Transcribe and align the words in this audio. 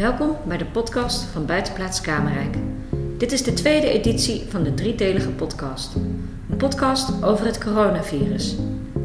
Welkom 0.00 0.36
bij 0.46 0.56
de 0.56 0.64
podcast 0.64 1.22
van 1.22 1.46
Buitenplaats 1.46 2.00
Kamerijk. 2.00 2.56
Dit 3.18 3.32
is 3.32 3.42
de 3.42 3.52
tweede 3.52 3.90
editie 3.90 4.46
van 4.48 4.62
de 4.62 4.74
driedelige 4.74 5.28
podcast. 5.28 5.94
Een 6.50 6.56
podcast 6.56 7.22
over 7.22 7.46
het 7.46 7.58
coronavirus. 7.58 8.56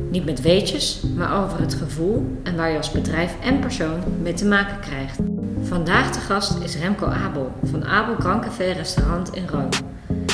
Niet 0.09 0.25
met 0.25 0.41
weetjes, 0.41 1.03
maar 1.15 1.43
over 1.43 1.59
het 1.59 1.73
gevoel 1.73 2.39
en 2.43 2.55
waar 2.55 2.71
je 2.71 2.77
als 2.77 2.91
bedrijf 2.91 3.35
en 3.41 3.59
persoon 3.59 3.99
mee 4.21 4.33
te 4.33 4.45
maken 4.45 4.79
krijgt. 4.79 5.19
Vandaag 5.61 6.11
de 6.11 6.19
gast 6.19 6.63
is 6.63 6.77
Remco 6.77 7.05
Abel 7.05 7.51
van 7.63 7.85
Abel 7.85 8.15
Grand 8.15 8.43
Café 8.43 8.71
Restaurant 8.71 9.35
in 9.35 9.47
Rome. 9.47 9.69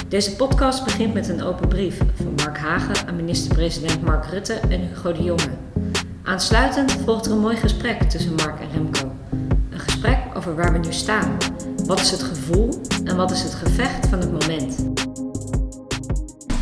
Deze 0.07 0.35
podcast 0.35 0.83
begint 0.83 1.13
met 1.13 1.29
een 1.29 1.43
open 1.43 1.67
brief 1.67 1.97
van 2.15 2.33
Mark 2.35 2.57
Hagen 2.57 3.07
aan 3.07 3.15
minister-president 3.15 4.01
Mark 4.01 4.25
Rutte 4.25 4.53
en 4.53 4.79
Hugo 4.79 5.11
de 5.11 5.23
Jonge. 5.23 5.49
Aansluitend 6.23 6.91
volgt 6.91 7.25
er 7.25 7.31
een 7.31 7.39
mooi 7.39 7.55
gesprek 7.55 8.01
tussen 8.01 8.35
Mark 8.35 8.59
en 8.59 8.71
Remco. 8.73 9.10
Gesprek 10.01 10.37
over 10.37 10.55
waar 10.55 10.71
we 10.71 10.77
nu 10.77 10.93
staan. 10.93 11.37
Wat 11.85 11.99
is 11.99 12.11
het 12.11 12.23
gevoel 12.23 12.81
en 13.03 13.15
wat 13.15 13.31
is 13.31 13.43
het 13.43 13.53
gevecht 13.53 14.07
van 14.07 14.19
het 14.19 14.31
moment? 14.31 14.85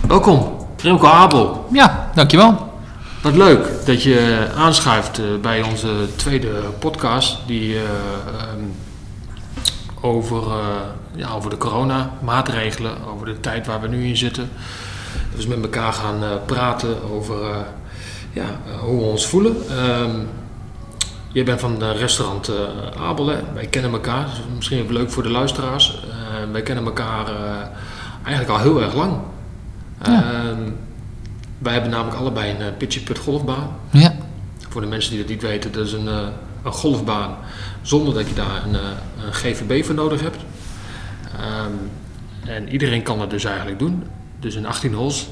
Welkom, 0.08 0.68
Remco 0.82 1.08
Abel. 1.08 1.66
Ja, 1.72 2.12
dankjewel. 2.16 2.74
Wat 3.22 3.36
leuk 3.36 3.86
dat 3.86 4.04
je 4.04 4.48
aanschuift 4.56 5.20
eh, 5.20 5.26
bij 5.42 5.62
onze 5.62 6.08
tweede 6.16 6.50
podcast 6.80 7.38
die 7.48 7.76
eh, 7.76 7.82
ehm, 7.82 8.64
over, 10.02 10.44
eh, 10.44 10.66
ja, 11.16 11.30
over 11.30 11.50
de 11.50 11.58
coronamaatregelen, 11.58 12.94
over 13.14 13.26
de 13.26 13.40
tijd 13.40 13.68
waar 13.68 13.82
we 13.82 13.88
nu 13.88 14.06
in 14.06 14.18
zitten. 14.18 14.50
Dus 15.36 15.48
met 15.48 15.62
elkaar 15.62 15.94
gaan 15.94 16.24
eh, 16.24 16.30
praten 16.46 17.12
over 17.12 17.42
eh, 17.42 17.58
ja, 18.34 18.44
eh, 18.44 18.80
hoe 18.80 18.98
we 18.98 19.04
ons 19.04 19.28
voelen. 19.28 19.56
Ehm 19.70 20.20
jij 21.32 21.44
bent 21.44 21.60
van 21.60 21.84
restaurant 21.84 22.48
eh, 22.48 23.02
Abel, 23.02 23.28
hè? 23.28 23.38
wij 23.54 23.68
kennen 23.68 23.92
elkaar. 23.92 24.26
Is 24.28 24.40
misschien 24.56 24.80
even 24.80 24.94
leuk 24.94 25.12
voor 25.12 25.24
de 25.24 25.30
luisteraars. 25.30 26.00
Eh, 26.04 26.52
wij 26.52 26.62
kennen 26.62 26.86
elkaar 26.86 27.28
eh, 27.28 27.68
eigenlijk 28.24 28.50
al 28.50 28.64
heel 28.64 28.82
erg 28.82 28.94
lang. 28.94 29.18
Ja. 30.04 30.34
Ehm, 30.34 30.72
wij 31.58 31.74
hebben 31.74 31.92
namelijk 31.92 32.18
allebei 32.18 32.52
een 32.52 32.62
uh, 32.62 32.78
pitchy 32.78 33.04
put 33.04 33.18
golfbaan. 33.18 33.76
Ja, 33.92 34.16
Voor 34.70 34.82
de 34.82 34.88
mensen 34.88 35.12
die 35.12 35.20
dat 35.20 35.30
niet 35.30 35.42
weten, 35.42 35.72
dat 35.72 35.86
is 35.86 35.94
een, 35.94 36.08
een 36.64 36.72
golfbaan 36.72 37.38
zonder 37.82 38.14
dat 38.14 38.28
je 38.28 38.34
daar 38.34 38.64
een, 38.66 38.74
een 39.26 39.34
GVB 39.34 39.86
voor 39.86 39.96
nodig 39.96 40.22
hebt. 40.22 40.38
Ehm, 41.40 41.72
en 42.50 42.70
iedereen 42.70 43.04
kan 43.04 43.18
dat 43.18 43.30
dus 43.30 43.44
eigenlijk 43.44 43.80
doen. 43.80 44.04
Dus 44.40 44.56
in 44.56 44.66
18 44.66 44.94
holes. 44.94 45.28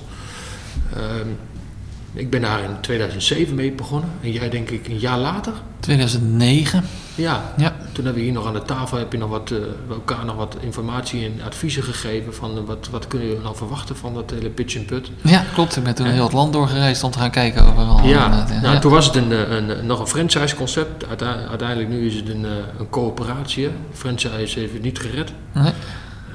Ik 2.18 2.30
ben 2.30 2.42
daar 2.42 2.60
in 2.64 2.70
2007 2.82 3.56
mee 3.56 3.72
begonnen. 3.72 4.10
En 4.22 4.32
jij 4.32 4.50
denk 4.50 4.70
ik 4.70 4.88
een 4.88 5.00
jaar 5.00 5.18
later. 5.20 5.54
2009. 5.80 6.84
Ja, 7.16 7.54
Ja, 7.58 7.76
toen 7.92 8.04
hebben 8.06 8.14
we 8.14 8.20
hier 8.22 8.32
nog 8.32 8.48
aan 8.48 8.54
de 8.54 8.62
tafel 8.64 8.98
heb 8.98 9.12
je 9.12 9.18
nog 9.18 9.30
wat, 9.30 9.52
eh, 9.52 9.58
elkaar 9.90 10.26
nog 10.26 10.36
wat 10.36 10.56
informatie 10.60 11.26
en 11.26 11.42
adviezen 11.46 11.84
gegeven 11.84 12.34
van 12.36 12.58
eh, 12.58 12.64
wat, 12.66 12.88
wat 12.92 13.08
kunnen 13.08 13.30
we 13.30 13.38
nou 13.44 13.56
verwachten 13.56 13.96
van 13.96 14.14
dat 14.14 14.32
hele 14.32 14.50
pitch 14.50 14.78
and 14.78 14.86
put. 14.86 15.12
ja 15.22 15.44
klopt. 15.54 15.78
Ik 15.78 15.84
ben 15.84 15.96
toen 15.96 16.06
heel 16.08 16.24
het 16.24 16.34
land 16.34 16.54
doorgereisd 16.54 17.04
om 17.04 17.12
te 17.12 17.20
gaan 17.20 17.32
kijken 17.32 17.66
overal. 17.66 18.04
Ja, 18.04 18.26
inderdaad, 18.26 18.62
nou, 18.62 18.80
toen 18.80 18.92
was 18.92 19.06
het 19.06 19.16
een, 19.16 19.32
eh, 19.32 19.50
een, 19.50 19.86
nog 19.86 20.00
een 20.00 20.08
franchise 20.08 20.56
concept. 20.56 21.06
Uite- 21.08 21.48
Uiteindelijk 21.50 21.90
nu 21.90 22.08
is 22.08 22.16
het 22.16 22.30
een, 22.30 22.46
eh, 22.46 22.52
een 22.80 22.90
coöperatie. 22.90 23.70
Franchise 23.94 24.60
heeft 24.60 24.74
het 24.74 24.82
niet 24.82 25.00
gered. 25.00 25.32
Nee. 25.54 25.72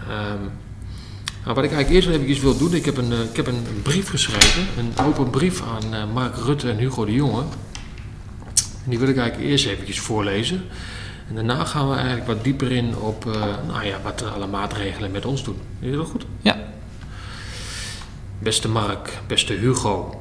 Ehm, 0.09 0.39
nou, 1.45 1.55
wat 1.55 1.65
ik 1.65 1.73
eigenlijk 1.73 1.91
eerst 1.91 2.09
even 2.09 2.43
wil 2.43 2.57
doen, 2.57 2.75
ik 2.75 2.85
heb 2.85 2.97
een, 2.97 3.13
eh, 3.13 3.21
ik 3.21 3.37
heb 3.37 3.47
een 3.47 3.65
brief 3.83 4.09
geschreven, 4.09 4.67
een 4.79 5.05
open 5.05 5.31
brief 5.31 5.63
aan 5.63 5.95
eh, 5.95 6.13
Mark 6.13 6.37
Rutte 6.37 6.71
en 6.71 6.77
Hugo 6.77 7.05
de 7.05 7.13
Jonge. 7.13 7.43
En 8.85 8.91
die 8.91 8.99
wil 8.99 9.09
ik 9.09 9.17
eigenlijk 9.17 9.51
eerst 9.51 9.67
eventjes 9.67 10.01
voorlezen. 10.01 10.63
En 11.29 11.35
daarna 11.35 11.65
gaan 11.65 11.89
we 11.89 11.95
eigenlijk 11.95 12.27
wat 12.27 12.45
dieper 12.45 12.73
in 12.73 12.97
op 12.97 13.27
eh, 13.27 13.33
nou 13.67 13.85
ja, 13.85 14.01
wat 14.03 14.25
alle 14.35 14.47
maatregelen 14.47 15.11
met 15.11 15.27
ons 15.27 15.45
doen. 15.45 15.57
Is 15.81 15.97
dat 15.97 16.07
goed? 16.07 16.25
Ja. 16.41 16.57
Beste 18.39 18.69
Mark, 18.69 19.19
beste 19.27 19.53
Hugo. 19.53 20.21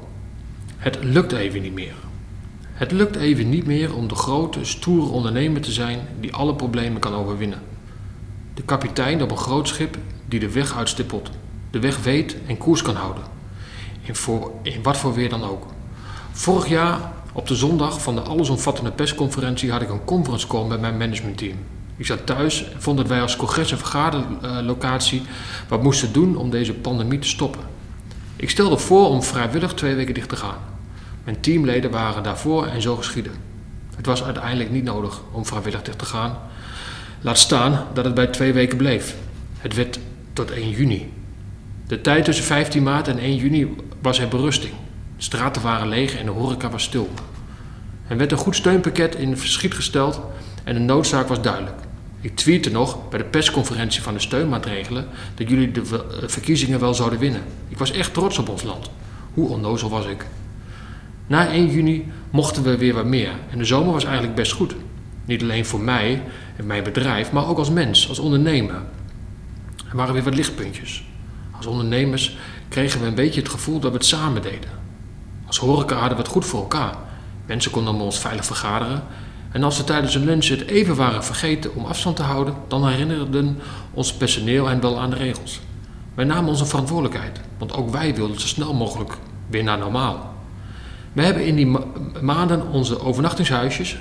Het 0.78 0.98
lukt 1.02 1.32
even 1.32 1.62
niet 1.62 1.74
meer. 1.74 1.94
Het 2.74 2.92
lukt 2.92 3.16
even 3.16 3.50
niet 3.50 3.66
meer 3.66 3.96
om 3.96 4.08
de 4.08 4.16
grote, 4.16 4.66
stoere 4.66 5.12
ondernemer 5.12 5.62
te 5.62 5.72
zijn 5.72 6.00
die 6.20 6.34
alle 6.34 6.56
problemen 6.56 7.00
kan 7.00 7.14
overwinnen. 7.14 7.62
De 8.54 8.64
kapitein 8.64 9.22
op 9.22 9.32
een 9.32 9.38
groot 9.38 9.68
schip 9.68 9.98
die 10.32 10.40
de 10.40 10.52
weg 10.52 10.78
uitstippelt, 10.78 11.30
de 11.72 11.80
weg 11.80 12.04
weet 12.04 12.36
en 12.48 12.58
koers 12.58 12.82
kan 12.82 12.96
houden. 12.96 13.24
In, 14.02 14.16
voor, 14.16 14.52
in 14.62 14.84
wat 14.84 14.98
voor 14.98 15.14
weer 15.14 15.30
dan 15.30 15.44
ook. 15.44 15.66
Vorig 16.32 16.68
jaar, 16.68 17.00
op 17.34 17.48
de 17.48 17.56
zondag 17.56 18.02
van 18.02 18.16
de 18.16 18.22
allesomvattende 18.22 18.92
persconferentie, 18.92 19.72
had 19.72 19.82
ik 19.82 19.90
een 19.90 20.06
conference 20.06 20.48
call 20.48 20.68
met 20.68 20.82
mijn 20.82 20.98
managementteam. 20.98 21.56
Ik 21.98 22.06
zat 22.06 22.26
thuis 22.26 22.72
en 22.72 22.82
vond 22.82 22.98
dat 22.98 23.08
wij 23.08 23.22
als 23.22 23.36
congres- 23.36 23.72
en 23.72 23.78
vergaderlocatie 23.78 25.22
wat 25.68 25.84
moesten 25.84 26.14
doen 26.14 26.36
om 26.36 26.50
deze 26.50 26.74
pandemie 26.74 27.20
te 27.20 27.28
stoppen. 27.28 27.62
Ik 28.36 28.50
stelde 28.50 28.78
voor 28.78 29.08
om 29.08 29.24
vrijwillig 29.24 29.74
twee 29.74 29.96
weken 29.96 30.14
dicht 30.14 30.30
te 30.30 30.36
gaan. 30.36 30.58
Mijn 31.24 31.40
teamleden 31.40 31.92
waren 31.92 32.24
daarvoor 32.24 32.66
en 32.66 32.82
zo 32.82 32.96
geschieden. 32.96 33.34
Het 33.96 34.06
was 34.06 34.24
uiteindelijk 34.24 34.72
niet 34.72 34.84
nodig 34.84 35.22
om 35.32 35.46
vrijwillig 35.46 35.82
dicht 35.82 36.00
te 36.00 36.06
gaan. 36.06 36.38
Laat 37.22 37.38
staan 37.38 37.86
dat 37.94 38.06
het 38.06 38.14
bij 38.14 38.28
twee 38.28 38.54
weken 38.54 38.78
bleef. 38.78 39.16
Het 39.60 39.76
werd 39.76 40.00
tot 40.46 40.58
1 40.58 40.70
juni. 40.70 41.10
De 41.88 42.02
tijd 42.02 42.26
tussen 42.26 42.46
15 42.46 42.84
maart 42.84 43.08
en 43.08 43.20
1 43.20 43.36
juni 43.36 43.76
was 44.02 44.20
er 44.20 44.28
berusting. 44.28 44.74
De 45.18 45.24
straten 45.24 45.62
waren 45.62 45.88
leeg 45.88 46.16
en 46.16 46.26
de 46.26 46.32
horeca 46.32 46.70
was 46.70 46.84
stil. 46.84 47.10
Er 48.08 48.18
werd 48.18 48.32
een 48.32 48.38
goed 48.38 48.56
steunpakket 48.56 49.16
in 49.16 49.38
verschiet 49.38 49.74
gesteld 49.74 50.22
en 50.64 50.74
de 50.74 50.80
noodzaak 50.80 51.28
was 51.28 51.42
duidelijk. 51.42 51.76
Ik 52.22 52.36
tweette 52.36 52.72
nog 52.72 53.10
bij 53.10 53.20
de 53.20 53.26
persconferentie 53.26 54.02
van 54.02 54.14
de 54.14 54.20
steunmaatregelen 54.20 55.08
dat 55.36 55.50
jullie 55.50 55.72
de 55.72 55.82
eh, 55.82 56.28
verkiezingen 56.28 56.80
wel 56.80 56.94
zouden 56.94 57.20
winnen. 57.20 57.42
Ik 57.68 57.78
was 57.78 57.92
echt 57.92 58.14
trots 58.14 58.38
op 58.38 58.50
ons 58.50 58.64
land. 58.64 58.90
Hoe 59.34 59.50
onnozel 59.50 59.90
was 59.90 60.06
ik? 60.06 60.26
Na 61.28 61.48
1 61.48 61.72
juni 61.72 62.06
mochten 62.30 62.64
we 62.64 62.78
weer 62.78 62.94
wat 62.94 63.06
meer 63.06 63.32
en 63.50 63.58
de 63.58 63.66
zomer 63.66 63.94
was 63.94 64.04
eigenlijk 64.04 64.36
best 64.36 64.52
goed. 64.52 64.76
Niet 65.26 65.42
alleen 65.42 65.66
voor 65.66 65.82
mij 65.82 66.22
en 66.56 66.66
mijn 66.66 66.84
bedrijf, 66.84 67.32
maar 67.32 67.48
ook 67.48 67.58
als 67.58 67.70
mens, 67.70 68.10
als 68.10 68.20
ondernemer. 68.20 68.82
Er 69.92 69.98
waren 69.98 70.14
weer 70.14 70.24
wat 70.24 70.36
lichtpuntjes. 70.36 71.04
Als 71.58 71.66
ondernemers 71.66 72.38
kregen 72.70 73.00
we 73.02 73.06
een 73.06 73.16
beetje 73.16 73.42
het 73.42 73.50
gevoel 73.50 73.80
dat 73.80 73.92
we 73.92 73.98
het 73.98 74.06
samen 74.06 74.42
deden. 74.42 74.70
Als 75.48 75.58
horeca 75.58 75.96
hadden 75.96 76.18
we 76.18 76.24
het 76.24 76.32
goed 76.32 76.46
voor 76.46 76.60
elkaar. 76.60 76.96
Mensen 77.46 77.72
konden 77.72 77.96
ons 77.96 78.20
veilig 78.20 78.46
vergaderen. 78.46 79.04
En 79.52 79.64
als 79.64 79.78
we 79.78 79.84
tijdens 79.84 80.16
een 80.16 80.26
lunch 80.26 80.48
het 80.48 80.68
even 80.68 80.96
waren 80.96 81.24
vergeten 81.24 81.76
om 81.76 81.86
afstand 81.86 82.16
te 82.16 82.24
houden, 82.24 82.56
dan 82.68 82.88
herinnerden 82.88 83.60
ons 83.94 84.14
personeel 84.14 84.68
hen 84.68 84.82
wel 84.82 85.00
aan 85.00 85.10
de 85.10 85.16
regels. 85.16 85.60
Wij 86.14 86.26
namen 86.26 86.50
onze 86.50 86.66
verantwoordelijkheid, 86.66 87.42
want 87.58 87.74
ook 87.74 87.90
wij 87.90 88.16
wilden 88.16 88.40
zo 88.40 88.48
snel 88.48 88.74
mogelijk 88.74 89.18
weer 89.50 89.64
naar 89.64 89.78
normaal. 89.78 90.34
We 91.14 91.22
hebben 91.24 91.46
in 91.46 91.56
die 91.56 91.68
ma- 91.68 91.84
maanden 92.22 92.68
onze 92.68 93.02
overnachtingshuisjes, 93.02 93.98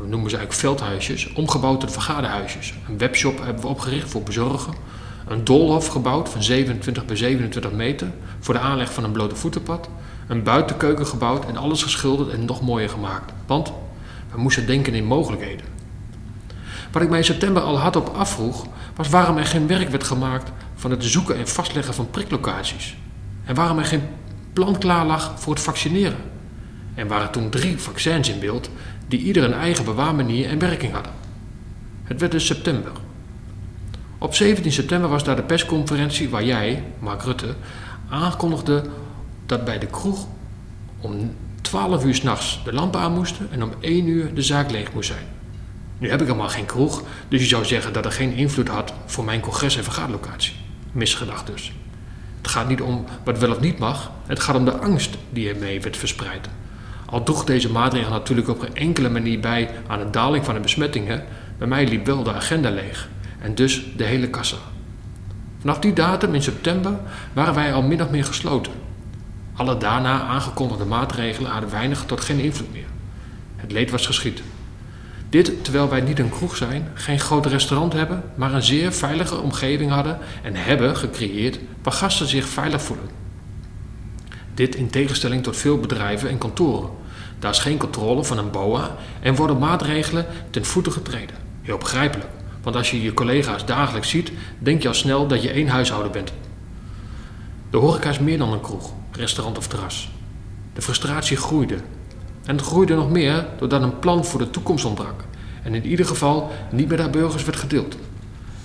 we 0.00 0.06
noemen 0.06 0.30
ze 0.30 0.36
eigenlijk 0.36 0.52
veldhuisjes, 0.52 1.32
omgebouwd 1.32 1.80
tot 1.80 1.92
vergaderhuisjes. 1.92 2.74
Een 2.88 2.98
webshop 2.98 3.38
hebben 3.44 3.62
we 3.62 3.68
opgericht 3.68 4.10
voor 4.10 4.22
bezorgen. 4.22 4.74
Een 5.26 5.44
doolhof 5.44 5.86
gebouwd 5.86 6.28
van 6.28 6.42
27 6.42 7.04
bij 7.04 7.16
27 7.16 7.72
meter 7.72 8.10
voor 8.40 8.54
de 8.54 8.60
aanleg 8.60 8.92
van 8.92 9.04
een 9.04 9.12
blote 9.12 9.36
voetenpad. 9.36 9.88
Een 10.26 10.42
buitenkeuken 10.42 11.06
gebouwd 11.06 11.46
en 11.46 11.56
alles 11.56 11.82
geschilderd 11.82 12.30
en 12.30 12.44
nog 12.44 12.60
mooier 12.60 12.88
gemaakt. 12.88 13.32
Want 13.46 13.72
we 14.32 14.40
moesten 14.40 14.66
denken 14.66 14.94
in 14.94 15.04
mogelijkheden. 15.04 15.66
Wat 16.92 17.02
ik 17.02 17.08
mij 17.08 17.18
in 17.18 17.24
september 17.24 17.62
al 17.62 17.78
hardop 17.78 18.08
afvroeg, 18.16 18.66
was 18.96 19.08
waarom 19.08 19.36
er 19.36 19.46
geen 19.46 19.66
werk 19.66 19.88
werd 19.88 20.04
gemaakt 20.04 20.50
van 20.74 20.90
het 20.90 21.04
zoeken 21.04 21.36
en 21.36 21.48
vastleggen 21.48 21.94
van 21.94 22.10
priklocaties. 22.10 22.96
En 23.44 23.54
waarom 23.54 23.78
er 23.78 23.84
geen 23.84 24.02
plan 24.52 24.78
klaar 24.78 25.06
lag 25.06 25.32
voor 25.36 25.54
het 25.54 25.62
vaccineren. 25.62 26.18
Er 26.94 27.08
waren 27.08 27.30
toen 27.30 27.50
drie 27.50 27.78
vaccins 27.78 28.28
in 28.28 28.40
beeld 28.40 28.70
die 29.08 29.20
ieder 29.20 29.44
een 29.44 29.52
eigen 29.52 29.84
bewaarmanier 29.84 30.48
en 30.48 30.58
werking 30.58 30.92
hadden. 30.92 31.12
Het 32.04 32.20
werd 32.20 32.32
dus 32.32 32.46
september. 32.46 32.92
Op 34.18 34.34
17 34.34 34.72
september 34.72 35.10
was 35.10 35.24
daar 35.24 35.36
de 35.36 35.42
persconferentie 35.42 36.28
waar 36.28 36.44
jij, 36.44 36.84
Mark 36.98 37.22
Rutte, 37.22 37.54
aankondigde 38.08 38.84
dat 39.46 39.64
bij 39.64 39.78
de 39.78 39.86
kroeg 39.86 40.26
om 41.00 41.34
12 41.60 42.04
uur 42.04 42.14
s'nachts 42.14 42.60
de 42.64 42.72
lampen 42.72 43.00
aan 43.00 43.12
moesten 43.12 43.48
en 43.50 43.62
om 43.62 43.72
1 43.80 44.06
uur 44.06 44.34
de 44.34 44.42
zaak 44.42 44.70
leeg 44.70 44.92
moest 44.92 45.08
zijn. 45.08 45.24
Nu 45.98 46.10
heb 46.10 46.20
ik 46.20 46.26
helemaal 46.26 46.48
geen 46.48 46.66
kroeg, 46.66 47.02
dus 47.28 47.40
je 47.40 47.46
zou 47.46 47.64
zeggen 47.64 47.92
dat 47.92 48.04
er 48.04 48.12
geen 48.12 48.32
invloed 48.32 48.68
had 48.68 48.92
voor 49.06 49.24
mijn 49.24 49.40
congres- 49.40 49.76
en 49.76 49.84
vergaderlocatie. 49.84 50.52
Misgedacht 50.92 51.46
dus. 51.46 51.72
Het 52.36 52.48
gaat 52.48 52.68
niet 52.68 52.80
om 52.80 53.04
wat 53.24 53.38
wel 53.38 53.50
of 53.50 53.60
niet 53.60 53.78
mag, 53.78 54.10
het 54.26 54.40
gaat 54.40 54.56
om 54.56 54.64
de 54.64 54.78
angst 54.78 55.16
die 55.30 55.48
ermee 55.48 55.80
werd 55.80 55.96
verspreid. 55.96 56.48
Al 57.06 57.22
droeg 57.22 57.44
deze 57.44 57.70
maatregel 57.70 58.10
natuurlijk 58.10 58.48
op 58.48 58.60
geen 58.60 58.74
enkele 58.76 59.08
manier 59.08 59.40
bij 59.40 59.70
aan 59.86 59.98
de 59.98 60.10
daling 60.10 60.44
van 60.44 60.54
de 60.54 60.60
besmettingen, 60.60 61.24
bij 61.58 61.68
mij 61.68 61.88
liep 61.88 62.06
wel 62.06 62.22
de 62.22 62.32
agenda 62.32 62.70
leeg 62.70 63.08
en 63.46 63.54
dus 63.54 63.86
de 63.96 64.04
hele 64.04 64.28
kassa. 64.28 64.56
Vanaf 65.58 65.78
die 65.78 65.92
datum 65.92 66.34
in 66.34 66.42
september 66.42 66.98
waren 67.32 67.54
wij 67.54 67.72
al 67.72 67.82
min 67.82 68.02
of 68.02 68.10
meer 68.10 68.24
gesloten. 68.24 68.72
Alle 69.54 69.76
daarna 69.76 70.22
aangekondigde 70.22 70.84
maatregelen 70.84 71.50
hadden 71.50 71.70
weinig 71.70 72.04
tot 72.06 72.20
geen 72.20 72.38
invloed 72.38 72.72
meer. 72.72 72.86
Het 73.56 73.72
leed 73.72 73.90
was 73.90 74.06
geschied. 74.06 74.42
Dit 75.28 75.64
terwijl 75.64 75.88
wij 75.88 76.00
niet 76.00 76.18
een 76.18 76.30
kroeg 76.30 76.56
zijn, 76.56 76.88
geen 76.94 77.20
groot 77.20 77.46
restaurant 77.46 77.92
hebben, 77.92 78.22
maar 78.34 78.54
een 78.54 78.62
zeer 78.62 78.92
veilige 78.92 79.40
omgeving 79.40 79.90
hadden 79.90 80.18
en 80.42 80.54
hebben 80.54 80.96
gecreëerd 80.96 81.58
waar 81.82 81.92
gasten 81.92 82.26
zich 82.26 82.48
veilig 82.48 82.82
voelen. 82.82 83.08
Dit 84.54 84.74
in 84.74 84.90
tegenstelling 84.90 85.42
tot 85.42 85.56
veel 85.56 85.78
bedrijven 85.78 86.28
en 86.28 86.38
kantoren. 86.38 86.90
Daar 87.38 87.50
is 87.50 87.58
geen 87.58 87.78
controle 87.78 88.24
van 88.24 88.38
een 88.38 88.50
BOA 88.50 88.96
en 89.20 89.34
worden 89.34 89.58
maatregelen 89.58 90.26
ten 90.50 90.64
voeten 90.64 90.92
getreden. 90.92 91.36
Heel 91.62 91.78
begrijpelijk, 91.78 92.28
want 92.66 92.78
als 92.78 92.90
je 92.90 93.02
je 93.02 93.14
collega's 93.14 93.64
dagelijks 93.64 94.08
ziet, 94.08 94.32
denk 94.58 94.82
je 94.82 94.88
al 94.88 94.94
snel 94.94 95.26
dat 95.26 95.42
je 95.42 95.50
één 95.50 95.68
huishouden 95.68 96.12
bent. 96.12 96.32
De 97.70 97.76
horeca 97.76 98.10
is 98.10 98.18
meer 98.18 98.38
dan 98.38 98.52
een 98.52 98.60
kroeg, 98.60 98.92
restaurant 99.12 99.58
of 99.58 99.66
terras. 99.66 100.10
De 100.72 100.82
frustratie 100.82 101.36
groeide. 101.36 101.74
En 102.44 102.56
het 102.56 102.64
groeide 102.64 102.94
nog 102.94 103.10
meer 103.10 103.46
doordat 103.58 103.82
een 103.82 103.98
plan 103.98 104.24
voor 104.24 104.38
de 104.40 104.50
toekomst 104.50 104.84
ontbrak. 104.84 105.24
En 105.62 105.74
in 105.74 105.86
ieder 105.86 106.06
geval 106.06 106.50
niet 106.70 106.88
met 106.88 106.98
haar 106.98 107.10
burgers 107.10 107.44
werd 107.44 107.56
gedeeld. 107.56 107.96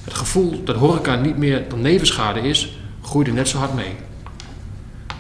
Het 0.03 0.13
gevoel 0.13 0.63
dat 0.63 0.75
horeca 0.75 1.15
niet 1.15 1.37
meer 1.37 1.69
dan 1.69 1.81
nevenschade 1.81 2.39
is, 2.39 2.77
groeide 3.01 3.31
net 3.31 3.47
zo 3.47 3.57
hard 3.57 3.73
mee. 3.73 3.95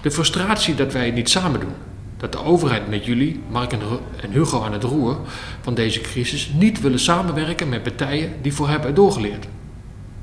De 0.01 0.11
frustratie 0.11 0.75
dat 0.75 0.93
wij 0.93 1.05
het 1.05 1.15
niet 1.15 1.29
samen 1.29 1.59
doen. 1.59 1.73
Dat 2.21 2.31
de 2.31 2.43
overheid 2.43 2.89
met 2.89 3.05
jullie, 3.05 3.39
Mark 3.49 3.71
en 3.71 4.31
Hugo 4.31 4.63
aan 4.63 4.73
het 4.73 4.83
roer 4.83 5.19
van 5.61 5.73
deze 5.73 6.01
crisis, 6.01 6.51
niet 6.53 6.81
willen 6.81 6.99
samenwerken 6.99 7.69
met 7.69 7.83
partijen 7.83 8.33
die 8.41 8.53
voor 8.53 8.69
hebben 8.69 8.95
doorgeleerd. 8.95 9.47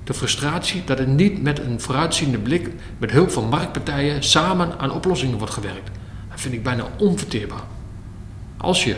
De 0.05 0.15
frustratie 0.15 0.83
dat 0.85 0.99
er 0.99 1.09
niet 1.09 1.43
met 1.43 1.59
een 1.59 1.81
vooruitziende 1.81 2.39
blik, 2.39 2.71
met 2.99 3.11
hulp 3.11 3.31
van 3.31 3.49
marktpartijen, 3.49 4.23
samen 4.23 4.79
aan 4.79 4.93
oplossingen 4.93 5.39
wordt 5.39 5.53
gewerkt. 5.53 5.91
Dat 6.31 6.41
vind 6.41 6.55
ik 6.55 6.63
bijna 6.63 6.85
onverteerbaar. 6.99 7.63
Als 8.57 8.85
je 8.85 8.97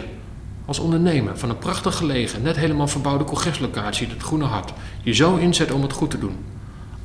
als 0.64 0.78
ondernemer 0.78 1.38
van 1.38 1.50
een 1.50 1.58
prachtig 1.58 1.96
gelegen, 1.96 2.42
net 2.42 2.56
helemaal 2.56 2.88
verbouwde 2.88 3.24
congreslocatie, 3.24 4.08
het 4.08 4.22
Groene 4.22 4.44
Hart, 4.44 4.72
je 5.02 5.12
zo 5.12 5.36
inzet 5.36 5.72
om 5.72 5.82
het 5.82 5.92
goed 5.92 6.10
te 6.10 6.18
doen, 6.18 6.36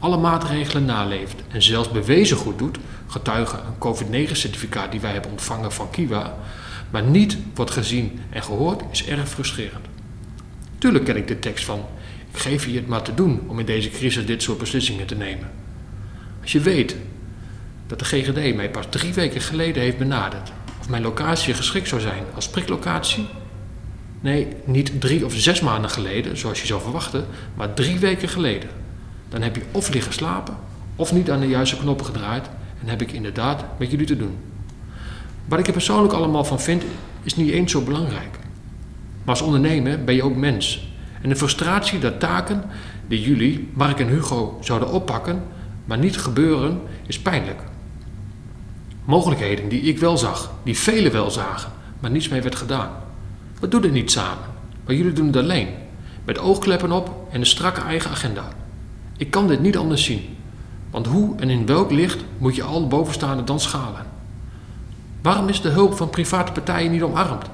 alle 0.05 0.17
maatregelen 0.17 0.85
naleeft 0.85 1.35
en 1.47 1.61
zelfs 1.61 1.89
bewezen 1.89 2.37
goed 2.37 2.57
doet, 2.57 2.77
getuige 3.07 3.57
een 3.57 3.77
COVID-9-certificaat 3.79 4.91
die 4.91 4.99
wij 4.99 5.11
hebben 5.11 5.31
ontvangen 5.31 5.71
van 5.71 5.89
Kiwa, 5.89 6.37
maar 6.89 7.03
niet 7.03 7.37
wordt 7.55 7.71
gezien 7.71 8.19
en 8.29 8.43
gehoord, 8.43 8.83
is 8.91 9.05
erg 9.05 9.29
frustrerend. 9.29 9.85
Tuurlijk 10.77 11.05
ken 11.05 11.15
ik 11.15 11.27
de 11.27 11.39
tekst 11.39 11.65
van 11.65 11.79
ik 12.31 12.39
geef 12.39 12.65
je 12.65 12.75
het 12.75 12.87
maar 12.87 13.01
te 13.01 13.13
doen 13.13 13.41
om 13.47 13.59
in 13.59 13.65
deze 13.65 13.89
crisis 13.89 14.25
dit 14.25 14.43
soort 14.43 14.57
beslissingen 14.57 15.05
te 15.05 15.15
nemen. 15.15 15.51
Als 16.41 16.51
je 16.51 16.59
weet 16.59 16.95
dat 17.87 17.99
de 17.99 18.05
GGD 18.05 18.55
mij 18.55 18.69
pas 18.69 18.85
drie 18.89 19.13
weken 19.13 19.41
geleden 19.41 19.83
heeft 19.83 19.97
benaderd 19.97 20.51
of 20.79 20.89
mijn 20.89 21.03
locatie 21.03 21.53
geschikt 21.53 21.87
zou 21.87 22.01
zijn 22.01 22.23
als 22.35 22.49
priklocatie. 22.49 23.25
Nee, 24.19 24.47
niet 24.65 25.01
drie 25.01 25.25
of 25.25 25.33
zes 25.33 25.61
maanden 25.61 25.89
geleden, 25.89 26.37
zoals 26.37 26.61
je 26.61 26.67
zou 26.67 26.81
verwachten, 26.81 27.25
maar 27.55 27.73
drie 27.73 27.99
weken 27.99 28.29
geleden. 28.29 28.84
Dan 29.29 29.41
heb 29.41 29.55
je 29.55 29.61
of 29.71 29.93
liggen 29.93 30.13
slapen, 30.13 30.55
of 30.95 31.13
niet 31.13 31.31
aan 31.31 31.39
de 31.39 31.47
juiste 31.47 31.77
knoppen 31.77 32.05
gedraaid 32.05 32.49
en 32.81 32.87
heb 32.87 33.01
ik 33.01 33.11
inderdaad 33.11 33.65
met 33.77 33.91
jullie 33.91 34.05
te 34.05 34.17
doen. 34.17 34.37
Wat 35.45 35.59
ik 35.59 35.67
er 35.67 35.73
persoonlijk 35.73 36.13
allemaal 36.13 36.43
van 36.43 36.59
vind, 36.59 36.83
is 37.23 37.35
niet 37.35 37.51
eens 37.51 37.71
zo 37.71 37.81
belangrijk. 37.81 38.39
Maar 39.23 39.35
als 39.35 39.41
ondernemer 39.41 40.03
ben 40.03 40.15
je 40.15 40.23
ook 40.23 40.35
mens. 40.35 40.87
En 41.21 41.29
de 41.29 41.35
frustratie 41.35 41.99
dat 41.99 42.19
taken 42.19 42.63
die 43.07 43.21
jullie, 43.21 43.69
Mark 43.73 43.99
en 43.99 44.07
Hugo, 44.07 44.57
zouden 44.61 44.91
oppakken, 44.91 45.43
maar 45.85 45.97
niet 45.97 46.17
gebeuren, 46.17 46.81
is 47.07 47.19
pijnlijk. 47.19 47.61
Mogelijkheden 49.05 49.69
die 49.69 49.81
ik 49.81 49.99
wel 49.99 50.17
zag, 50.17 50.51
die 50.63 50.77
velen 50.77 51.11
wel 51.11 51.31
zagen, 51.31 51.71
maar 51.99 52.11
niets 52.11 52.29
mee 52.29 52.41
werd 52.41 52.55
gedaan. 52.55 52.89
We 53.59 53.67
doen 53.67 53.81
het 53.81 53.91
niet 53.91 54.11
samen, 54.11 54.43
maar 54.85 54.95
jullie 54.95 55.13
doen 55.13 55.27
het 55.27 55.37
alleen. 55.37 55.67
Met 56.25 56.39
oogkleppen 56.39 56.91
op 56.91 57.27
en 57.31 57.39
een 57.39 57.45
strakke 57.45 57.81
eigen 57.81 58.11
agenda. 58.11 58.47
Ik 59.17 59.31
kan 59.31 59.47
dit 59.47 59.59
niet 59.59 59.77
anders 59.77 60.03
zien. 60.03 60.21
Want 60.89 61.07
hoe 61.07 61.35
en 61.39 61.49
in 61.49 61.65
welk 61.65 61.91
licht 61.91 62.23
moet 62.37 62.55
je 62.55 62.63
al 62.63 62.87
bovenstaande 62.87 63.43
dan 63.43 63.59
schalen? 63.59 64.05
Waarom 65.21 65.47
is 65.47 65.61
de 65.61 65.69
hulp 65.69 65.97
van 65.97 66.09
private 66.09 66.51
partijen 66.51 66.91
niet 66.91 67.01
omarmd? 67.01 67.45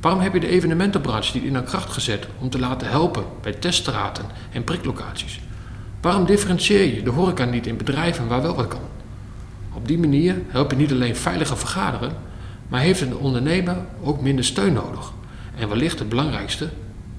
Waarom 0.00 0.20
heb 0.20 0.32
je 0.32 0.40
de 0.40 0.48
evenementenbranche 0.48 1.36
niet 1.36 1.44
in 1.46 1.54
haar 1.54 1.62
kracht 1.62 1.92
gezet 1.92 2.26
om 2.38 2.50
te 2.50 2.58
laten 2.58 2.88
helpen 2.88 3.24
bij 3.42 3.52
teststraten 3.52 4.24
en 4.52 4.64
priklocaties? 4.64 5.40
Waarom 6.00 6.26
differentieer 6.26 6.94
je 6.94 7.02
de 7.02 7.10
horeca 7.10 7.44
niet 7.44 7.66
in 7.66 7.76
bedrijven 7.76 8.28
waar 8.28 8.42
wel 8.42 8.54
wat 8.54 8.68
kan? 8.68 8.80
Op 9.72 9.88
die 9.88 9.98
manier 9.98 10.36
help 10.48 10.70
je 10.70 10.76
niet 10.76 10.92
alleen 10.92 11.16
veiliger 11.16 11.58
vergaderen, 11.58 12.12
maar 12.68 12.80
heeft 12.80 13.00
een 13.00 13.16
ondernemer 13.16 13.76
ook 14.02 14.20
minder 14.20 14.44
steun 14.44 14.72
nodig. 14.72 15.12
En 15.56 15.68
wellicht 15.68 15.98
het 15.98 16.08
belangrijkste, 16.08 16.68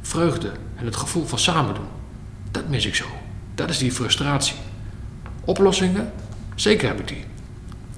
vreugde 0.02 0.52
en 0.76 0.86
het 0.86 0.96
gevoel 0.96 1.26
van 1.26 1.40
samen 1.40 1.76
doen. 1.76 1.88
Dat 2.52 2.68
mis 2.68 2.86
ik 2.86 2.96
zo. 2.96 3.06
Dat 3.60 3.70
is 3.70 3.78
die 3.78 3.92
frustratie. 3.92 4.56
Oplossingen? 5.46 6.12
Zeker 6.56 6.88
heb 6.88 7.00
ik 7.00 7.08
die. 7.08 7.24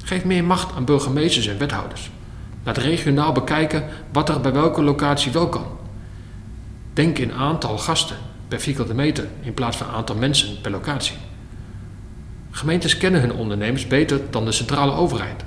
Geef 0.03 0.25
meer 0.25 0.43
macht 0.43 0.75
aan 0.75 0.85
burgemeesters 0.85 1.47
en 1.47 1.57
wethouders. 1.57 2.09
Laat 2.63 2.77
regionaal 2.77 3.31
bekijken 3.31 3.83
wat 4.11 4.29
er 4.29 4.41
bij 4.41 4.53
welke 4.53 4.83
locatie 4.83 5.31
wel 5.31 5.49
kan. 5.49 5.65
Denk 6.93 7.17
in 7.17 7.33
aantal 7.33 7.77
gasten 7.77 8.15
per 8.47 8.59
vierkante 8.59 8.93
meter 8.93 9.27
in 9.41 9.53
plaats 9.53 9.77
van 9.77 9.87
aantal 9.87 10.15
mensen 10.15 10.61
per 10.61 10.71
locatie. 10.71 11.15
Gemeentes 12.51 12.97
kennen 12.97 13.21
hun 13.21 13.33
ondernemers 13.33 13.87
beter 13.87 14.19
dan 14.29 14.45
de 14.45 14.51
centrale 14.51 14.91
overheid. 14.91 15.43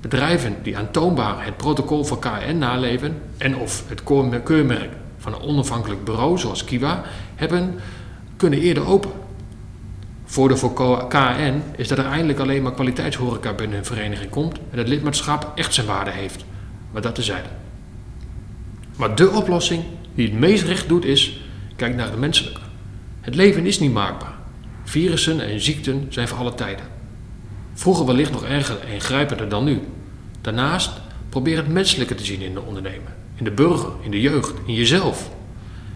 Bedrijven 0.00 0.56
die 0.62 0.76
aantoonbaar 0.76 1.44
het 1.44 1.56
protocol 1.56 2.04
van 2.04 2.18
KN 2.18 2.58
naleven 2.58 3.22
en 3.38 3.56
of 3.56 3.84
het 3.88 4.02
keurmerk 4.42 4.92
van 5.18 5.34
een 5.34 5.42
onafhankelijk 5.42 6.04
bureau 6.04 6.38
zoals 6.38 6.64
Kiwa 6.64 7.02
hebben, 7.34 7.80
kunnen 8.36 8.58
eerder 8.58 8.86
open. 8.86 9.22
Voordeel 10.34 10.56
voor 10.56 11.06
KN 11.08 11.62
is 11.76 11.88
dat 11.88 11.98
er 11.98 12.06
eindelijk 12.06 12.38
alleen 12.38 12.62
maar 12.62 12.72
kwaliteitshoreca 12.72 13.52
binnen 13.52 13.76
hun 13.76 13.86
vereniging 13.86 14.30
komt 14.30 14.58
en 14.70 14.78
het 14.78 14.88
lidmaatschap 14.88 15.52
echt 15.54 15.74
zijn 15.74 15.86
waarde 15.86 16.10
heeft. 16.10 16.44
Maar 16.92 17.02
dat 17.02 17.14
tezijde. 17.14 17.48
Maar 18.96 19.14
de 19.14 19.30
oplossing 19.30 19.82
die 20.14 20.28
het 20.28 20.38
meest 20.38 20.64
recht 20.64 20.88
doet 20.88 21.04
is, 21.04 21.40
kijk 21.76 21.94
naar 21.94 22.10
de 22.10 22.16
menselijke. 22.16 22.60
Het 23.20 23.34
leven 23.34 23.66
is 23.66 23.78
niet 23.78 23.92
maakbaar. 23.92 24.34
Virussen 24.84 25.40
en 25.40 25.60
ziekten 25.60 26.06
zijn 26.08 26.28
voor 26.28 26.38
alle 26.38 26.54
tijden. 26.54 26.84
Vroeger 27.74 28.06
wellicht 28.06 28.32
nog 28.32 28.44
erger 28.44 28.76
en 28.92 29.00
grijpender 29.00 29.48
dan 29.48 29.64
nu. 29.64 29.80
Daarnaast 30.40 30.90
probeer 31.28 31.56
het 31.56 31.68
menselijke 31.68 32.14
te 32.14 32.24
zien 32.24 32.40
in 32.40 32.54
de 32.54 32.62
ondernemer, 32.62 33.14
in 33.34 33.44
de 33.44 33.50
burger, 33.50 33.90
in 34.02 34.10
de 34.10 34.20
jeugd, 34.20 34.54
in 34.66 34.74
jezelf. 34.74 35.30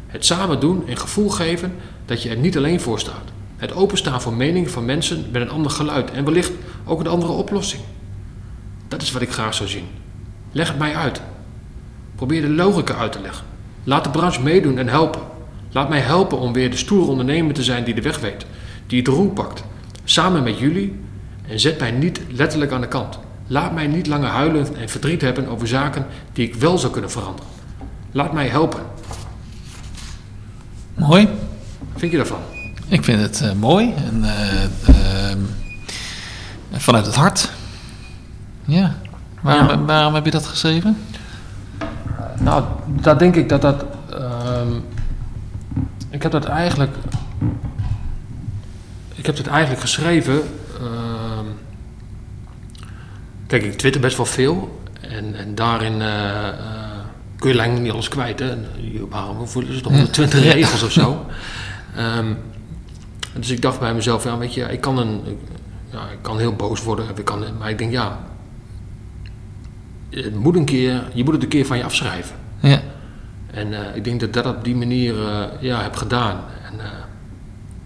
Het 0.06 0.24
samen 0.24 0.60
doen 0.60 0.88
en 0.88 0.96
gevoel 0.96 1.28
geven 1.28 1.74
dat 2.04 2.22
je 2.22 2.28
er 2.28 2.36
niet 2.36 2.56
alleen 2.56 2.80
voor 2.80 3.00
staat. 3.00 3.36
Het 3.58 3.74
openstaan 3.74 4.22
voor 4.22 4.32
meningen 4.32 4.70
van 4.70 4.84
mensen 4.84 5.24
met 5.32 5.42
een 5.42 5.50
ander 5.50 5.70
geluid 5.70 6.10
en 6.10 6.24
wellicht 6.24 6.52
ook 6.84 7.00
een 7.00 7.06
andere 7.06 7.32
oplossing. 7.32 7.82
Dat 8.88 9.02
is 9.02 9.12
wat 9.12 9.22
ik 9.22 9.32
graag 9.32 9.54
zou 9.54 9.68
zien. 9.68 9.86
Leg 10.52 10.68
het 10.68 10.78
mij 10.78 10.94
uit. 10.94 11.20
Probeer 12.14 12.40
de 12.40 12.48
logica 12.48 12.94
uit 12.94 13.12
te 13.12 13.20
leggen. 13.20 13.44
Laat 13.84 14.04
de 14.04 14.10
branche 14.10 14.42
meedoen 14.42 14.78
en 14.78 14.88
helpen. 14.88 15.20
Laat 15.72 15.88
mij 15.88 16.00
helpen 16.00 16.38
om 16.38 16.52
weer 16.52 16.70
de 16.70 16.76
stoere 16.76 17.10
ondernemer 17.10 17.54
te 17.54 17.62
zijn 17.62 17.84
die 17.84 17.94
de 17.94 18.02
weg 18.02 18.18
weet, 18.18 18.46
die 18.86 18.98
het 18.98 19.08
roer 19.08 19.30
pakt, 19.30 19.64
samen 20.04 20.42
met 20.42 20.58
jullie 20.58 20.96
en 21.48 21.60
zet 21.60 21.78
mij 21.78 21.90
niet 21.90 22.20
letterlijk 22.30 22.72
aan 22.72 22.80
de 22.80 22.88
kant. 22.88 23.18
Laat 23.46 23.74
mij 23.74 23.86
niet 23.86 24.06
langer 24.06 24.28
huilen 24.28 24.76
en 24.76 24.88
verdriet 24.88 25.20
hebben 25.20 25.48
over 25.48 25.68
zaken 25.68 26.06
die 26.32 26.46
ik 26.46 26.54
wel 26.54 26.78
zou 26.78 26.92
kunnen 26.92 27.10
veranderen. 27.10 27.50
Laat 28.12 28.32
mij 28.32 28.48
helpen. 28.48 28.82
Mooi. 30.94 31.24
Wat 31.78 32.00
vind 32.00 32.10
je 32.10 32.16
daarvan? 32.16 32.57
Ik 32.88 33.04
vind 33.04 33.20
het 33.20 33.40
eh, 33.40 33.52
mooi 33.52 33.94
en 33.94 34.24
eh, 34.24 34.62
ehm, 34.62 35.38
vanuit 36.72 37.06
het 37.06 37.14
hart. 37.14 37.50
Ja. 38.64 38.94
Waarom, 39.40 39.68
Ja. 39.68 39.84
waarom 39.84 40.14
heb 40.14 40.24
je 40.24 40.30
dat 40.30 40.46
geschreven? 40.46 40.96
Nou, 42.38 42.64
daar 42.86 43.18
denk 43.18 43.36
ik 43.36 43.48
dat 43.48 43.62
dat. 43.62 43.84
ehm, 44.12 44.68
ik 46.10 46.22
heb 46.22 46.32
dat 46.32 46.44
eigenlijk. 46.44 46.96
Ik 49.14 49.26
heb 49.26 49.36
het 49.36 49.46
eigenlijk 49.46 49.80
geschreven. 49.80 50.40
ehm, 50.80 51.46
kijk, 53.46 53.64
ik 53.64 53.78
twitter 53.78 54.00
best 54.00 54.16
wel 54.16 54.26
veel. 54.26 54.80
En, 55.00 55.34
en 55.34 55.54
daarin 55.54 56.00
eh, 56.02 56.48
eh, 56.48 56.54
kun 57.38 57.48
je 57.50 57.56
lang 57.56 57.78
niet 57.78 57.92
alles 57.92 58.08
kwijt. 58.08 58.38
Hè? 58.38 58.46
Je- 58.76 59.06
Waarom 59.10 59.48
voelen 59.48 59.74
ze 59.74 59.80
toch 59.80 59.92
120 59.92 60.44
Ja. 60.44 60.52
regels 60.52 60.82
of 60.82 60.92
zo? 60.92 61.26
Ehm, 61.96 62.34
dus 63.34 63.50
ik 63.50 63.62
dacht 63.62 63.80
bij 63.80 63.94
mezelf, 63.94 64.24
ja, 64.24 64.38
weet 64.38 64.54
je, 64.54 64.62
ik 64.62 64.80
kan, 64.80 64.98
een, 64.98 65.20
ja, 65.90 65.98
ik 65.98 66.18
kan 66.20 66.38
heel 66.38 66.52
boos 66.54 66.82
worden. 66.82 67.06
Ik 67.16 67.24
kan, 67.24 67.44
maar 67.58 67.70
ik 67.70 67.78
denk, 67.78 67.92
ja, 67.92 68.18
het 70.10 70.34
moet 70.34 70.56
een 70.56 70.64
keer, 70.64 71.02
je 71.14 71.24
moet 71.24 71.32
het 71.34 71.42
een 71.42 71.48
keer 71.48 71.66
van 71.66 71.76
je 71.76 71.84
afschrijven. 71.84 72.36
Ja. 72.60 72.80
En 73.50 73.72
eh, 73.72 73.96
ik 73.96 74.04
denk 74.04 74.20
dat 74.20 74.28
ik 74.28 74.34
dat 74.34 74.46
op 74.56 74.64
die 74.64 74.76
manier 74.76 75.26
eh, 75.26 75.44
ja, 75.60 75.82
heb 75.82 75.96
gedaan. 75.96 76.40
En, 76.64 76.80
eh, 76.80 76.86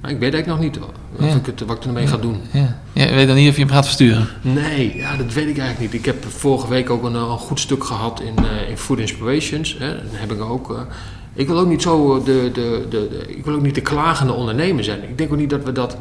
Maar 0.01 0.11
ik 0.11 0.19
weet 0.19 0.35
eigenlijk 0.35 0.47
nog 0.47 0.59
niet 0.59 0.79
Ja. 1.19 1.35
ik 1.35 1.47
het, 1.47 1.61
wat 1.61 1.77
ik 1.77 1.85
ermee 1.85 2.07
ga 2.07 2.17
doen. 2.17 2.41
Ja. 2.53 2.79
ja. 2.93 3.05
Je 3.05 3.15
weet 3.15 3.27
dan 3.27 3.37
niet 3.37 3.49
of 3.49 3.55
je 3.57 3.61
hem 3.63 3.71
gaat 3.71 3.85
versturen. 3.85 4.29
Nee, 4.41 4.97
ja, 4.97 5.17
dat 5.17 5.33
weet 5.33 5.49
ik 5.49 5.59
eigenlijk 5.59 5.79
niet. 5.79 5.95
Ik 5.95 6.05
heb 6.05 6.25
vorige 6.25 6.69
week 6.69 6.91
ook 6.91 7.05
een, 7.05 7.15
een 7.15 7.39
goed 7.39 7.61
stuk 7.61 7.85
gehad 7.85 8.21
in, 8.21 8.35
in 8.69 8.79
Food 8.79 8.99
Inspirations. 8.99 9.77
Hè. 9.79 9.97
Dan 9.97 10.07
heb 10.11 10.33
ik 10.33 10.41
ook. 10.41 10.87
Ik 11.35 11.47
wil 11.47 11.59
ook 11.59 11.69
niet 11.69 11.83
zo 11.83 12.17
eh, 12.19 12.25
de, 12.25 12.51
de, 12.53 12.87
de, 12.91 13.09
de- 13.11 13.35
ik 13.37 13.45
wil 13.45 13.55
ook 13.55 13.63
niet 13.63 13.75
de 13.75 13.81
klagende 13.81 14.33
ondernemer 14.33 14.85
zijn. 14.85 15.03
Ik 15.03 15.19
denk 15.19 15.33
ook 15.33 15.39
niet 15.39 15.51
dat 15.51 15.65
we 15.65 15.73
dat, 15.73 15.97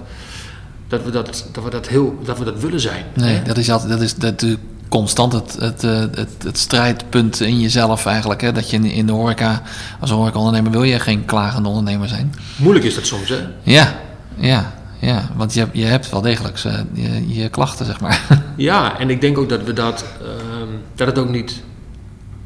dat 0.88 1.04
we 1.04 1.12
dat, 1.12 1.46
dat 1.52 1.64
we 1.64 1.70
dat 1.70 1.88
heel, 1.88 2.20
dat 2.24 2.38
we 2.38 2.46
dat 2.46 2.60
willen 2.60 2.80
zijn. 2.80 3.06
Nee, 3.14 3.36
hè. 3.36 3.44
dat 3.44 3.58
is 3.58 3.72
altijd 3.72 3.90
dat 3.90 4.02
is 4.02 4.16
dat, 4.16 4.42
eh, 4.42 4.54
constant 4.90 5.34
het, 5.34 5.56
het, 5.60 5.84
eh, 5.84 6.00
het, 6.00 6.30
het 6.44 6.58
strijdpunt 6.58 7.40
in 7.42 7.60
jezelf 7.60 8.06
eigenlijk. 8.06 8.42
Hè? 8.42 8.52
Dat 8.52 8.70
je 8.70 8.78
in, 8.78 9.06
de 9.06 9.12
horeca, 9.12 9.62
als 10.00 10.10
een 10.10 10.16
horeca-ondernemer 10.16 10.72
wil 10.72 10.84
je 10.84 11.00
geen 11.00 11.26
klagende 11.26 11.70
ondernemer 11.70 12.08
zijn. 12.08 12.34
Moeilijk 12.58 12.86
is 12.86 12.96
dat 12.96 13.06
soms, 13.06 13.30
hè? 13.30 13.38
Ja, 13.62 13.96
ja, 14.36 14.74
ja. 15.00 15.30
Want 15.36 15.54
je, 15.54 15.68
je 15.72 15.86
hebt 15.86 16.10
wel 16.10 16.22
degelijk 16.22 16.60
eh, 16.64 16.74
je, 16.94 17.34
je 17.42 17.50
klachten, 17.50 17.86
zeg 17.86 18.00
maar. 18.02 18.22
Ja, 18.56 19.00
en 19.00 19.10
ik 19.10 19.22
denk 19.22 19.38
ook 19.38 19.50
dat 19.50 19.64
we 19.64 19.74
dat, 19.74 20.06
ehm, 20.22 20.68
dat 20.96 21.08
het 21.08 21.20
ook 21.20 21.30
niet 21.30 21.62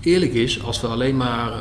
eerlijk 0.06 0.34
is 0.34 0.64
als 0.64 0.82
we 0.82 0.88
alleen 0.88 1.18
maar 1.18 1.52
eh, 1.52 1.58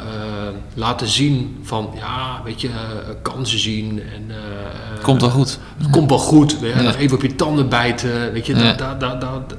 laten 0.75 1.09
zien 1.09 1.57
van, 1.63 1.91
ja, 1.97 2.41
weet 2.45 2.61
je, 2.61 2.69
eh, 2.69 2.75
kansen 3.23 3.59
zien 3.59 4.01
en 4.15 4.25
eh, 4.31 5.03
Komt 5.03 5.21
wel 5.21 5.31
goed. 5.31 5.59
Het 5.79 5.91
komt 5.91 6.09
wel 6.11 6.19
goed, 6.19 6.57
Ja. 6.63 6.95
even 6.95 7.17
op 7.17 7.23
je 7.23 7.35
tanden 7.37 7.69
bijten, 7.69 8.33
weet 8.33 8.47
je, 8.47 8.57
Ja. 8.57 8.73
dat, 8.73 9.01
dat, 9.01 9.21
dat, 9.21 9.49
dat- 9.49 9.59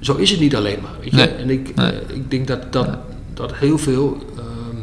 zo 0.00 0.14
is 0.16 0.30
het 0.30 0.40
niet 0.40 0.56
alleen 0.56 0.78
maar, 0.82 0.90
weet 1.00 1.10
je. 1.10 1.16
Nee. 1.16 1.26
En 1.28 1.50
ik, 1.50 1.74
Nee. 1.74 1.92
ik 2.08 2.30
denk 2.30 2.46
dat, 2.46 2.72
dat, 2.72 2.88
dat 3.34 3.54
heel 3.54 3.78
veel, 3.78 4.16
ehm, 4.36 4.76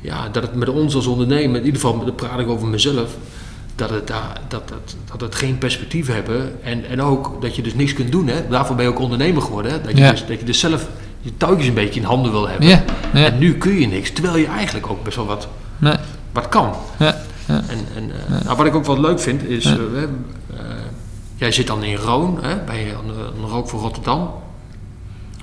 ja, 0.00 0.28
dat 0.28 0.42
het 0.42 0.54
met 0.54 0.68
ons 0.68 0.94
als 0.94 1.06
ondernemer, 1.06 1.60
in 1.60 1.64
ieder 1.66 1.80
geval 1.80 2.04
dan 2.04 2.14
praat 2.14 2.38
ik 2.40 2.48
over 2.48 2.68
mezelf, 2.68 3.16
dat 3.74 3.90
het, 3.90 4.06
daar, 4.06 4.40
dat, 4.48 4.68
dat, 4.68 4.96
dat 5.10 5.20
het 5.20 5.34
geen 5.34 5.58
perspectief 5.58 6.06
hebben 6.06 6.62
en, 6.64 6.84
en 6.88 7.02
ook 7.02 7.42
dat 7.42 7.56
je 7.56 7.62
dus 7.62 7.74
niks 7.74 7.92
kunt 7.92 8.12
doen, 8.12 8.26
hè. 8.28 8.48
Daarvoor 8.48 8.76
ben 8.76 8.84
je 8.84 8.90
ook 8.90 8.98
ondernemer 8.98 9.42
geworden, 9.42 9.72
hè. 9.72 9.80
Dat 9.80 9.98
je, 9.98 10.10
dus, 10.10 10.26
dat 10.26 10.38
je 10.38 10.44
dus 10.46 10.58
zelf 10.58 10.88
je 11.20 11.36
touwtjes 11.36 11.66
een 11.68 11.74
beetje 11.74 12.00
in 12.00 12.06
handen 12.06 12.32
wil 12.32 12.48
hebben. 12.48 12.68
Ja, 12.68 12.82
ja. 13.14 13.24
En 13.24 13.38
nu 13.38 13.54
kun 13.54 13.80
je 13.80 13.86
niks, 13.86 14.12
terwijl 14.12 14.36
je 14.36 14.46
eigenlijk 14.46 14.90
ook 14.90 15.04
best 15.04 15.16
wel 15.16 15.26
wat, 15.26 15.48
Nee, 15.78 15.94
wat 16.32 16.48
kan. 16.48 16.72
ja. 16.98 17.16
En, 17.46 17.62
en, 17.94 18.10
eh, 18.28 18.44
nou, 18.44 18.56
wat 18.56 18.66
ik 18.66 18.74
ook 18.74 18.84
wel 18.86 19.00
leuk 19.00 19.20
vind 19.20 19.42
is, 19.44 19.64
eh, 19.64 19.72
eh, 19.72 20.08
jij 21.36 21.52
zit 21.52 21.66
dan 21.66 21.82
in 21.82 21.96
Roon, 21.96 22.38
hè, 22.42 22.56
bij 22.66 22.84
de 23.06 23.46
Rook 23.46 23.68
voor 23.68 23.80
Rotterdam. 23.80 24.30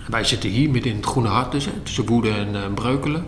Wij 0.08 0.24
zitten 0.24 0.50
hier 0.50 0.70
midden 0.70 0.92
in 0.92 0.98
het 0.98 1.06
Groene 1.06 1.30
Hart, 1.30 1.52
dus, 1.52 1.66
hè, 1.66 1.72
tussen 1.84 2.06
Woerden 2.06 2.36
en 2.64 2.74
Breukelen. 2.74 3.26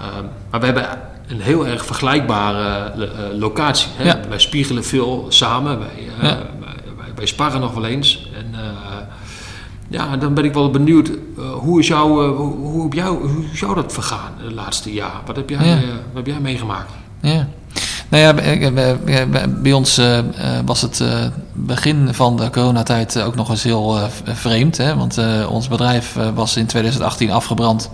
Ehm, 0.00 0.24
maar 0.50 0.60
we 0.60 0.66
hebben 0.66 0.86
een 1.26 1.40
heel 1.40 1.66
erg 1.66 1.86
vergelijkbare 1.86 2.92
lo- 2.96 3.38
locatie. 3.38 3.88
Hè. 3.96 4.28
Wij 4.28 4.38
spiegelen 4.38 4.84
veel 4.84 5.26
samen, 5.28 5.78
wij, 5.78 6.08
wij, 6.20 7.12
wij, 7.14 7.26
sparren 7.26 7.60
nog 7.60 7.74
wel 7.74 7.84
eens. 7.84 8.30
En, 8.34 8.54
ja, 9.92 10.16
dan 10.16 10.34
ben 10.34 10.44
ik 10.44 10.54
wel 10.54 10.70
benieuwd, 10.70 11.08
eh, 11.08 11.44
hoe, 11.52 11.80
is 11.80 11.86
jou, 11.86 12.24
eh, 12.30 12.36
hoe, 12.36 12.54
hoe, 12.56 12.82
heb 12.82 12.92
jou, 12.92 13.28
hoe 13.32 13.44
is 13.52 13.60
jou 13.60 13.74
dat 13.74 13.92
vergaan 13.92 14.32
het 14.36 14.52
laatste 14.52 14.92
jaar? 14.92 15.20
Wat 15.26 15.36
heb 15.36 15.50
jij, 15.50 15.66
Ja. 15.66 15.74
eh, 15.76 15.80
wat 15.88 16.14
heb 16.14 16.26
jij 16.26 16.40
meegemaakt? 16.40 16.90
Ja. 17.20 17.46
Nou 18.08 18.22
ja, 18.22 18.34
bij, 18.34 18.72
bij- 18.72 19.28
bij- 19.28 19.50
bij 19.50 19.72
ons 19.72 20.00
was 20.64 20.80
het 20.80 21.04
begin 21.52 22.08
van 22.14 22.36
de 22.36 22.50
coronatijd 22.50 23.20
ook 23.22 23.34
nog 23.34 23.50
eens 23.50 23.62
heel 23.62 23.98
vreemd. 24.24 24.76
Hè? 24.76 24.96
Want 24.96 25.18
ons 25.48 25.68
bedrijf 25.68 26.16
was 26.34 26.56
in 26.56 26.66
2018 26.66 27.30
afgebrand. 27.30 27.90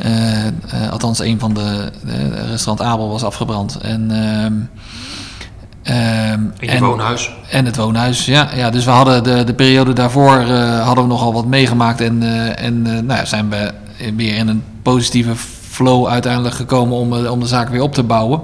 Ja. 0.00 0.50
Althans, 0.90 1.18
een 1.18 1.38
van 1.38 1.54
de, 1.54 1.90
de 2.04 2.28
restaurant 2.50 2.88
Abel 2.88 3.08
was 3.08 3.22
afgebrand. 3.24 3.76
En, 3.76 4.10
ehm, 5.92 6.40
In 6.58 6.72
je 6.72 6.78
woonhuis? 6.78 7.30
en 7.50 7.64
het 7.64 7.76
woonhuis, 7.76 8.24
ja. 8.24 8.48
ja 8.54 8.70
dus 8.70 8.84
we 8.84 8.90
hadden 8.90 9.24
de, 9.24 9.44
de 9.44 9.54
periode 9.54 9.92
daarvoor 9.92 10.36
eh, 10.36 10.84
hadden 10.84 11.04
we 11.04 11.10
nogal 11.10 11.32
wat 11.32 11.46
meegemaakt. 11.46 12.00
En, 12.00 12.22
eh, 12.22 12.64
en 12.64 12.86
eh, 12.86 12.92
nou 12.92 13.18
ja, 13.18 13.24
zijn 13.24 13.50
we 13.50 13.72
weer 14.16 14.36
in 14.36 14.48
een 14.48 14.62
positieve 14.82 15.36
flow 15.70 16.06
uiteindelijk 16.06 16.54
gekomen 16.54 16.96
om, 16.96 17.26
om 17.26 17.40
de 17.40 17.46
zaak 17.46 17.68
weer 17.68 17.82
op 17.82 17.94
te 17.94 18.02
bouwen. 18.02 18.40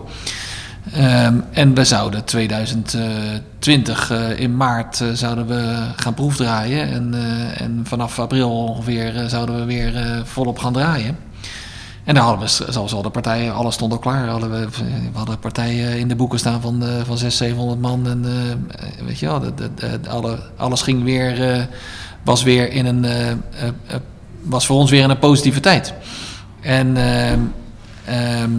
Ehm, 0.93 1.35
en 1.53 1.75
we 1.75 1.85
zouden 1.85 2.25
2020 2.25 4.11
eh, 4.11 4.41
in 4.41 4.57
maart 4.57 5.05
zouden 5.13 5.47
we 5.47 5.77
gaan 5.97 6.15
proefdraaien. 6.15 6.91
En, 6.91 7.15
en 7.57 7.81
vanaf 7.85 8.19
april 8.19 8.51
ongeveer 8.51 9.25
zouden 9.27 9.57
we 9.57 9.65
weer 9.65 10.23
volop 10.25 10.59
gaan 10.59 10.73
draaien. 10.73 11.17
En 12.09 12.15
daar 12.15 12.23
hadden 12.23 12.49
we, 12.49 12.73
zoals 12.73 12.93
al 12.93 13.03
de 13.03 13.11
partijen, 13.11 13.55
alles 13.55 13.75
stond 13.75 13.93
al 13.93 13.99
klaar. 13.99 14.29
Hadden 14.29 14.51
we, 14.51 14.69
hadden 15.13 15.39
partijen 15.39 15.99
in 15.99 16.09
de 16.09 16.17
boeken 16.17 16.39
staan 16.39 16.61
van, 16.61 16.83
eh, 16.83 16.89
van 16.89 17.19
600, 17.19 17.35
700 17.35 17.81
man. 17.81 18.09
En 18.09 18.25
eh, 18.25 19.05
weet 19.07 19.19
je 19.19 19.27
wel, 19.27 19.43
alle, 20.09 20.39
alles 20.57 20.83
ging 20.83 21.05
weer, 21.05 21.51
eh, 21.51 21.63
was 22.23 22.43
weer 22.43 22.73
in 22.73 22.87
een, 22.87 23.07
was 24.43 24.67
voor 24.67 24.77
ons 24.77 24.91
weer 24.91 25.03
in 25.03 25.11
een 25.11 25.19
positieve 25.19 25.61
tijd. 25.61 25.95
En 26.61 26.97
ehm, 26.97 27.41
ehm, 28.05 28.51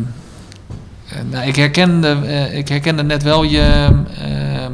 eh, 1.08 1.18
nou, 1.30 1.48
ik, 1.48 1.56
herkende, 1.56 2.10
ik 2.52 2.68
herkende 2.68 3.04
net 3.04 3.24
wel 3.24 3.44
je, 3.44 3.90
ehm, 4.18 4.74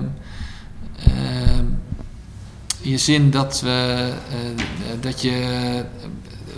je 2.82 2.98
zin 2.98 3.32
dat, 3.32 3.62
we, 3.62 4.10
dat 5.02 5.22
je 5.22 5.84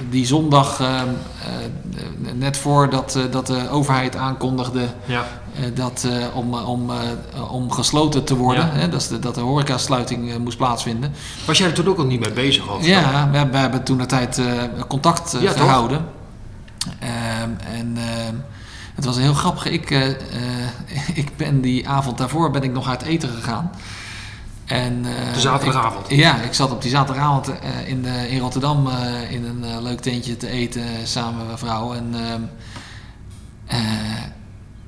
die 0.10 0.26
zondag, 0.26 0.82
net 2.34 2.58
voordat 2.58 3.16
eh, 3.16 3.24
dat 3.32 3.48
de 3.48 3.70
overheid 3.70 4.16
aankondigde 4.16 4.88
Ja. 5.06 5.26
eh, 5.56 5.64
dat, 5.76 6.06
eh, 6.10 6.36
om, 6.36 6.54
eh, 6.54 6.70
om, 6.70 6.90
eh, 6.90 7.54
om 7.54 7.72
gesloten 7.72 8.24
te 8.24 8.36
worden, 8.36 8.66
Ja. 8.66 8.72
hè, 8.72 8.90
dat, 8.90 9.08
de, 9.10 9.20
dat 9.20 9.36
de 9.36 9.42
horecasluiting 9.42 10.32
eh, 10.32 10.38
moest 10.38 10.58
plaatsvinden. 10.58 11.14
Was 11.46 11.58
jij 11.58 11.68
er 11.68 11.74
toen 11.74 11.88
ook 11.88 11.98
al 11.98 12.06
niet 12.06 12.20
mee 12.20 12.32
bezig? 12.32 12.64
Ja, 12.82 13.30
we, 13.32 13.48
we 13.52 13.58
hebben 13.58 13.84
toen 13.84 13.98
de 13.98 14.06
tijd 14.06 14.38
eh, 14.38 14.46
contact 14.88 15.34
eh, 15.34 15.42
Ja, 15.42 15.52
gehouden. 15.52 16.06
Ehm, 17.00 17.50
en 17.78 17.98
ehm, 17.98 18.36
het 18.96 19.06
was 19.06 19.18
heel 19.18 19.34
grappig. 19.34 19.66
Ik, 19.66 19.92
eh, 19.92 20.08
eh, 20.10 20.16
ik 21.24 21.38
ben 21.38 21.62
die 21.62 21.90
avond 21.90 22.18
daarvoor 22.18 22.52
ben 22.52 22.64
ik 22.64 22.72
nog 22.74 22.88
uit 22.90 23.02
eten 23.02 23.30
gegaan. 23.30 23.72
En, 24.68 25.06
eh, 25.06 25.34
De 25.34 25.40
zaterdagavond? 25.40 26.10
ik- 26.12 26.18
ja, 26.18 26.36
ik 26.42 26.54
zat 26.54 26.72
op 26.72 26.82
die 26.82 26.92
zaterdagavond 26.92 27.48
eh, 27.60 27.88
in, 27.88 28.02
de, 28.02 28.30
in 28.30 28.40
Rotterdam 28.40 28.88
eh, 28.88 29.32
in 29.32 29.46
een 29.46 29.64
eh, 29.64 29.82
leuk 29.82 30.00
tentje 30.00 30.38
te 30.38 30.48
eten 30.50 30.82
eh, 30.82 30.90
samen 31.04 31.36
met 31.38 31.46
mijn 31.46 31.58
vrouw. 31.58 31.94
En, 31.94 32.14
ehm, 32.14 32.42
eh, 33.66 33.78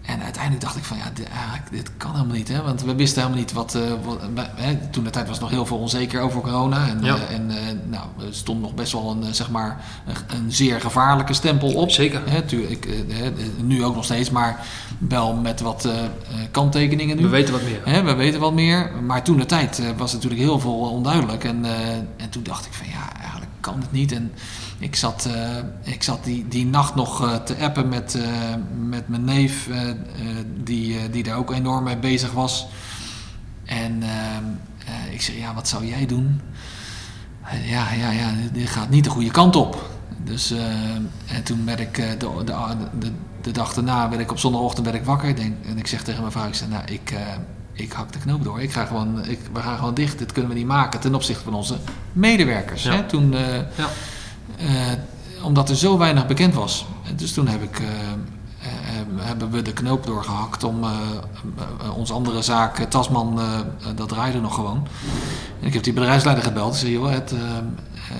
en 0.09 0.23
uiteindelijk 0.23 0.63
dacht 0.63 0.75
ik 0.77 0.83
van 0.83 0.97
ja, 0.97 1.03
dit, 1.13 1.27
dit 1.71 1.91
kan 1.97 2.11
helemaal 2.11 2.35
niet. 2.35 2.47
Hè? 2.47 2.61
Want 2.61 2.81
we 2.83 2.95
wisten 2.95 3.21
helemaal 3.21 3.41
niet 3.41 3.51
wat. 3.53 3.75
eh, 3.75 3.81
wat 4.03 4.17
wij- 4.33 4.49
hè, 4.55 4.77
toen 4.91 5.03
de 5.03 5.09
tijd 5.09 5.27
was 5.27 5.39
nog 5.39 5.49
heel 5.49 5.65
veel 5.65 5.77
onzeker 5.77 6.21
over 6.21 6.41
corona. 6.41 6.87
En, 6.87 7.03
Ja. 7.03 7.15
eh, 7.15 7.35
en 7.35 7.49
eh, 7.51 7.57
nou, 7.89 8.03
er 8.19 8.33
stond 8.35 8.61
nog 8.61 8.73
best 8.73 8.91
wel 8.91 9.11
een, 9.11 9.23
eh, 9.23 9.31
zeg 9.31 9.49
maar, 9.49 9.85
een, 10.07 10.37
een 10.37 10.51
zeer 10.51 10.81
gevaarlijke 10.81 11.33
stempel 11.33 11.73
op. 11.73 11.91
Zeker. 11.91 12.21
Hè, 12.25 12.41
tuurlijk, 12.41 12.85
eh, 12.85 13.27
nu 13.63 13.83
ook 13.85 13.95
nog 13.95 14.03
steeds, 14.03 14.29
maar 14.29 14.65
wel 14.97 15.33
met 15.35 15.61
wat 15.61 15.85
eh, 15.85 15.99
eh, 16.03 16.09
kanttekeningen 16.51 17.15
nu. 17.17 17.23
We 17.23 17.29
weten 17.29 17.53
wat 17.53 17.63
meer. 17.63 17.81
Hè, 17.85 18.03
we 18.03 18.13
weten 18.13 18.39
wat 18.39 18.53
meer. 18.53 18.91
Maar 19.05 19.23
toen 19.23 19.37
de 19.37 19.45
tijd 19.45 19.79
eh, 19.79 19.85
was 19.97 20.13
natuurlijk 20.13 20.41
heel 20.41 20.59
veel 20.59 20.79
onduidelijk. 20.79 21.43
En, 21.43 21.65
eh, 21.65 21.89
en 22.17 22.29
toen 22.29 22.43
dacht 22.43 22.65
ik 22.65 22.73
van 22.73 22.87
ja, 22.87 23.13
eigenlijk 23.19 23.51
kan 23.59 23.79
het 23.79 23.91
niet. 23.91 24.11
En 24.11 24.31
ik 24.79 24.95
zat, 24.95 25.25
eh, 25.25 25.57
ik 25.93 26.03
zat 26.03 26.23
die, 26.23 26.47
die 26.47 26.65
nacht 26.65 26.95
nog 26.95 27.23
eh, 27.23 27.35
te 27.35 27.55
appen 27.57 27.89
met, 27.89 28.15
eh, 28.15 28.23
met 28.79 29.07
mijn 29.07 29.23
neef, 29.23 29.69
die, 30.63 31.09
die 31.09 31.23
daar 31.23 31.37
ook 31.37 31.51
enorm 31.51 31.83
mee 31.83 31.97
bezig 31.97 32.31
was. 32.31 32.67
En 33.65 34.03
ik 35.11 35.21
zeg, 35.21 35.37
ja, 35.37 35.53
wat 35.53 35.67
zou 35.67 35.85
jij 35.85 36.05
doen? 36.05 36.41
Ja, 37.63 37.91
ja, 37.91 38.11
ja, 38.11 38.31
dit 38.53 38.69
gaat 38.69 38.89
niet 38.89 39.03
de 39.03 39.09
goede 39.09 39.31
kant 39.31 39.55
op. 39.55 39.89
Dus, 40.23 40.51
en 41.27 41.43
toen 41.43 41.65
werd 41.65 41.79
ik, 41.79 41.95
de, 41.95 42.43
de, 42.45 42.53
de, 42.99 43.11
de 43.41 43.51
dag 43.51 43.73
daarna 43.73 44.09
werd 44.09 44.21
ik 44.21 44.31
op 44.31 44.39
zondagochtend 44.39 44.85
werd 44.85 44.97
ik 44.97 45.05
wakker. 45.05 45.35
Denk, 45.35 45.55
en 45.65 45.77
ik 45.77 45.87
zeg 45.87 46.03
tegen 46.03 46.19
mijn 46.19 46.31
vrouw, 46.31 46.47
ik 46.47 46.53
zeg, 46.53 46.69
nou, 46.69 46.83
ik, 46.85 47.13
ik 47.73 47.91
hak 47.91 48.11
de 48.11 48.19
knoop 48.19 48.43
door. 48.43 48.61
Ik 48.61 48.71
ga 48.71 48.85
gewoon, 48.85 49.25
ik, 49.25 49.39
we 49.53 49.59
gaan 49.59 49.77
gewoon 49.77 49.93
dicht. 49.93 50.17
Dit 50.17 50.31
kunnen 50.31 50.51
we 50.51 50.57
niet 50.57 50.67
maken 50.67 50.99
ten 50.99 51.15
opzichte 51.15 51.43
van 51.43 51.53
onze 51.53 51.77
medewerkers. 52.13 52.83
Ja. 52.83 52.91
Hè? 52.91 53.03
Toen, 53.03 53.31
Ja. 53.75 53.89
Eh, 54.57 54.67
omdat 55.43 55.69
er 55.69 55.75
zo 55.75 55.97
weinig 55.97 56.27
bekend 56.27 56.53
was. 56.53 56.85
Dus 57.15 57.33
toen 57.33 57.47
heb 57.47 57.63
ik, 57.63 57.79
eh, 57.79 57.87
eh, 57.87 58.67
hebben 59.17 59.51
we 59.51 59.61
de 59.61 59.73
knoop 59.73 60.05
doorgehakt 60.05 60.63
om 60.63 60.83
eh, 60.83 61.97
onze 61.97 62.13
andere 62.13 62.41
zaak, 62.41 62.77
Tasman, 62.79 63.39
dat 63.95 64.09
draaide 64.09 64.39
nog 64.39 64.55
gewoon. 64.55 64.87
En 65.61 65.67
ik 65.67 65.73
heb 65.73 65.83
die 65.83 65.93
bedrijfsleider 65.93 66.43
gebeld. 66.43 66.73
Ik 66.73 66.79
zei, 66.79 66.91
joh, 66.91 67.11
het, 67.11 67.33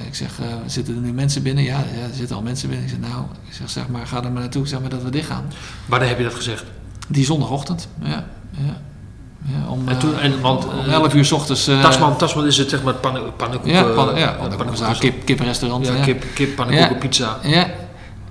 ik 0.08 0.16
zeg, 0.16 0.40
zitten 0.66 0.96
er 0.96 1.02
nu 1.02 1.14
mensen 1.14 1.44
binnen? 1.44 1.64
Ja, 1.64 1.78
ja, 1.78 2.04
er 2.04 2.14
zitten 2.14 2.36
al 2.36 2.42
mensen 2.42 2.70
binnen. 2.70 2.88
Ik 2.88 2.92
zeg, 2.92 3.10
nou, 3.10 3.24
ik 3.48 3.54
zeg, 3.54 3.70
zeg 3.70 3.88
maar, 3.88 4.08
ga 4.08 4.18
er 4.24 4.32
maar 4.32 4.42
naartoe. 4.42 4.62
Ik 4.62 4.68
zeg 4.68 4.82
maar 4.82 4.90
dat 4.90 5.04
we 5.04 5.10
dicht 5.10 5.28
gaan. 5.28 5.52
Wanneer 5.86 6.08
heb 6.08 6.18
je 6.18 6.24
dat 6.24 6.34
gezegd? 6.34 6.64
Die 7.08 7.26
zondagochtend, 7.26 7.88
ja. 8.02 8.26
ja. 8.52 8.82
Ja 9.46 9.68
om, 9.70 9.88
En 9.88 9.98
toen- 10.00 10.16
eh, 10.20 10.24
en 10.24 10.42
want, 10.42 10.66
om 10.66 10.72
eh, 10.86 10.94
11 10.94 11.14
uur 11.14 11.26
s 11.26 11.32
ochtends. 11.32 11.68
eh, 11.68 11.82
Tasman, 11.82 12.18
Tasman 12.18 12.46
is 12.46 12.58
het 12.58 12.70
zeg 12.70 12.84
maar 12.84 12.94
pannen, 12.94 13.36
pannenkoek. 13.36 13.70
Ja, 13.72 13.86
eh, 13.86 13.96
pan, 13.96 14.08
ja, 14.08 14.14
eh, 14.16 14.38
pannenkoeken, 14.38 14.58
pannenkoeken- 14.58 15.00
kip, 15.00 15.26
kippenrestaurant. 15.26 15.86
Ja, 15.88 15.94
kip, 16.04 16.24
kip 16.34 16.56
pannenkoeken, 16.56 16.98
pizza. 16.98 17.38
Ja, 17.44 17.68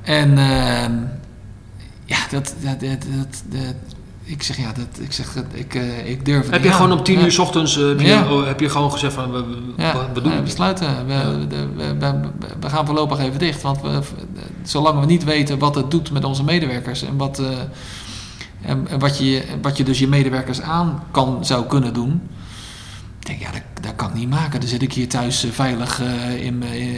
en 0.03 0.39
ehm, 0.39 0.93
ja, 2.05 2.17
dat, 2.31 2.55
dat, 2.63 2.81
dat, 2.81 3.01
dat, 3.49 3.75
ik 4.25 4.43
zeg 4.43 4.57
ja, 4.57 4.73
dat, 4.73 4.87
ik 5.01 5.13
zeg, 5.13 5.35
ik, 5.55 5.75
uh, 5.75 6.09
ik 6.11 6.25
durf 6.25 6.43
het 6.43 6.51
Heb 6.53 6.65
je 6.65 6.73
gewoon 6.73 6.93
om 6.93 7.03
tien 7.03 7.21
uur 7.21 7.33
's 7.33 7.39
ochtends 7.39 7.79
eh, 7.79 7.87
heb 7.89 8.01
je, 8.01 8.07
Ja. 8.07 8.43
heb 8.45 8.61
je 8.61 8.69
gewoon 8.69 8.93
gezegd 8.93 9.13
van 9.15 9.33
we, 9.33 9.39
we, 9.47 9.83
Ja, 9.83 9.93
we- 9.93 9.99
we 10.15 10.21
doen 10.21 10.31
we 10.31 10.37
het. 10.37 10.45
besluiten. 10.45 11.07
We, 11.07 11.13
Ja. 11.13 11.31
we, 11.31 11.47
we, 11.77 11.95
we- 11.99 12.29
we 12.61 12.69
gaan 12.71 12.87
voorlopig 12.87 13.19
even 13.19 13.39
dicht. 13.39 13.63
Want 13.63 13.81
we, 13.83 14.01
zolang 14.63 15.01
we 15.01 15.07
niet 15.07 15.25
weten 15.25 15.59
wat 15.59 15.75
het 15.75 15.91
doet 15.91 16.11
met 16.11 16.25
onze 16.25 16.45
medewerkers 16.45 17.03
en 17.03 17.17
wat, 17.17 17.39
eh, 17.39 17.47
en, 18.63 18.99
wat, 18.99 19.19
je, 19.19 19.45
wat 19.63 19.77
je 19.77 19.85
dus 19.85 19.99
je 19.99 20.09
medewerkers 20.09 20.61
aan 20.61 21.03
kan, 21.11 21.45
zou 21.45 21.67
kunnen 21.67 21.95
doen. 21.95 22.21
Ik 23.21 23.27
denk, 23.27 23.41
ja, 23.41 23.51
dat, 23.53 23.83
dat 23.85 23.97
kan 23.97 24.09
ik 24.09 24.15
niet 24.15 24.29
maken. 24.31 24.61
Dan 24.61 24.69
zit 24.69 24.83
ik 24.83 24.93
hier 24.93 25.09
thuis 25.09 25.45
eh, 25.45 25.51
veilig 25.51 26.01
eh, 26.01 26.45
in, 26.45 26.59
mijn- 26.59 26.73
in, 26.73 26.95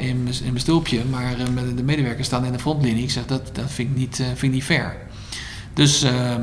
in, 0.00 0.22
mijn- 0.22 0.34
in 0.38 0.44
mijn 0.44 0.60
stulpje. 0.60 1.04
Maar 1.10 1.32
eh, 1.38 1.46
de 1.76 1.82
medewerkers 1.82 2.26
staan 2.26 2.44
in 2.44 2.52
de 2.52 2.58
frontlinie. 2.58 3.02
Ik 3.02 3.10
zeg, 3.10 3.26
dat, 3.26 3.50
dat 3.54 3.64
vind, 3.70 3.90
ik 3.90 3.96
niet, 3.96 4.20
eh, 4.20 4.26
vind 4.26 4.42
ik 4.42 4.50
niet 4.52 4.64
fair. 4.64 4.96
Dus, 5.72 6.02
ehm, 6.02 6.40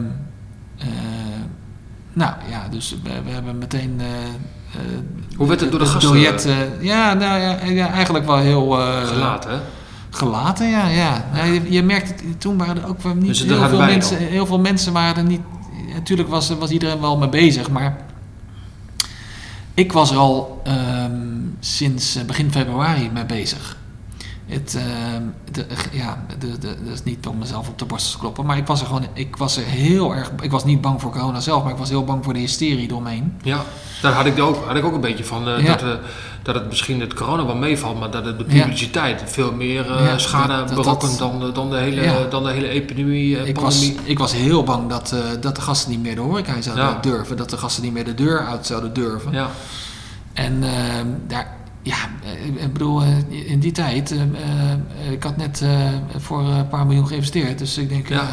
eh, 0.77 0.87
nou 2.13 2.33
ja, 2.49 2.67
dus 2.69 2.95
we, 3.03 3.21
we 3.25 3.29
hebben 3.31 3.57
meteen... 3.57 3.95
eh, 3.99 4.05
eh, 4.05 4.97
Hoe 5.37 5.47
werd 5.47 5.59
het 5.59 5.71
door 5.71 5.79
de 5.79 5.85
gasten, 5.85 6.11
biljet, 6.11 6.45
eh, 6.45 6.57
ja, 6.81 7.13
nou 7.13 7.39
ja, 7.41 7.63
ja, 7.65 7.89
eigenlijk 7.91 8.25
wel 8.25 8.37
heel... 8.37 8.79
eh, 8.79 9.07
Gelaten, 9.07 9.51
hè? 9.51 9.57
Gelaten, 10.13 10.69
ja. 10.69 10.87
ja. 10.87 11.25
ja 11.33 11.43
je, 11.43 11.71
je 11.71 11.83
merkt, 11.83 12.09
het, 12.09 12.41
toen 12.41 12.57
waren 12.57 12.81
er 12.81 12.87
ook 12.87 13.01
wel 13.01 13.15
niet 13.15 13.27
Dus 13.27 13.43
heel, 13.43 13.69
veel 13.69 13.79
mensen, 13.79 14.17
heel 14.17 14.45
veel 14.45 14.59
mensen 14.59 14.93
waren 14.93 15.15
er 15.15 15.29
niet... 15.29 15.41
Natuurlijk 15.93 16.29
was, 16.29 16.49
was 16.49 16.69
iedereen 16.69 17.01
wel 17.01 17.17
mee 17.17 17.29
bezig, 17.29 17.69
maar... 17.69 17.97
Ik 19.73 19.91
was 19.91 20.11
er 20.11 20.17
al 20.17 20.61
ehm, 20.63 21.21
sinds 21.59 22.15
eh, 22.15 22.23
begin 22.23 22.51
februari 22.51 23.09
mee 23.13 23.25
bezig. 23.25 23.77
Het, 24.51 24.75
ehm, 24.75 25.21
de, 25.51 25.65
ja, 25.91 26.25
de, 26.39 26.57
de, 26.57 26.67
dat 26.83 26.93
is 26.93 27.03
niet 27.03 27.27
om 27.27 27.37
mezelf 27.37 27.67
op 27.69 27.79
de 27.79 27.85
borst 27.85 28.11
te 28.11 28.17
kloppen, 28.17 28.45
maar 28.45 28.57
ik 28.57 28.67
was 28.67 28.79
er 28.81 28.85
gewoon, 28.85 29.05
ik 29.13 29.35
was 29.37 29.57
er 29.57 29.63
heel 29.65 30.13
erg, 30.15 30.31
ik 30.41 30.51
was 30.51 30.65
niet 30.65 30.81
bang 30.81 31.01
voor 31.01 31.11
corona 31.11 31.39
zelf, 31.39 31.63
maar 31.63 31.71
ik 31.71 31.77
was 31.77 31.89
heel 31.89 32.03
bang 32.03 32.23
voor 32.23 32.33
de 32.33 32.39
hysterie 32.39 32.89
eromheen. 32.89 33.33
Ja, 33.41 33.63
daar 34.01 34.13
had 34.13 34.25
ik 34.25 34.39
ook, 34.39 34.65
had 34.65 34.75
ik 34.75 34.85
ook 34.85 34.93
een 34.93 35.01
beetje 35.01 35.23
van. 35.23 35.47
eh, 35.49 35.63
Ja. 35.63 35.67
dat, 35.71 35.81
we, 35.81 35.99
dat 36.41 36.55
het 36.55 36.67
misschien 36.67 36.99
het 36.99 37.13
corona 37.13 37.45
wel 37.45 37.55
meevalt, 37.55 37.99
maar 37.99 38.11
dat 38.11 38.25
het 38.25 38.37
de 38.39 38.45
Ja. 38.47 38.61
publiciteit 38.63 39.23
veel 39.25 39.53
meer 39.53 39.91
eh, 39.91 40.05
Ja, 40.05 40.17
schade 40.17 40.47
dat- 40.55 40.67
dat- 40.67 40.75
berokkent 40.75 41.17
dan, 41.17 41.39
de- 41.39 41.51
dan, 41.51 41.69
de 41.69 41.77
hele, 41.77 42.27
dan 42.29 42.43
de 42.43 42.51
hele 42.51 42.67
epidemie, 42.69 43.37
Ik 43.47 43.59
was, 43.59 43.91
ik 44.03 44.19
was 44.19 44.33
heel 44.33 44.63
bang 44.63 44.89
dat, 44.89 45.15
dat 45.39 45.55
de 45.55 45.61
gasten 45.61 45.91
niet 45.91 46.01
meer 46.01 46.15
de 46.15 46.21
horeca 46.21 46.61
zouden 46.61 46.97
durven, 47.01 47.37
dat 47.37 47.49
de 47.49 47.57
gasten 47.57 47.83
niet 47.83 47.93
meer 47.93 48.05
de 48.05 48.13
deur 48.13 48.45
uit 48.47 48.65
zouden 48.65 48.93
durven. 48.93 49.31
Ja, 49.31 49.49
En 50.33 50.63
ehm, 50.63 51.07
daar, 51.27 51.59
ja, 51.83 51.95
eh, 52.23 52.63
ik 52.63 52.73
bedoel, 52.73 53.01
eh, 53.01 53.07
in 53.51 53.59
die 53.59 53.71
tijd, 53.71 54.11
eh, 54.11 55.11
ik 55.11 55.23
had 55.23 55.37
net 55.37 55.63
voor 56.17 56.39
een 56.39 56.67
paar 56.67 56.85
miljoen 56.85 57.07
geïnvesteerd. 57.07 57.57
Dus 57.59 57.77
ik 57.77 57.89
denk, 57.89 58.09
Ja. 58.09 58.27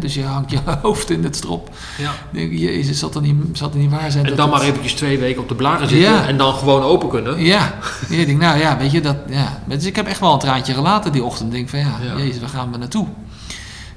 dus 0.00 0.14
je 0.14 0.22
hangt 0.24 0.50
je 0.50 0.58
hoofd 0.82 1.10
in 1.10 1.24
het 1.24 1.36
strop. 1.36 1.70
ja. 1.98 2.10
Denk, 2.32 2.52
jezus, 2.52 2.98
zal 2.98 3.10
dat 3.10 3.22
niet, 3.22 3.34
zal 3.52 3.70
dat 3.70 3.78
niet 3.80 3.90
waar 3.90 4.10
zijn? 4.10 4.26
En 4.26 4.36
dan 4.36 4.50
maar 4.50 4.60
eventjes 4.60 4.92
twee 4.92 5.18
weken 5.18 5.42
op 5.42 5.48
de 5.48 5.54
blaren 5.54 5.88
zitten 5.88 6.10
Ja. 6.12 6.26
en 6.26 6.36
dan 6.36 6.54
gewoon 6.54 6.82
open 6.82 7.08
kunnen. 7.08 7.42
Ja, 7.44 7.74
ik 8.08 8.26
denk, 8.26 8.40
nou 8.40 8.58
ja, 8.58 8.76
weet 8.78 8.90
je, 8.90 9.00
dat, 9.00 9.16
ja. 9.28 9.62
Dus 9.66 9.84
ik 9.84 9.96
heb 9.96 10.06
echt 10.06 10.20
wel 10.20 10.32
een 10.32 10.38
traantje 10.38 10.72
gelaten 10.74 11.12
die 11.12 11.24
ochtend. 11.24 11.48
Ik 11.54 11.56
denk 11.56 11.68
van, 11.68 11.78
ja, 11.78 11.98
Ja. 12.14 12.22
jezus, 12.22 12.40
waar 12.40 12.48
gaan 12.48 12.72
we 12.72 12.78
naartoe? 12.78 13.06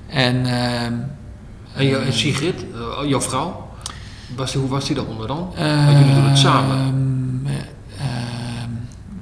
En, 0.07 0.45
ehm, 0.45 0.93
En, 1.75 1.85
je, 1.85 1.97
en 1.97 2.13
Sigrid, 2.13 2.65
jouw 3.07 3.21
vrouw, 3.21 3.69
was 4.35 4.53
hoe 4.53 4.67
was 4.69 4.85
die 4.85 4.95
daaronder 4.95 5.27
dan? 5.27 5.37
Want 5.57 5.97
jullie 5.99 6.13
doen 6.15 6.29
het 6.29 6.37
samen. 6.37 7.10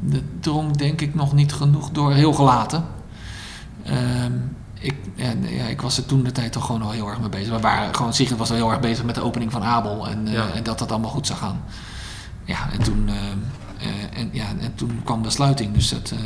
De 0.09 0.21
dronk 0.39 0.77
denk 0.77 1.01
ik 1.01 1.15
nog 1.15 1.33
niet 1.33 1.53
genoeg 1.53 1.89
door, 1.91 2.13
heel 2.13 2.33
gelaten. 2.33 2.83
Ehm, 3.83 4.31
ik, 4.79 4.95
en, 5.15 5.45
ja, 5.49 5.65
ik 5.65 5.81
was 5.81 5.97
er 5.97 6.05
toen 6.05 6.23
de 6.23 6.31
tijd 6.31 6.51
toch 6.51 6.65
gewoon 6.65 6.81
al 6.81 6.91
heel 6.91 7.07
erg 7.07 7.19
mee 7.19 7.29
bezig. 7.29 7.53
We 7.53 7.59
waren 7.59 7.95
gewoon, 7.95 8.13
Sigrid 8.13 8.37
was 8.37 8.49
al 8.49 8.55
heel 8.55 8.69
erg 8.71 8.79
bezig 8.79 9.05
met 9.05 9.15
de 9.15 9.21
opening 9.21 9.51
van 9.51 9.63
Abel 9.63 10.07
en, 10.07 10.27
eh, 10.27 10.33
Ja. 10.33 10.49
en 10.55 10.63
dat 10.63 10.79
dat 10.79 10.91
allemaal 10.91 11.09
goed 11.09 11.27
zou 11.27 11.39
gaan. 11.39 11.61
Ja, 12.45 12.71
en 12.71 12.83
toen, 12.83 13.07
ehm, 13.07 13.37
eh, 13.79 14.19
en, 14.19 14.29
ja, 14.31 14.45
en 14.59 14.75
toen 14.75 15.01
kwam 15.03 15.23
de 15.23 15.29
sluiting. 15.29 15.73
Dus 15.73 15.89
dat, 15.89 16.11
eh, 16.11 16.19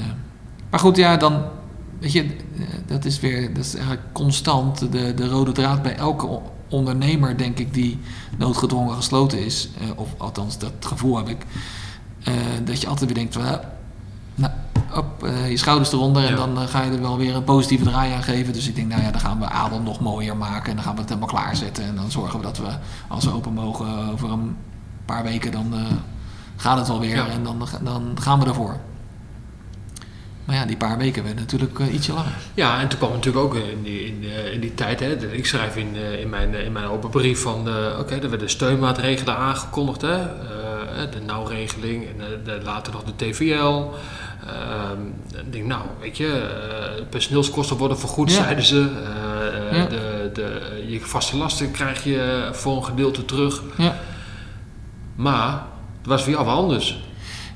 maar 0.69 0.79
goed, 0.79 0.95
ja, 0.95 1.17
dan, 1.17 1.43
weet 1.99 2.11
je, 2.11 2.35
dat 2.85 3.05
is 3.05 3.19
weer, 3.19 3.53
dat 3.53 3.65
is 3.65 3.75
eigenlijk 3.75 4.13
constant 4.13 4.91
de, 4.91 5.13
de 5.13 5.27
rode 5.27 5.51
draad 5.51 5.81
bij 5.81 5.95
elke 5.95 6.39
ondernemer, 6.69 7.37
denk 7.37 7.59
ik, 7.59 7.73
die 7.73 7.99
noodgedwongen 8.37 8.95
gesloten 8.95 9.45
is. 9.45 9.69
of 9.95 10.09
althans, 10.17 10.57
dat 10.57 10.71
gevoel 10.79 11.17
heb 11.17 11.29
ik. 11.29 11.45
dat 12.63 12.81
je 12.81 12.87
altijd 12.87 13.05
weer 13.05 13.17
denkt 13.19 13.33
van, 13.33 13.43
nou 13.43 13.59
op, 14.97 15.23
eh, 15.23 15.49
je 15.49 15.57
schouders 15.57 15.91
eronder 15.91 16.23
en 16.23 16.29
Ja. 16.29 16.35
dan 16.35 16.57
eh, 16.59 16.67
ga 16.67 16.81
je 16.81 16.91
er 16.91 17.01
wel 17.01 17.17
weer 17.17 17.35
een 17.35 17.43
positieve 17.43 17.83
draai 17.83 18.13
aan 18.13 18.23
geven. 18.23 18.53
Dus 18.53 18.67
ik 18.67 18.75
denk, 18.75 18.87
nou 18.87 19.01
ja, 19.01 19.11
dan 19.11 19.19
gaan 19.21 19.39
we 19.39 19.45
Adel 19.45 19.81
nog 19.81 19.99
mooier 19.99 20.37
maken 20.37 20.69
en 20.69 20.75
dan 20.75 20.83
gaan 20.83 20.93
we 20.93 20.99
het 20.99 21.09
helemaal 21.09 21.29
klaarzetten. 21.29 21.83
En 21.83 21.95
dan 21.95 22.11
zorgen 22.11 22.39
we 22.39 22.45
dat 22.45 22.57
we, 22.57 22.67
als 23.07 23.25
we 23.25 23.33
open 23.33 23.53
mogen, 23.53 23.85
eh, 23.87 24.11
over 24.11 24.31
een 24.31 24.55
paar 25.05 25.23
weken, 25.23 25.51
dan 25.51 25.73
gaat 26.55 26.77
het 26.77 26.87
wel 26.87 26.99
weer 26.99 27.15
Ja. 27.15 27.27
en 27.27 27.43
dan, 27.43 27.67
dan 27.81 28.15
gaan 28.21 28.39
we 28.39 28.45
ervoor. 28.45 28.77
Maar 30.45 30.55
ja, 30.55 30.65
die 30.65 30.77
paar 30.77 30.97
weken 30.97 31.23
werden 31.23 31.41
natuurlijk 31.41 31.79
ietsje 31.79 32.13
langer. 32.13 32.37
Ja, 32.53 32.79
en 32.79 32.87
toen 32.87 32.99
kwam 32.99 33.11
natuurlijk 33.11 33.45
ook 33.45 33.55
in 33.55 33.83
die, 33.83 34.05
in, 34.05 34.23
in 34.53 34.59
die 34.59 34.73
tijd, 34.73 34.99
hè, 34.99 35.31
ik 35.33 35.45
schrijf 35.45 35.75
in, 35.75 35.95
in, 35.95 36.29
mijn, 36.29 36.53
in 36.65 36.71
mijn 36.71 36.85
open 36.85 37.09
brief 37.09 37.41
van, 37.41 37.59
oké, 37.99 38.15
er 38.15 38.29
werden 38.29 38.49
steunmaatregelen 38.49 39.37
aangekondigd, 39.37 40.01
hè, 40.01 40.17
de 41.09 41.21
nauwregeling 41.25 42.05
en 42.05 42.63
later 42.63 42.93
nog 42.93 43.03
de 43.03 43.15
TVL. 43.15 43.89
Ehm, 44.47 45.01
ik 45.45 45.51
denk, 45.53 45.65
nou, 45.65 45.81
weet 46.01 46.17
je, 46.17 46.27
eh, 46.27 47.03
personeelskosten 47.09 47.77
worden 47.77 47.99
vergoed, 47.99 48.31
Ja. 48.31 48.35
zeiden 48.43 48.63
ze. 48.63 48.89
Eh, 49.71 49.77
Ja. 49.77 49.85
de, 49.85 50.29
de, 50.33 50.83
je 50.89 50.99
vaste 50.99 51.37
lasten 51.37 51.71
krijg 51.71 52.03
je 52.03 52.49
voor 52.51 52.75
een 52.77 52.85
gedeelte 52.85 53.25
terug. 53.25 53.61
Ja. 53.77 53.95
Maar 55.15 55.51
het 55.97 56.07
was 56.07 56.23
voor 56.23 56.31
jou 56.31 56.45
wel 56.45 56.55
anders. 56.55 57.01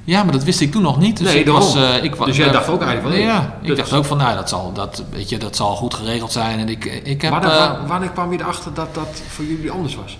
Ja, 0.03 0.23
maar 0.23 0.31
dat 0.31 0.43
wist 0.43 0.61
ik 0.61 0.71
toen 0.71 0.81
nog 0.81 0.99
niet. 0.99 1.17
Dus 1.17 1.27
Nee, 1.33 1.39
ik 1.39 1.47
was, 1.47 1.75
eh, 1.75 2.03
ik, 2.03 2.25
Dus 2.25 2.37
jij 2.37 2.51
dacht 2.51 2.67
ook 2.69 2.81
eigenlijk 2.81 3.15
van, 3.15 3.25
Ja, 3.25 3.57
hey, 3.61 3.69
ik 3.69 3.75
dacht 3.77 3.93
ook 3.93 4.05
van, 4.05 4.17
nou, 4.17 4.35
dat 4.35 4.49
zal, 4.49 4.73
dat, 4.73 5.03
weet 5.11 5.29
je, 5.29 5.37
dat 5.37 5.55
zal 5.55 5.75
goed 5.75 5.93
geregeld 5.93 6.31
zijn. 6.31 6.59
En 6.59 6.69
ik, 6.69 6.85
ik 6.85 7.21
heb... 7.21 7.31
Wanneer, 7.31 7.49
wa- 7.49 7.85
wanneer 7.87 8.09
kwam 8.09 8.31
je 8.31 8.39
erachter 8.39 8.73
dat 8.73 8.93
dat 8.95 9.21
voor 9.27 9.45
jullie 9.45 9.71
anders 9.71 9.95
was? 9.95 10.17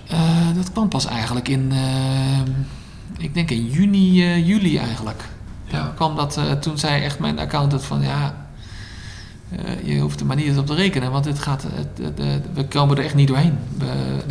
dat 0.56 0.72
kwam 0.72 0.88
pas 0.88 1.06
eigenlijk 1.06 1.48
in, 1.48 1.72
ik 3.18 3.34
denk 3.34 3.50
in 3.50 3.66
juni, 3.66 4.12
juli 4.44 4.78
eigenlijk. 4.78 5.22
Ja. 5.70 5.92
Kwam 5.96 6.16
dat, 6.16 6.36
eh, 6.36 6.52
toen 6.52 6.78
zei 6.78 7.02
echt 7.02 7.18
mijn 7.18 7.38
accountant 7.38 7.84
van, 7.84 8.02
ja, 8.02 8.46
eh, 9.50 9.94
je 9.94 9.98
hoeft 10.00 10.20
er 10.20 10.26
maar 10.26 10.36
niet 10.36 10.46
eens 10.46 10.58
op 10.58 10.66
te 10.66 10.74
rekenen, 10.74 11.10
want 11.10 11.24
dit 11.24 11.38
gaat, 11.38 11.66
het- 11.72 12.12
we 12.54 12.64
komen 12.68 12.96
er 12.98 13.04
echt 13.04 13.14
niet 13.14 13.28
doorheen. 13.28 13.58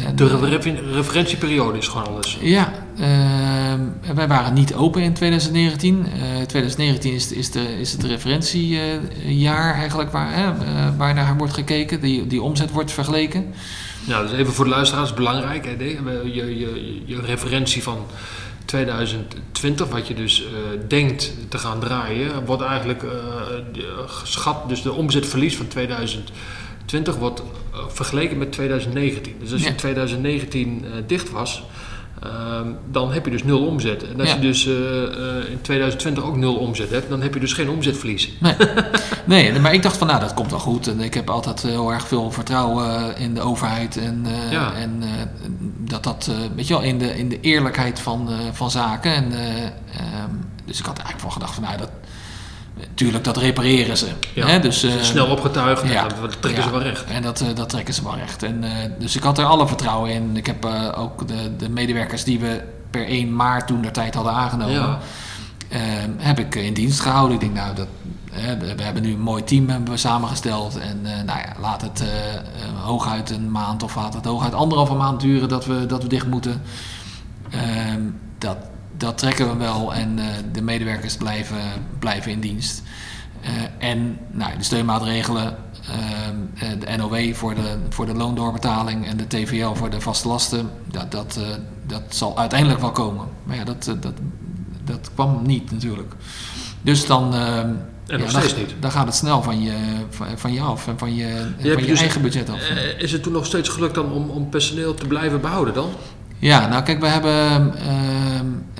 En, 0.06 0.16
De 0.16 0.24
eh, 0.30 0.50
refer- 0.50 0.92
referentieperiode 0.94 1.78
is 1.78 1.88
gewoon 1.88 2.08
anders. 2.08 2.38
Ja, 2.42 2.74
ehm, 3.00 3.80
wij 4.16 4.28
waren 4.28 4.54
niet 4.54 4.74
open 4.74 5.02
in 5.02 5.14
2019. 5.14 6.06
Eh 6.06 6.42
2019 6.46 7.14
is, 7.14 7.32
is, 7.32 7.52
de, 7.52 7.80
is 7.80 7.92
het 7.92 8.04
referentiejaar 8.04 9.74
eigenlijk 9.74 10.12
waar, 10.12 10.34
hè, 10.34 10.52
waar 10.98 11.14
naar 11.14 11.38
wordt 11.38 11.54
gekeken. 11.54 12.02
Die, 12.02 12.28
die 12.28 12.42
omzet 12.42 12.72
wordt 12.72 12.92
vergeleken. 12.92 13.46
Nou, 14.06 14.28
dus 14.28 14.38
even 14.38 14.54
voor 14.54 14.66
de 14.66 14.72
luisteraars 14.72 15.14
belangrijk. 15.14 15.66
Hè, 15.66 15.78
de- 15.78 15.86
je, 16.24 16.34
je, 16.34 16.60
je, 16.60 17.02
je 17.06 17.22
referentie 17.22 17.84
van 17.84 17.98
2020, 18.68 19.88
wat 19.90 20.08
je 20.08 20.14
dus 20.14 20.44
eh, 20.46 20.50
denkt 20.88 21.34
te 21.50 21.58
gaan 21.58 21.80
draaien, 21.80 22.46
wordt 22.46 22.62
eigenlijk 22.64 23.02
de- 23.74 24.04
geschat. 24.08 24.70
Dus 24.70 24.82
de 24.82 24.92
omzetverlies 24.92 25.56
van 25.58 25.68
2020 25.68 27.16
wordt 27.16 27.40
eh, 27.74 27.80
vergeleken 27.88 28.38
met 28.38 28.52
2019. 28.52 29.36
Dus 29.40 29.52
als 29.52 29.60
je 29.62 29.66
Ja. 29.66 29.72
in 29.72 29.78
2019 29.78 30.86
eh, 30.86 30.92
dicht 31.08 31.30
was, 31.32 31.64
ehm, 32.24 32.68
dan 32.92 33.12
heb 33.12 33.26
je 33.26 33.32
dus 33.32 33.44
nul 33.44 33.66
omzet. 33.66 34.10
En 34.12 34.20
als 34.20 34.30
Ja. 34.30 34.36
je 34.36 34.42
dus 34.42 34.66
eh, 34.68 35.04
eh, 35.04 35.50
in 35.50 35.62
2020 35.62 36.24
ook 36.24 36.36
nul 36.38 36.56
omzet 36.56 36.90
hebt, 36.90 37.10
dan 37.10 37.22
heb 37.22 37.34
je 37.34 37.40
dus 37.40 37.54
geen 37.54 37.70
omzetverlies. 37.70 38.32
Nee. 38.40 38.56
nee, 39.26 39.60
maar 39.60 39.74
ik 39.74 39.84
dacht 39.84 39.98
van 39.98 40.08
nou 40.08 40.20
dat 40.20 40.34
komt 40.34 40.50
wel 40.50 40.60
goed. 40.60 40.88
En 40.88 41.00
ik 41.00 41.14
heb 41.14 41.30
altijd 41.30 41.62
heel 41.62 41.94
erg 41.94 42.08
veel 42.08 42.32
vertrouwen 42.32 43.18
in 43.18 43.34
de 43.34 43.42
overheid. 43.42 43.98
En, 43.98 44.22
eh, 44.26 44.52
Ja. 44.52 44.74
en 44.74 44.98
eh, 45.02 45.10
dat 45.78 46.04
dat, 46.04 46.28
eh, 46.32 46.36
weet 46.56 46.68
je 46.68 46.74
wel, 46.74 46.84
in 46.84 46.98
de, 46.98 47.18
in 47.18 47.30
de 47.30 47.40
eerlijkheid 47.40 48.00
van, 48.00 48.30
eh, 48.32 48.36
van 48.52 48.72
zaken. 48.72 49.14
En, 49.14 49.32
eh, 49.32 49.64
ehm, 49.64 50.32
dus 50.66 50.80
ik 50.80 50.86
had 50.86 50.98
eigenlijk 50.98 51.20
van 51.20 51.32
gedacht 51.32 51.54
van 51.54 51.64
nou 51.64 51.78
dat... 51.78 51.90
Tuurlijk, 52.94 53.24
dat 53.24 53.38
repareren 53.38 53.98
ze. 53.98 54.08
Ja. 54.34 54.48
Hè? 54.48 54.60
Dus, 54.60 54.84
eh, 54.84 54.92
Snel 55.02 55.28
opgetuigd, 55.28 55.82
en 55.82 55.92
ja. 55.92 56.08
dat, 56.08 56.42
trekken 56.42 56.64
ze 56.64 56.70
wel 56.72 56.82
recht. 56.82 57.06
En 57.06 57.22
dat, 57.22 57.44
dat 57.56 57.70
trekken 57.70 57.94
ze 57.94 58.04
wel 58.04 58.16
recht. 58.16 58.44
En, 58.44 58.64
dus 59.00 59.16
ik 59.16 59.24
had 59.24 59.38
er 59.38 59.46
alle 59.46 59.68
vertrouwen 59.68 60.12
in. 60.12 60.38
Ik 60.38 60.46
heb 60.46 60.66
eh, 60.66 61.00
ook 61.00 61.28
de, 61.28 61.56
de 61.58 61.70
medewerkers 61.70 62.24
die 62.24 62.40
we 62.40 62.64
per 62.90 63.08
1 63.08 63.36
maart 63.36 63.68
toen 63.68 63.82
de 63.82 63.92
tijd 63.92 64.14
hadden 64.16 64.34
aangenomen, 64.34 64.74
Ja. 64.74 65.00
eh, 65.70 65.80
heb 66.18 66.40
ik 66.40 66.56
in 66.56 66.74
dienst 66.74 67.00
gehouden. 67.00 67.34
Ik 67.34 67.40
denk, 67.40 67.54
nou, 67.54 67.76
dat, 67.76 67.88
we 68.76 68.84
hebben 68.84 69.04
nu 69.04 69.14
een 69.14 69.20
mooi 69.20 69.44
team 69.44 69.70
hebben 69.70 69.90
we 69.90 69.98
samengesteld. 69.98 70.78
En 70.80 71.00
eh, 71.04 71.24
nou 71.26 71.40
ja, 71.40 71.54
laat 71.60 71.82
het 71.82 72.04
hooguit 72.84 73.30
een 73.30 73.52
maand 73.52 73.84
of 73.84 73.96
laat 73.96 74.14
het 74.14 74.26
hooguit 74.26 74.54
anderhalve 74.54 74.94
maand 74.94 75.20
duren 75.22 75.50
dat 75.50 75.66
we, 75.66 75.86
dat 75.86 76.04
we 76.04 76.10
dicht 76.10 76.28
moeten. 76.28 76.62
Ehm, 77.50 78.02
dat, 78.38 78.58
dat 78.98 79.18
trekken 79.18 79.50
we 79.50 79.56
wel 79.58 79.94
en 79.94 80.20
eh, 80.20 80.26
de 80.52 80.62
medewerkers 80.62 81.16
blijven, 81.16 81.58
blijven 82.00 82.32
in 82.32 82.40
dienst. 82.40 82.84
Eh, 83.42 83.90
en 83.90 84.18
nou, 84.32 84.58
de 84.58 84.64
steunmaatregelen 84.64 85.58
eh, 86.56 86.68
de 86.80 86.98
NOW 86.98 87.34
voor 87.34 87.56
de, 87.56 87.78
voor 87.90 88.06
de 88.06 88.14
loondoorbetaling 88.14 89.08
en 89.08 89.18
de 89.18 89.28
TVL 89.28 89.74
voor 89.74 89.90
de 89.90 90.02
vaste 90.02 90.28
lasten, 90.28 90.70
dat, 90.92 91.12
dat, 91.12 91.40
dat 91.88 92.02
zal 92.10 92.38
uiteindelijk 92.38 92.80
wel 92.82 92.92
komen. 92.92 93.26
Maar 93.44 93.56
ja, 93.56 93.64
dat, 93.64 93.84
dat, 94.00 94.14
dat 94.84 95.10
kwam 95.14 95.42
niet 95.46 95.72
natuurlijk. 95.72 96.14
Dus 96.82 97.06
dan, 97.06 97.34
En 97.36 97.88
nog 98.08 98.22
ja, 98.22 98.30
steeds 98.30 98.54
dan, 98.54 98.62
niet. 98.62 98.76
dan 98.80 98.92
gaat 98.92 99.06
het 99.06 99.16
snel 99.16 99.44
van 99.44 99.62
je, 99.62 99.76
van, 100.10 100.28
van 100.36 100.54
je 100.54 100.62
af 100.62 100.88
en 100.88 100.98
van 100.98 101.16
je, 101.16 101.52
Je 101.58 101.74
van 101.74 101.82
je 101.82 101.88
dus- 101.88 102.00
eigen 102.00 102.22
budget 102.22 102.50
af. 102.50 102.60
Is 102.98 103.12
het 103.12 103.24
toen 103.24 103.34
nog 103.34 103.46
steeds 103.46 103.70
gelukt 103.70 103.96
dan 103.96 104.12
om, 104.12 104.30
om 104.30 104.50
personeel 104.50 104.94
te 104.94 105.08
blijven 105.08 105.42
behouden 105.42 105.74
dan? 105.74 105.90
Ja, 106.40 106.68
nou 106.68 106.84
kijk, 106.84 107.00
we 107.00 107.08
hebben. 107.08 107.32
ehm, 107.32 107.78
eh, 107.78 108.40
eh, 108.40 108.77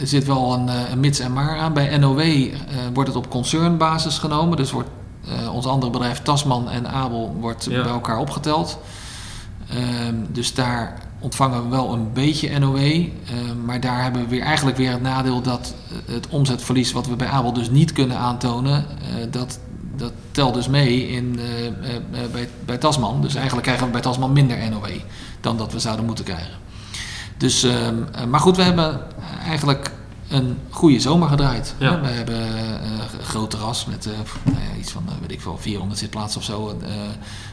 er 0.00 0.06
zit 0.06 0.24
wel 0.24 0.52
een, 0.52 0.68
eh, 0.68 0.90
een 0.90 1.00
mits 1.00 1.18
en 1.18 1.32
maar 1.32 1.58
aan. 1.58 1.72
Bij 1.72 1.98
NOW 1.98 2.20
eh, 2.20 2.50
wordt 2.92 3.08
het 3.08 3.18
op 3.18 3.30
concernbasis 3.30 4.18
genomen. 4.18 4.56
Dus 4.56 4.70
wordt 4.70 4.88
eh, 5.28 5.54
ons 5.54 5.66
andere 5.66 5.92
bedrijf 5.92 6.22
Tasman 6.22 6.70
en 6.70 6.88
Abel 6.88 7.36
wordt 7.40 7.66
Ja. 7.70 7.82
bij 7.82 7.92
elkaar 7.92 8.18
opgeteld. 8.18 8.78
Ehm, 9.68 10.14
dus 10.28 10.54
daar 10.54 10.98
ontvangen 11.20 11.62
we 11.62 11.68
wel 11.68 11.92
een 11.92 12.12
beetje 12.12 12.58
NOW. 12.58 12.76
ehm, 12.76 13.10
maar 13.64 13.80
daar 13.80 14.02
hebben 14.02 14.22
we 14.22 14.28
weer 14.28 14.42
eigenlijk 14.42 14.76
weer 14.76 14.90
het 14.90 15.02
nadeel 15.02 15.42
dat 15.42 15.74
het 16.10 16.28
omzetverlies 16.28 16.92
wat 16.92 17.06
we 17.06 17.16
bij 17.16 17.28
Abel 17.28 17.52
dus 17.52 17.70
niet 17.70 17.92
kunnen 17.92 18.16
aantonen, 18.16 18.84
dat, 19.30 19.58
dat 19.96 20.12
telt 20.30 20.54
dus 20.54 20.68
mee 20.68 21.08
in, 21.08 21.38
bij, 22.32 22.48
bij 22.64 22.76
Tasman. 22.78 23.20
Dus 23.20 23.34
eigenlijk 23.34 23.64
krijgen 23.66 23.86
we 23.86 23.92
bij 23.92 24.00
Tasman 24.00 24.32
minder 24.32 24.70
NOW 24.70 24.88
dan 25.40 25.56
dat 25.56 25.72
we 25.72 25.78
zouden 25.78 26.04
moeten 26.06 26.24
krijgen. 26.24 26.52
Dus, 27.36 27.62
ehm, 27.62 27.94
eh, 28.12 28.24
maar 28.24 28.40
goed, 28.40 28.56
we 28.56 28.62
hebben 28.62 29.00
eigenlijk 29.44 29.90
een 30.28 30.58
goede 30.70 31.00
zomer 31.00 31.28
gedraaid. 31.28 31.74
Ja. 31.78 32.00
We 32.00 32.06
hebben 32.06 32.56
eh, 32.56 32.70
een 33.18 33.24
groot 33.24 33.50
terras 33.50 33.86
met 33.86 34.06
eh, 34.06 34.12
nou 34.42 34.58
ja, 34.58 34.78
iets 34.78 34.90
van, 34.90 35.04
weet 35.20 35.32
ik 35.32 35.40
veel, 35.40 35.58
400 35.58 35.98
zitplaatsen 35.98 36.40
of 36.40 36.46
zo 36.46 36.76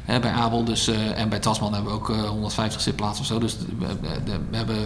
bij 0.06 0.32
Abel. 0.32 0.64
Dus, 0.64 0.88
en 1.16 1.30
bij 1.30 1.40
Tasman 1.40 1.74
hebben 1.74 1.92
we 1.92 1.98
ook 1.98 2.10
eh, 2.10 2.22
150 2.22 2.82
zitplaatsen 2.82 3.22
of 3.22 3.28
zo. 3.28 3.40
Dus 3.40 3.58
we, 3.80 4.58
hebben 4.58 4.78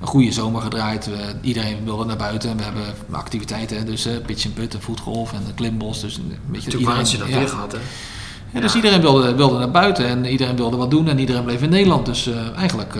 een 0.00 0.06
goede 0.06 0.32
zomer 0.32 0.62
gedraaid. 0.62 1.06
We, 1.06 1.34
iedereen 1.40 1.84
wilde 1.84 2.04
naar 2.04 2.16
buiten. 2.16 2.50
En 2.50 2.56
we 2.56 2.62
hebben 2.62 2.84
activiteiten, 3.10 3.86
dus 3.86 4.06
eh, 4.06 4.12
pitch 4.26 4.44
en 4.44 4.52
put, 4.52 4.74
en 4.74 4.82
voetgolf 4.82 5.32
en 5.32 5.40
de 5.46 5.54
klimbos. 5.54 6.00
Dus 6.00 6.16
een 6.16 6.38
beetje 6.46 6.70
Toen 6.70 6.84
waren 6.84 7.06
ze 7.06 7.18
dat 7.18 7.28
ja. 7.28 7.38
weer 7.38 7.48
gehad, 7.48 7.72
hè? 7.72 7.78
Ja, 8.52 8.60
dus 8.60 8.74
iedereen 8.74 9.00
wilde, 9.00 9.34
wilde 9.34 9.58
naar 9.58 9.70
buiten 9.70 10.06
en 10.06 10.24
iedereen 10.24 10.56
wilde 10.56 10.76
wat 10.76 10.90
doen 10.90 11.08
en 11.08 11.18
iedereen 11.18 11.44
bleef 11.44 11.62
in 11.62 11.70
Nederland. 11.70 12.06
Dus 12.06 12.30
eigenlijk, 12.56 12.96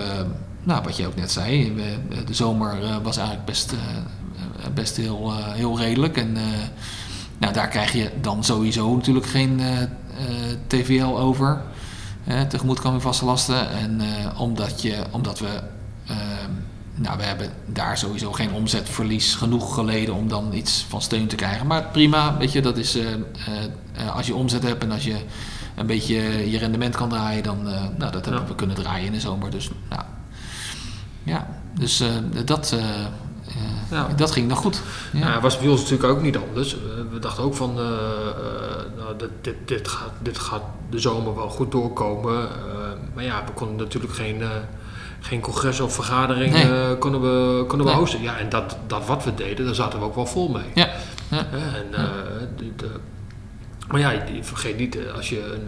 nou, 0.67 0.83
wat 0.83 0.97
je 0.97 1.07
ook 1.07 1.15
net 1.17 1.33
zei, 1.33 1.73
we- 1.75 2.25
de 2.25 2.35
zomer 2.35 2.83
eh, 2.85 2.97
was 3.03 3.17
eigenlijk 3.17 3.47
best, 3.47 3.73
eh, 3.73 3.79
eh, 3.79 4.73
best 4.75 4.97
heel, 4.97 5.33
heel 5.37 5.79
redelijk. 5.79 6.17
En 6.17 6.37
nou, 7.39 7.53
daar 7.53 7.69
krijg 7.69 7.93
je 7.93 8.11
dan 8.21 8.45
sowieso 8.45 8.95
natuurlijk 8.95 9.27
geen 9.27 9.61
TVL 10.67 11.19
over. 11.19 11.63
Eh, 12.25 12.41
tegemoetkoming 12.41 13.03
vaste 13.03 13.25
lasten. 13.25 13.71
En 13.71 14.01
omdat, 14.37 14.83
je, 14.83 15.03
omdat 15.11 15.39
we, 15.39 15.61
eh, 16.07 16.17
nou, 16.95 17.17
we 17.19 17.23
hebben 17.23 17.51
daar 17.67 17.99
sowieso 17.99 18.33
geen 18.33 18.53
omzetverlies 18.53 19.35
genoeg 19.35 19.75
geleden 19.75 20.15
om 20.15 20.29
dan 20.29 20.53
iets 20.53 20.85
van 20.89 21.03
steun 21.03 21.27
te 21.27 21.37
krijgen. 21.37 21.67
Maar 21.67 21.83
prima, 21.83 22.37
weet 22.37 22.53
je, 22.53 22.63
dat 22.63 22.77
is 22.77 22.99
als 24.15 24.27
je 24.27 24.35
omzet 24.35 24.63
hebt 24.63 24.83
en 24.83 24.91
als 24.91 25.05
je 25.05 25.17
een 25.75 25.87
beetje 25.87 26.51
je 26.51 26.59
rendement 26.59 26.97
kan 26.97 27.09
draaien, 27.09 27.43
dan, 27.43 27.63
nou, 27.99 28.13
dat 28.13 28.25
hebben 28.25 28.43
Ja. 28.43 28.49
we 28.49 28.55
kunnen 28.55 28.77
draaien 28.77 29.07
in 29.07 29.13
de 29.13 29.21
zomer. 29.21 29.51
Dus, 29.51 29.71
nou, 29.91 30.03
ja, 31.27 31.49
dus 31.79 32.01
eh, 32.01 32.09
dat, 32.45 32.73
eh, 32.73 32.79
eh, 32.79 33.11
Ja. 33.91 34.09
dat 34.17 34.31
ging 34.31 34.49
nog 34.49 34.59
goed. 34.59 34.83
Ja. 35.12 35.19
Ja, 35.29 35.41
was 35.41 35.59
bij 35.59 35.69
ons 35.69 35.81
natuurlijk 35.83 36.09
ook 36.11 36.23
niet 36.23 36.37
anders. 36.37 36.77
We 37.11 37.19
dachten 37.19 37.45
ook 37.45 37.55
van, 37.55 37.75
nou, 38.97 39.17
dit, 39.19 39.29
dit, 39.41 39.55
dit, 39.65 39.89
gaat, 39.89 40.11
dit 40.23 40.39
gaat 40.39 40.62
de 40.91 40.99
zomer 40.99 41.35
wel 41.35 41.49
goed 41.49 41.73
doorkomen. 41.73 42.49
Maar 43.15 43.25
ja, 43.25 43.45
we 43.47 43.53
konden 43.53 43.77
natuurlijk 43.77 44.12
geen, 44.12 44.43
geen 45.21 45.41
congres 45.41 45.81
of 45.81 45.95
vergadering 45.95 46.53
Nee. 46.53 46.97
konden 46.97 47.21
we, 47.21 47.65
konden 47.67 47.87
we 47.87 47.93
Nee. 47.93 48.01
hosten. 48.01 48.23
Ja, 48.23 48.39
en 48.39 48.49
dat, 48.49 48.77
dat 48.87 49.07
wat 49.07 49.25
we 49.25 49.35
deden, 49.35 49.65
daar 49.65 49.75
zaten 49.75 49.99
we 49.99 50.05
ook 50.05 50.15
wel 50.15 50.27
vol 50.27 50.49
mee. 50.49 50.71
Ja, 50.75 50.89
ja. 51.31 51.47
En, 51.53 51.87
dit, 52.57 52.85
maar 53.89 54.01
ja, 54.01 54.12
vergeet 54.41 54.79
niet, 54.79 54.99
als 55.17 55.29
je 55.29 55.53
een, 55.55 55.65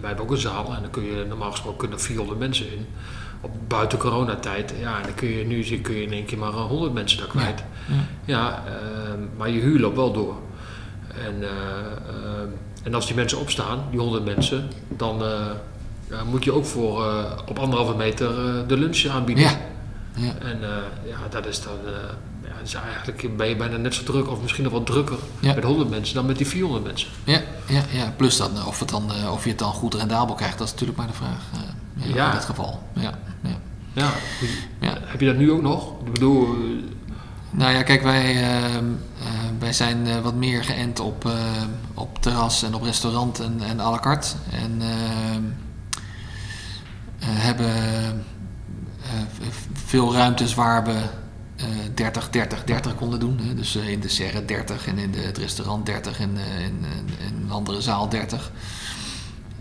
wij 0.00 0.08
hebben 0.08 0.24
ook 0.24 0.30
een 0.30 0.36
zaal 0.38 0.74
en 0.74 0.82
dan 0.82 0.90
kun 0.90 1.02
je 1.04 1.24
normaal 1.28 1.50
gesproken 1.50 1.78
kunnen 1.78 1.98
er 1.98 2.04
400 2.04 2.38
mensen 2.38 2.72
in. 2.72 2.86
Op 3.40 3.50
buiten 3.68 3.98
coronatijd, 3.98 4.74
ja, 4.80 4.96
en 4.96 5.02
dan 5.02 5.14
kun 5.14 5.28
je 5.28 5.44
nu 5.46 5.80
kun 5.80 5.94
je 5.94 6.02
in 6.02 6.12
één 6.12 6.24
keer 6.24 6.38
maar 6.38 6.52
eh, 6.52 6.60
100 6.66 6.92
mensen 6.92 7.18
daar 7.18 7.26
kwijt. 7.26 7.62
Ja. 7.88 7.94
Ja, 8.24 8.62
ehm, 8.66 9.18
maar 9.36 9.50
je 9.50 9.60
huur 9.60 9.80
loopt 9.80 9.96
wel 9.96 10.12
door. 10.12 10.34
En, 11.26 11.42
eh, 11.42 11.48
ehm, 11.48 12.48
en 12.82 12.94
als 12.94 13.06
die 13.06 13.14
mensen 13.16 13.38
opstaan, 13.38 13.78
die 13.90 14.00
100 14.00 14.24
mensen, 14.24 14.68
dan 14.88 15.22
eh, 15.24 16.22
moet 16.30 16.44
je 16.44 16.52
ook 16.52 16.64
voor 16.66 17.06
eh, 17.06 17.24
op 17.48 17.58
anderhalve 17.58 17.94
meter 17.94 18.28
eh, 18.30 18.68
de 18.68 18.76
lunch 18.76 19.04
aanbieden. 19.06 19.44
Ja. 19.44 19.50
Ja. 20.14 20.32
En 20.38 20.62
eh, 20.62 20.68
ja, 21.08 21.16
dat 21.30 21.46
is 21.46 21.62
dan. 21.62 21.72
eh, 21.86 21.92
ja, 22.64 22.82
eigenlijk 22.82 23.36
ben 23.36 23.48
je 23.48 23.56
bijna 23.56 23.76
net 23.76 23.94
zo 23.94 24.02
druk, 24.02 24.30
of 24.30 24.40
misschien 24.42 24.64
nog 24.64 24.72
wat 24.72 24.86
drukker 24.86 25.16
met 25.40 25.64
100 25.64 25.90
mensen 25.90 26.14
dan 26.14 26.26
met 26.26 26.36
die 26.36 26.46
400 26.46 26.84
mensen. 26.84 27.08
Ja, 27.24 27.40
ja, 27.66 27.82
ja. 27.90 28.12
plus 28.16 28.36
dan, 28.36 28.56
eh, 28.56 28.66
of, 28.66 28.78
het 28.80 28.88
dan, 28.88 29.12
eh, 29.12 29.32
of 29.32 29.42
je 29.44 29.48
het 29.50 29.58
dan 29.58 29.72
goed 29.72 29.94
rendabel 29.94 30.34
krijgt, 30.34 30.58
dat 30.58 30.66
is 30.66 30.72
natuurlijk 30.72 30.98
maar 30.98 31.06
de 31.06 31.12
vraag. 31.12 31.42
eh. 31.52 32.06
In 32.26 32.30
dit 32.32 32.44
geval. 32.44 32.82
Ja, 32.92 33.18
ja. 33.92 34.12
Ja. 34.80 34.98
Heb 35.04 35.20
je 35.20 35.26
dat 35.26 35.36
nu 35.36 35.50
ook 35.52 35.62
nog? 35.62 35.92
Ik 36.04 36.12
bedoel, 36.12 36.54
eh, 36.54 36.60
Nou 37.50 37.72
ja, 37.72 37.82
kijk, 37.82 38.02
wij, 38.02 38.42
ehm, 38.42 38.84
eh, 39.20 39.26
wij 39.58 39.72
zijn 39.72 40.06
eh, 40.06 40.20
wat 40.20 40.34
meer 40.34 40.64
geënt 40.64 41.00
op, 41.00 41.30
op 41.94 42.22
terras 42.22 42.62
en 42.62 42.74
op 42.74 42.82
restaurant 42.82 43.40
en, 43.40 43.60
en 43.60 43.80
à 43.80 43.90
la 43.90 43.98
carte. 43.98 44.28
En 44.50 44.80
ehm, 44.80 45.42
eh, 47.18 47.28
hebben 47.28 48.24
veel 49.72 50.14
ruimtes 50.14 50.54
waar 50.54 50.84
we 50.84 51.00
eh 51.56 51.66
30, 51.94 52.30
30, 52.30 52.64
30 52.64 52.94
konden 52.94 53.20
doen. 53.20 53.38
Hè. 53.38 53.54
Dus 53.54 53.76
in 53.76 54.00
de 54.00 54.08
serre 54.08 54.44
30 54.44 54.86
en 54.86 54.98
in 54.98 55.10
de, 55.10 55.18
het 55.20 55.38
restaurant 55.38 55.86
30 55.86 56.20
en 56.20 56.36
in 56.58 56.84
een 57.26 57.50
andere 57.50 57.80
zaal 57.80 58.08
30. 58.08 58.52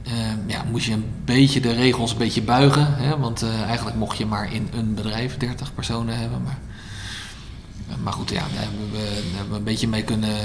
Ehm, 0.08 0.38
ja, 0.50 0.64
moest 0.72 0.86
je 0.86 0.94
een 0.94 1.06
beetje 1.26 1.60
de 1.62 1.72
regels 1.74 2.12
een 2.12 2.18
beetje 2.18 2.42
buigen. 2.42 2.94
Hè? 2.96 3.18
Want 3.18 3.42
eh, 3.42 3.62
eigenlijk 3.62 3.98
mocht 3.98 4.18
je 4.18 4.26
maar 4.26 4.54
in 4.54 4.68
een 4.74 4.94
bedrijf 4.94 5.38
30 5.38 5.74
personen 5.74 6.18
hebben. 6.20 6.42
Maar, 6.44 6.58
maar 8.04 8.14
goed, 8.14 8.30
ja, 8.30 8.40
daar 8.54 8.64
hebben 8.64 8.92
we, 8.92 8.98
daar 8.98 9.36
hebben 9.36 9.50
we 9.52 9.58
een 9.58 9.64
beetje 9.64 9.88
mee 9.88 10.04
kunnen, 10.04 10.36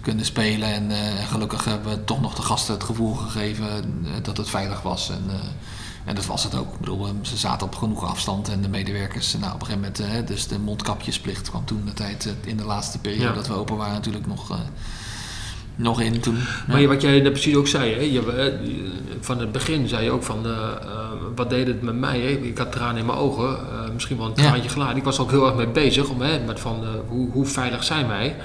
kunnen 0.00 0.24
spelen. 0.24 0.68
En 0.74 0.90
eh, 0.90 1.26
gelukkig 1.28 1.64
hebben 1.64 1.90
we 1.90 2.04
toch 2.04 2.20
nog 2.20 2.34
de 2.34 2.42
gasten 2.42 2.74
het 2.74 2.84
gevoel 2.84 3.14
gegeven 3.14 3.68
eh, 4.04 4.10
dat 4.22 4.36
het 4.36 4.48
veilig 4.50 4.82
was. 4.82 5.10
En, 5.10 5.22
eh, 5.28 5.34
en 6.04 6.14
dat 6.14 6.26
was 6.26 6.44
het 6.44 6.54
ook. 6.54 6.72
Ik 6.72 6.78
bedoel, 6.80 7.06
eh, 7.06 7.12
ze 7.22 7.36
zaten 7.36 7.66
op 7.66 7.74
genoeg 7.74 8.04
afstand 8.04 8.48
en 8.48 8.60
de 8.60 8.68
medewerkers, 8.68 9.32
nou, 9.32 9.54
op 9.54 9.60
een 9.60 9.66
gegeven 9.66 9.92
moment, 9.98 10.20
eh, 10.20 10.26
dus 10.26 10.46
de 10.46 10.58
mondkapjesplicht 10.58 11.48
kwam 11.50 11.64
toen 11.64 11.82
de 11.84 11.92
tijd 11.92 12.26
eh, 12.26 12.32
in 12.50 12.56
de 12.56 12.64
laatste 12.64 12.98
periode 12.98 13.24
Ja. 13.28 13.32
dat 13.34 13.46
we 13.46 13.54
open 13.54 13.76
waren 13.76 13.92
natuurlijk 13.94 14.26
nog, 14.26 14.50
eh, 14.50 14.58
nog 15.80 16.00
in 16.00 16.20
toen. 16.20 16.38
Maar 16.68 16.80
Ja. 16.80 16.88
wat 16.88 17.02
jij 17.02 17.20
net 17.20 17.32
precies 17.32 17.54
ook 17.56 17.66
zei, 17.68 17.94
hè, 17.94 18.00
je, 18.00 18.32
eh, 18.32 18.54
van 19.20 19.38
het 19.38 19.52
begin 19.52 19.88
zei 19.88 20.04
je 20.04 20.10
ook 20.10 20.22
van, 20.22 20.46
eh, 20.46 20.50
eh, 20.52 20.98
wat 21.36 21.50
deed 21.50 21.66
het 21.66 21.82
met 21.82 21.94
mij? 21.98 22.20
Hè? 22.20 22.28
Ik 22.28 22.58
had 22.58 22.72
tranen 22.72 22.96
in 22.96 23.06
mijn 23.06 23.18
ogen, 23.18 23.56
misschien 23.92 24.16
wel 24.16 24.26
een 24.26 24.32
Ja. 24.36 24.48
traantje 24.48 24.68
geladen. 24.68 24.96
Ik 24.96 25.04
was 25.04 25.16
er 25.16 25.22
ook 25.22 25.30
heel 25.30 25.46
erg 25.46 25.54
mee 25.54 25.68
bezig, 25.68 26.08
om, 26.08 26.20
hè, 26.20 26.38
met 26.46 26.60
van, 26.60 26.84
hoe, 27.08 27.30
hoe 27.30 27.46
veilig 27.46 27.84
zijn 27.84 28.08
wij? 28.08 28.36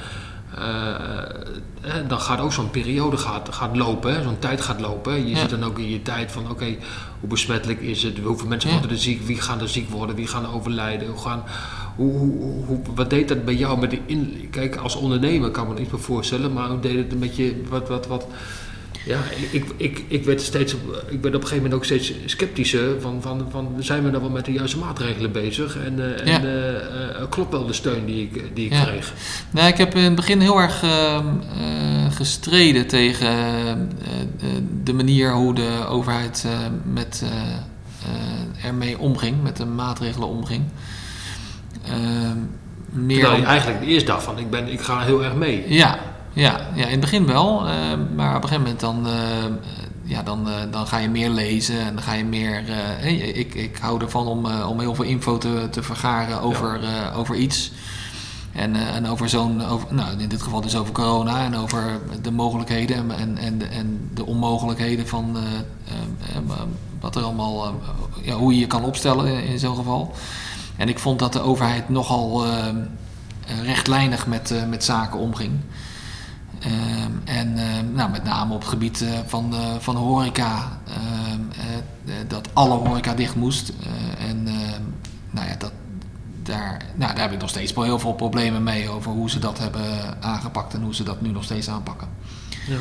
Dan 2.08 2.20
gaat 2.20 2.40
ook 2.40 2.54
zo'n 2.54 2.70
periode 2.70 3.18
gaat, 3.18 3.50
gaat 3.52 3.76
lopen, 3.78 4.24
zo'n 4.24 4.40
tijd 4.40 4.62
gaat 4.62 4.80
lopen. 4.82 5.12
hè. 5.14 5.18
Je 5.18 5.30
Ja. 5.30 5.38
zit 5.38 5.50
dan 5.50 5.64
ook 5.64 5.80
in 5.80 5.90
je 5.90 6.02
tijd 6.02 6.32
van, 6.32 6.50
oké, 6.50 6.66
hoe 7.20 7.30
besmettelijk 7.30 7.82
is 7.82 8.04
het? 8.04 8.18
Hoeveel 8.24 8.48
mensen 8.48 8.70
Ja. 8.70 8.76
worden 8.78 8.96
er 8.96 9.02
ziek? 9.04 9.22
Wie 9.22 9.42
gaan 9.42 9.62
er 9.62 9.70
ziek 9.70 9.90
worden? 9.90 10.16
Wie 10.16 10.28
gaan 10.28 10.44
er 10.44 10.54
overlijden? 10.54 11.08
Hoe 11.08 11.18
gaan, 11.22 11.44
hoe, 11.96 12.12
hoe, 12.18 12.66
hoe- 12.66 12.80
wat 12.96 13.10
deed 13.10 13.28
dat 13.28 13.46
bij 13.46 13.56
jou 13.56 13.80
met 13.80 13.90
de 13.90 14.00
in, 14.06 14.48
Kijk, 14.52 14.76
als 14.76 14.96
ondernemer 14.96 15.52
kan 15.52 15.64
ik 15.68 15.74
me 15.74 15.80
niet 15.80 15.92
meer 15.92 16.02
voorstellen, 16.02 16.54
maar 16.54 16.70
hoe 16.70 16.80
deed 16.80 16.96
het 16.98 17.20
met 17.20 17.36
je... 17.36 17.62
Wat, 17.70 17.88
wat, 17.88 18.08
wat, 18.08 18.28
ja, 19.06 19.20
ik, 19.52 19.66
ik, 19.78 20.04
ik, 20.08 20.24
werd 20.26 20.42
steeds, 20.42 20.74
op- 20.74 21.04
ik 21.10 21.22
ben 21.22 21.36
op 21.36 21.42
een 21.42 21.48
gegeven 21.48 21.56
moment 21.56 21.74
ook 21.74 21.86
steeds 21.86 22.14
sceptischer 22.26 23.02
van, 23.02 23.22
van, 23.22 23.48
van 23.52 23.76
zijn 23.80 24.04
we 24.04 24.10
nou 24.10 24.22
wel 24.22 24.32
met 24.32 24.46
de 24.46 24.52
juiste 24.52 24.78
maatregelen 24.78 25.32
bezig? 25.32 25.78
En, 25.86 26.00
eh, 26.00 26.22
en 26.36 26.42
Ja. 26.42 26.48
eh, 26.48 27.22
eh, 27.22 27.30
klopt 27.30 27.52
wel 27.52 27.66
de 27.66 27.74
steun 27.74 28.06
die 28.06 28.22
ik, 28.32 28.56
die 28.56 28.66
ik 28.66 28.72
Ja. 28.72 28.84
kreeg? 28.84 29.14
Nee, 29.52 29.68
ik 29.68 29.78
heb 29.78 29.96
in 29.96 30.04
het 30.04 30.16
begin 30.16 30.40
heel 30.40 30.58
erg 30.60 30.84
ehm, 30.84 31.26
eh, 31.60 32.12
gestreden 32.12 32.88
tegen 32.88 33.36
de 34.84 34.94
manier 34.94 35.34
hoe 35.34 35.54
de 35.56 35.86
overheid 35.90 36.46
met, 36.94 37.24
ermee 38.64 39.00
omging, 39.00 39.44
met 39.44 39.58
de 39.58 39.66
maatregelen 39.66 40.28
omging. 40.28 40.64
Ehm, 41.88 42.38
meer 42.90 43.18
Terwijl 43.20 43.36
je 43.38 43.42
om- 43.44 43.50
eigenlijk 43.50 43.84
eerst 43.86 44.08
dacht 44.08 44.24
van 44.24 44.38
ik, 44.40 44.50
ben, 44.50 44.68
ik 44.72 44.82
ga 44.82 45.00
heel 45.00 45.24
erg 45.24 45.36
mee. 45.36 45.64
ja, 45.74 45.98
ja, 46.34 46.60
ja, 46.74 46.84
in 46.86 46.92
het 46.92 47.00
begin 47.00 47.26
wel, 47.26 47.68
eh, 47.68 47.74
maar 48.16 48.36
op 48.36 48.44
een 48.44 48.50
gegeven 48.50 48.62
moment 48.62 48.80
dan, 48.80 49.08
eh, 49.08 49.14
ja, 50.04 50.24
dan, 50.24 50.50
eh, 50.50 50.54
dan 50.72 50.88
ga 50.88 50.98
je 50.98 51.10
meer 51.10 51.30
lezen 51.30 51.80
en 51.80 51.94
dan 51.94 52.04
ga 52.04 52.14
je 52.14 52.26
meer. 52.26 52.58
eh, 52.70 52.76
hey, 52.78 53.16
ik, 53.16 53.54
ik 53.56 53.78
hou 53.82 54.02
ervan 54.02 54.28
om, 54.28 54.46
om 54.46 54.80
heel 54.80 54.96
veel 54.96 55.06
info 55.06 55.38
te, 55.38 55.68
te 55.72 55.84
vergaren 55.84 56.42
over, 56.42 56.80
over 57.16 57.36
iets. 57.36 57.72
En, 58.54 58.76
en 58.76 59.08
over 59.08 59.30
zo'n, 59.30 59.66
over, 59.66 59.88
nou 59.94 60.10
in 60.20 60.30
dit 60.30 60.42
geval 60.42 60.62
dus 60.62 60.76
over 60.76 60.94
corona 60.94 61.44
en 61.44 61.56
over 61.56 62.00
de 62.22 62.32
mogelijkheden 62.32 62.98
en, 62.98 63.12
en, 63.18 63.38
en, 63.38 63.58
de, 63.58 63.66
en 63.66 64.10
de 64.14 64.26
onmogelijkheden 64.26 65.08
van 65.08 65.38
wat 67.00 67.16
er 67.16 67.24
allemaal, 67.24 67.76
ja, 68.22 68.34
hoe 68.34 68.54
je 68.54 68.60
je 68.60 68.68
kan 68.68 68.84
opstellen 68.84 69.28
in, 69.28 69.44
in 69.44 69.60
zo'n 69.60 69.76
geval. 69.76 70.14
En 70.78 70.90
ik 70.90 71.00
vond 71.00 71.20
dat 71.20 71.34
de 71.34 71.40
overheid 71.40 71.90
nogal 71.90 72.46
eh, 72.46 72.68
eh, 72.68 72.76
rechtlijnig 73.64 74.28
met, 74.28 74.52
eh, 74.52 74.66
met 74.66 74.84
zaken 74.84 75.20
omging. 75.20 75.60
Ehm, 76.66 77.12
en 77.24 77.58
ehm, 77.58 77.94
nou, 77.94 78.12
met 78.12 78.24
name 78.24 78.54
op 78.54 78.60
het 78.60 78.70
gebied 78.70 79.02
eh, 79.02 79.20
van, 79.26 79.56
eh, 79.56 79.76
van 79.80 79.96
horeca, 79.96 80.80
ehm, 80.88 81.40
eh, 81.52 82.20
eh, 82.20 82.28
dat 82.28 82.50
alle 82.54 82.74
horeca 82.74 83.14
dicht 83.14 83.36
moest. 83.36 83.74
En 84.20 84.48
ehm, 84.48 84.82
nou 85.32 85.48
ja, 85.48 85.56
dat, 85.58 85.72
daar, 86.44 86.82
nou, 86.96 87.14
daar 87.14 87.22
heb 87.24 87.32
ik 87.32 87.40
nog 87.40 87.50
steeds 87.50 87.74
wel 87.74 87.84
heel 87.84 88.00
veel 88.00 88.14
problemen 88.14 88.64
mee 88.64 88.90
over 88.90 89.12
hoe 89.12 89.30
ze 89.30 89.40
dat 89.40 89.60
hebben 89.60 90.22
aangepakt 90.24 90.74
en 90.74 90.82
hoe 90.82 90.96
ze 90.96 91.04
dat 91.04 91.22
nu 91.22 91.30
nog 91.30 91.44
steeds 91.44 91.70
aanpakken. 91.70 92.08
Ja. 92.68 92.78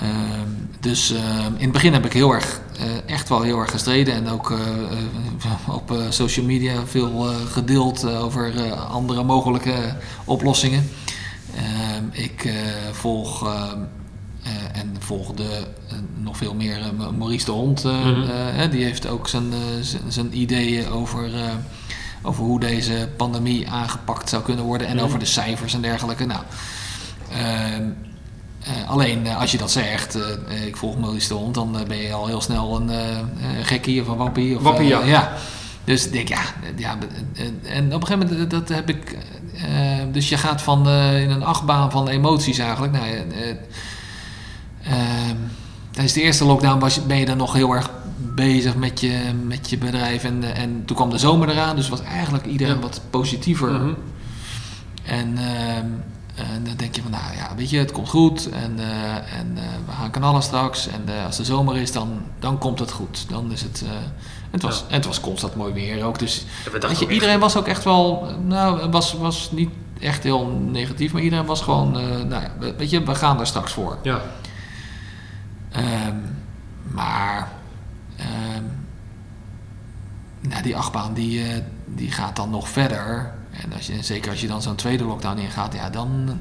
Ehm, 0.00 0.48
dus 0.80 1.10
ehm, 1.12 1.46
in 1.56 1.62
het 1.62 1.72
begin 1.72 1.92
heb 1.92 2.04
ik 2.04 2.12
heel 2.12 2.32
erg, 2.32 2.60
eh, 2.78 2.86
echt 3.14 3.28
wel 3.28 3.42
heel 3.42 3.58
erg 3.58 3.70
gestreden 3.70 4.14
en 4.14 4.28
ook 4.28 4.50
eh, 4.50 4.58
eh, 4.58 5.68
op 5.74 5.94
social 6.08 6.46
media 6.46 6.86
veel 6.86 7.24
gedeeld 7.50 8.06
over 8.06 8.72
andere 8.74 9.22
mogelijke 9.24 9.96
oplossingen. 10.24 10.88
Ehm, 11.56 12.04
ik 12.10 12.52
volg 12.92 13.46
en 14.72 14.96
volgde 14.98 15.44
nog 16.16 16.36
veel 16.36 16.54
meer 16.54 16.78
Maurice 17.18 17.44
de 17.44 17.50
Hond. 17.50 17.84
Mhm. 17.84 18.70
die 18.70 18.84
heeft 18.84 19.06
ook 19.06 19.28
zijn, 19.28 19.52
zijn- 20.08 20.38
ideeën 20.38 20.88
over, 20.88 21.30
over 22.22 22.44
hoe 22.44 22.60
deze 22.60 23.08
pandemie 23.16 23.68
aangepakt 23.70 24.28
zou 24.28 24.42
kunnen 24.42 24.64
worden 24.64 24.86
en 24.86 24.96
Mhm. 24.96 25.04
over 25.04 25.18
de 25.18 25.24
cijfers 25.24 25.74
en 25.74 25.80
dergelijke. 25.82 26.24
Nou, 26.26 26.42
eh, 28.64 28.90
alleen 28.90 29.26
eh, 29.26 29.40
als 29.40 29.50
je 29.52 29.58
dat 29.58 29.70
zegt, 29.70 30.14
eh, 30.14 30.66
ik 30.66 30.76
volg 30.76 30.96
de 31.28 31.34
Hond, 31.34 31.54
dan 31.54 31.76
ben 31.88 31.96
je 31.96 32.12
al 32.12 32.26
heel 32.26 32.40
snel 32.40 32.76
een 32.80 32.90
gekkie 33.62 34.00
of 34.00 34.08
een 34.08 34.16
wappie. 34.16 34.56
Of, 34.56 34.62
Wappie, 34.62 34.94
eh, 34.94 35.08
ja. 35.08 35.32
Dus 35.84 36.06
ik 36.06 36.12
denk, 36.12 36.28
ja, 36.28 36.40
ja 36.76 36.98
en 37.62 37.94
op 37.94 38.00
een 38.00 38.06
gegeven 38.06 38.28
moment, 38.28 38.50
dat 38.50 38.68
heb 38.68 38.88
ik, 38.88 39.18
dus 40.12 40.28
je 40.28 40.36
gaat 40.36 40.62
van 40.62 40.88
in 40.88 41.30
een 41.30 41.44
achtbaan 41.44 41.90
van 41.90 42.08
emoties 42.08 42.58
eigenlijk. 42.58 42.92
Nou, 42.92 43.06
ja, 43.06 43.22
tijdens 45.90 46.12
de 46.14 46.22
eerste 46.22 46.44
lockdown 46.44 46.78
was, 46.78 46.94
je- 46.94 47.00
ben 47.00 47.16
je 47.18 47.24
dan 47.24 47.36
nog 47.36 47.52
heel 47.52 47.72
erg 47.74 47.90
bezig 48.34 48.76
met 48.76 49.00
je, 49.00 49.18
met 49.46 49.70
je 49.70 49.78
bedrijf 49.78 50.24
en, 50.24 50.54
en 50.54 50.82
toen 50.84 50.96
kwam 50.96 51.10
de 51.10 51.18
zomer 51.18 51.48
eraan, 51.48 51.76
dus 51.76 51.88
was 51.88 52.02
eigenlijk 52.02 52.46
iedereen 52.46 52.74
Ja. 52.74 52.80
wat 52.80 53.00
positiever. 53.10 53.70
Mhm. 53.72 53.92
En, 55.04 55.38
ehm, 55.38 55.86
en 56.34 56.64
dan 56.64 56.76
denk 56.76 56.94
je 56.94 57.02
van, 57.02 57.10
nou 57.10 57.34
ja, 57.36 57.54
weet 57.56 57.70
je, 57.70 57.78
het 57.78 57.92
komt 57.92 58.08
goed 58.08 58.48
en, 58.48 58.78
eh, 58.78 59.14
en 59.38 59.52
eh, 59.56 59.62
we 59.86 59.92
gaan 59.92 60.10
knallen 60.10 60.42
straks. 60.42 60.86
En 60.88 61.02
eh, 61.18 61.24
als 61.24 61.36
de 61.36 61.44
zomer 61.44 61.76
is, 61.76 61.92
dan, 61.92 62.20
dan 62.38 62.58
komt 62.58 62.78
het 62.78 62.90
goed. 62.90 63.28
Dan 63.28 63.52
is 63.52 63.62
het, 63.62 63.82
eh, 63.86 63.90
het, 64.50 64.62
was, 64.62 64.78
Ja. 64.78 64.84
en 64.88 64.94
het 64.94 65.06
was 65.06 65.20
constant 65.20 65.54
mooi 65.54 65.72
weer 65.72 66.04
ook. 66.04 66.18
Dus 66.18 66.44
Ja, 66.72 66.78
weet 66.88 66.98
je, 66.98 67.08
iedereen 67.08 67.38
was 67.40 67.56
ook 67.56 67.66
echt 67.66 67.84
wel, 67.84 68.28
nou, 68.46 68.90
was, 68.90 69.12
was 69.12 69.50
niet 69.52 69.70
echt 70.00 70.22
heel 70.22 70.46
negatief, 70.70 71.12
maar 71.12 71.22
iedereen 71.22 71.46
was 71.46 71.60
gewoon, 71.60 71.98
eh, 71.98 72.04
nou 72.06 72.42
ja, 72.42 72.52
we- 72.58 72.74
weet 72.76 72.90
je, 72.90 73.02
we 73.02 73.14
gaan 73.14 73.40
er 73.40 73.46
straks 73.46 73.72
voor. 73.72 73.98
Ja. 74.02 74.20
Ehm, 75.70 76.16
maar 76.82 77.48
ehm, 78.16 78.62
nou, 80.40 80.62
die 80.62 80.76
achtbaan 80.76 81.14
die, 81.14 81.42
eh, 81.44 81.60
die 81.86 82.10
gaat 82.10 82.36
dan 82.36 82.50
nog 82.50 82.68
verder. 82.68 83.32
En 83.62 83.72
als 83.76 83.86
je, 83.86 83.92
zeker 84.00 84.30
als 84.30 84.40
je 84.40 84.46
dan 84.46 84.62
zo'n 84.62 84.74
tweede 84.76 85.04
lockdown 85.04 85.38
ingaat, 85.38 85.74
ja, 85.74 85.90
dan... 85.90 86.40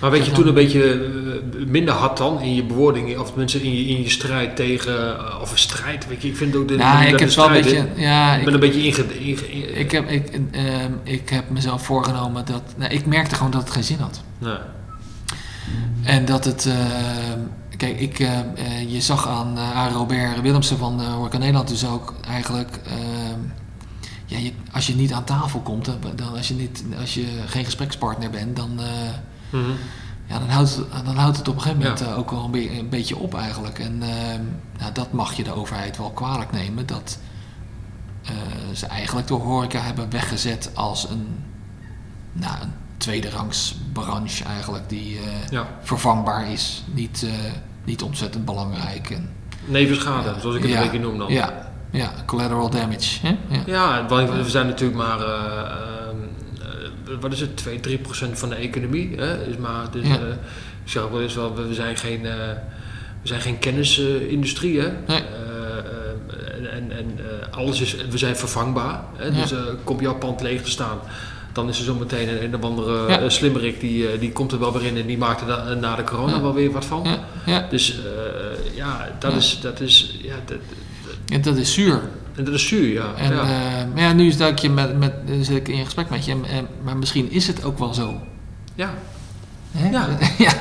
Maar 0.00 0.10
weet 0.10 0.24
je 0.24 0.30
Ja, 0.30 0.36
toen 0.36 0.46
een 0.46 0.54
beetje 0.54 0.92
eh, 0.92 1.66
minder 1.66 1.94
hard 1.94 2.16
dan 2.16 2.40
in 2.40 2.54
je 2.54 2.64
bewoording, 2.64 3.18
of 3.18 3.34
mensen 3.34 3.62
in 3.62 3.76
je, 3.76 3.84
in 3.84 4.02
je 4.02 4.10
strijd 4.10 4.56
tegen, 4.56 5.18
eh, 5.18 5.38
of 5.40 5.52
een 5.52 5.58
strijd, 5.58 6.08
weet 6.08 6.22
je, 6.22 6.28
ik 6.28 6.36
vind 6.36 6.56
ook 6.56 6.68
de, 6.68 6.76
nou, 6.76 6.92
dat 6.92 7.12
ik 7.12 7.18
de 7.18 7.24
heb 7.24 7.34
wel 7.34 7.46
een 7.46 7.52
beetje... 7.62 7.88
Ja, 7.96 8.32
ik 8.32 8.38
ik, 8.38 8.44
ben 8.44 8.54
een 8.54 8.60
beetje 8.60 8.82
inge... 8.82 9.18
inge- 9.18 9.46
in- 9.46 9.78
ik, 9.78 9.90
heb, 9.90 10.08
ik, 10.10 10.40
ehm, 10.50 10.92
ik 11.02 11.28
heb 11.28 11.50
mezelf 11.50 11.84
voorgenomen 11.84 12.44
dat... 12.44 12.62
Nou, 12.76 12.92
ik 12.92 13.06
merkte 13.06 13.34
gewoon 13.34 13.50
dat 13.50 13.60
het 13.60 13.70
geen 13.70 13.84
zin 13.84 13.98
had. 13.98 14.22
Nou, 14.38 14.58
En 16.02 16.24
dat 16.24 16.44
het... 16.44 16.66
ehm, 16.66 17.38
kijk, 17.76 18.00
ik, 18.00 18.18
eh, 18.18 18.38
eh, 18.38 18.92
je 18.92 19.00
zag 19.00 19.28
aan, 19.28 19.58
Robert 19.92 20.40
Willemsen 20.40 20.78
van 20.78 21.00
Horeca 21.04 21.38
Nederland 21.38 21.68
dus 21.68 21.86
ook 21.86 22.14
eigenlijk... 22.28 22.80
ja, 24.34 24.40
je, 24.44 24.52
als 24.72 24.86
je 24.86 24.94
niet 24.94 25.12
aan 25.12 25.24
tafel 25.24 25.60
komt, 25.60 25.84
dan, 26.16 26.36
als, 26.36 26.48
je 26.48 26.54
niet, 26.54 26.84
als 27.00 27.14
je 27.14 27.26
geen 27.46 27.64
gesprekspartner 27.64 28.30
bent, 28.30 28.56
dan, 28.56 28.80
eh, 28.80 28.86
mhm. 29.50 29.70
ja, 30.26 30.38
dan, 30.38 30.48
houdt, 30.48 30.76
het- 30.76 31.04
dan 31.04 31.16
houdt 31.16 31.36
het 31.36 31.48
op 31.48 31.54
een 31.54 31.60
gegeven 31.60 31.82
moment 31.82 32.00
Ja. 32.00 32.06
eh, 32.06 32.18
ook 32.18 32.30
wel 32.30 32.44
een, 32.44 32.50
be- 32.50 32.78
een 32.78 32.88
beetje 32.88 33.16
op 33.16 33.34
eigenlijk. 33.34 33.78
En 33.78 34.02
ehm, 34.02 34.40
nou, 34.78 34.92
dat 34.92 35.12
mag 35.12 35.32
je 35.34 35.44
de 35.44 35.52
overheid 35.54 35.96
wel 35.96 36.10
kwalijk 36.10 36.52
nemen, 36.52 36.86
dat 36.86 37.18
eh, 38.24 38.32
ze 38.74 38.86
eigenlijk 38.86 39.26
de 39.26 39.34
horeca 39.34 39.80
hebben 39.80 40.10
weggezet 40.10 40.70
als 40.74 41.08
een, 41.10 41.26
nou, 42.32 42.54
een 42.62 42.72
tweederangs 42.96 43.76
branche 43.92 44.44
eigenlijk, 44.44 44.88
die 44.88 45.18
ja. 45.50 45.66
vervangbaar 45.82 46.50
is. 46.50 46.82
Niet, 46.92 47.26
niet 47.84 48.02
ontzettend 48.02 48.44
belangrijk. 48.44 49.10
En, 49.10 49.30
Nevenschade, 49.64 50.34
zoals 50.40 50.56
ik 50.56 50.62
het 50.62 50.70
een 50.72 50.80
beetje 50.80 50.98
noem 50.98 51.18
dan. 51.18 51.32
ja, 51.32 51.63
ja, 51.98 52.12
collateral 52.26 52.70
damage. 52.70 53.26
Hè? 53.26 53.36
Ja. 53.48 53.62
Ja, 53.66 54.06
we 54.42 54.50
zijn 54.50 54.66
natuurlijk 54.66 54.98
maar, 54.98 55.20
eh, 55.20 55.26
ehm, 55.26 56.16
eh, 56.60 57.14
wat 57.20 57.32
is 57.32 57.40
het, 57.40 57.56
2, 57.56 57.80
3 57.80 57.98
procent 57.98 58.38
van 58.38 58.48
de 58.48 58.54
economie. 58.54 59.14
Hè? 59.16 59.46
Is 59.46 59.56
maar, 59.56 59.90
dus, 59.90 60.06
Ja. 60.06 60.14
eh, 60.14 60.20
ik 60.84 60.90
zeg 60.90 61.08
wel 61.08 61.22
eens 61.22 61.34
wel, 61.34 61.54
we 61.54 61.74
zijn 61.74 61.96
geen, 61.96 62.26
eh, 62.26 62.32
we 63.22 63.28
zijn 63.28 63.40
geen 63.40 63.58
kennisindustrie. 63.58 64.80
hè? 64.80 64.88
Nee. 65.06 65.18
Eh, 65.18 65.78
eh, 65.78 66.56
en 66.56 66.70
en, 66.72 66.90
en 66.96 67.18
eh, 67.18 67.56
alles 67.58 67.80
is, 67.80 67.96
we 68.10 68.18
zijn 68.18 68.36
vervangbaar. 68.36 69.00
Hè? 69.16 69.30
Dus 69.32 69.52
eh, 69.52 69.58
komt 69.84 70.00
jouw 70.00 70.14
pand 70.18 70.40
leeg 70.42 70.62
te 70.62 70.70
staan. 70.70 70.98
Dan 71.52 71.68
is 71.68 71.78
er 71.78 71.84
zometeen 71.84 72.28
een, 72.28 72.44
een 72.44 72.54
of 72.54 72.62
andere 72.62 73.08
Ja. 73.08 73.20
eh, 73.20 73.28
slimmerik 73.28 73.80
die, 73.80 74.08
eh, 74.08 74.20
die 74.20 74.32
komt 74.32 74.52
er 74.52 74.58
wel 74.58 74.72
weer 74.72 74.84
in 74.84 74.96
en 74.96 75.06
die 75.06 75.18
maakt 75.18 75.40
er 75.40 75.46
na, 75.46 75.74
na 75.74 75.96
de 75.96 76.04
corona 76.04 76.32
Ja. 76.34 76.40
wel 76.40 76.54
weer 76.54 76.70
wat 76.70 76.84
van. 76.84 77.02
Ja, 77.04 77.18
ja. 77.46 77.66
Dus 77.70 77.94
eh, 77.98 78.76
ja, 78.76 79.08
dat 79.18 79.32
is, 79.32 79.58
dat 79.60 79.80
is, 79.80 80.18
ja, 80.22 80.34
dat, 80.44 80.56
En 81.32 81.42
dat 81.42 81.56
is 81.56 81.72
zuur. 81.72 82.00
en 82.36 82.44
dat 82.44 82.54
is 82.54 82.66
zuur, 82.68 82.92
ja. 82.92 83.14
En, 83.16 83.32
ja. 83.34 83.40
eh, 83.42 83.46
maar 83.94 84.02
ja, 84.02 84.12
nu 84.12 84.26
is 84.26 84.36
dat 84.36 84.60
je 84.60 84.70
met, 84.70 84.98
met, 84.98 85.12
zit 85.40 85.56
ik 85.56 85.68
in 85.68 85.84
gesprek 85.84 86.10
met 86.10 86.24
je, 86.24 86.32
en- 86.32 86.66
maar 86.84 86.96
misschien 86.96 87.30
is 87.30 87.46
het 87.46 87.64
ook 87.64 87.78
wel 87.78 87.94
zo. 87.94 88.14
ja. 88.74 88.94
Hè? 89.72 89.90
Ja. 89.90 90.08
ja. 90.38 90.52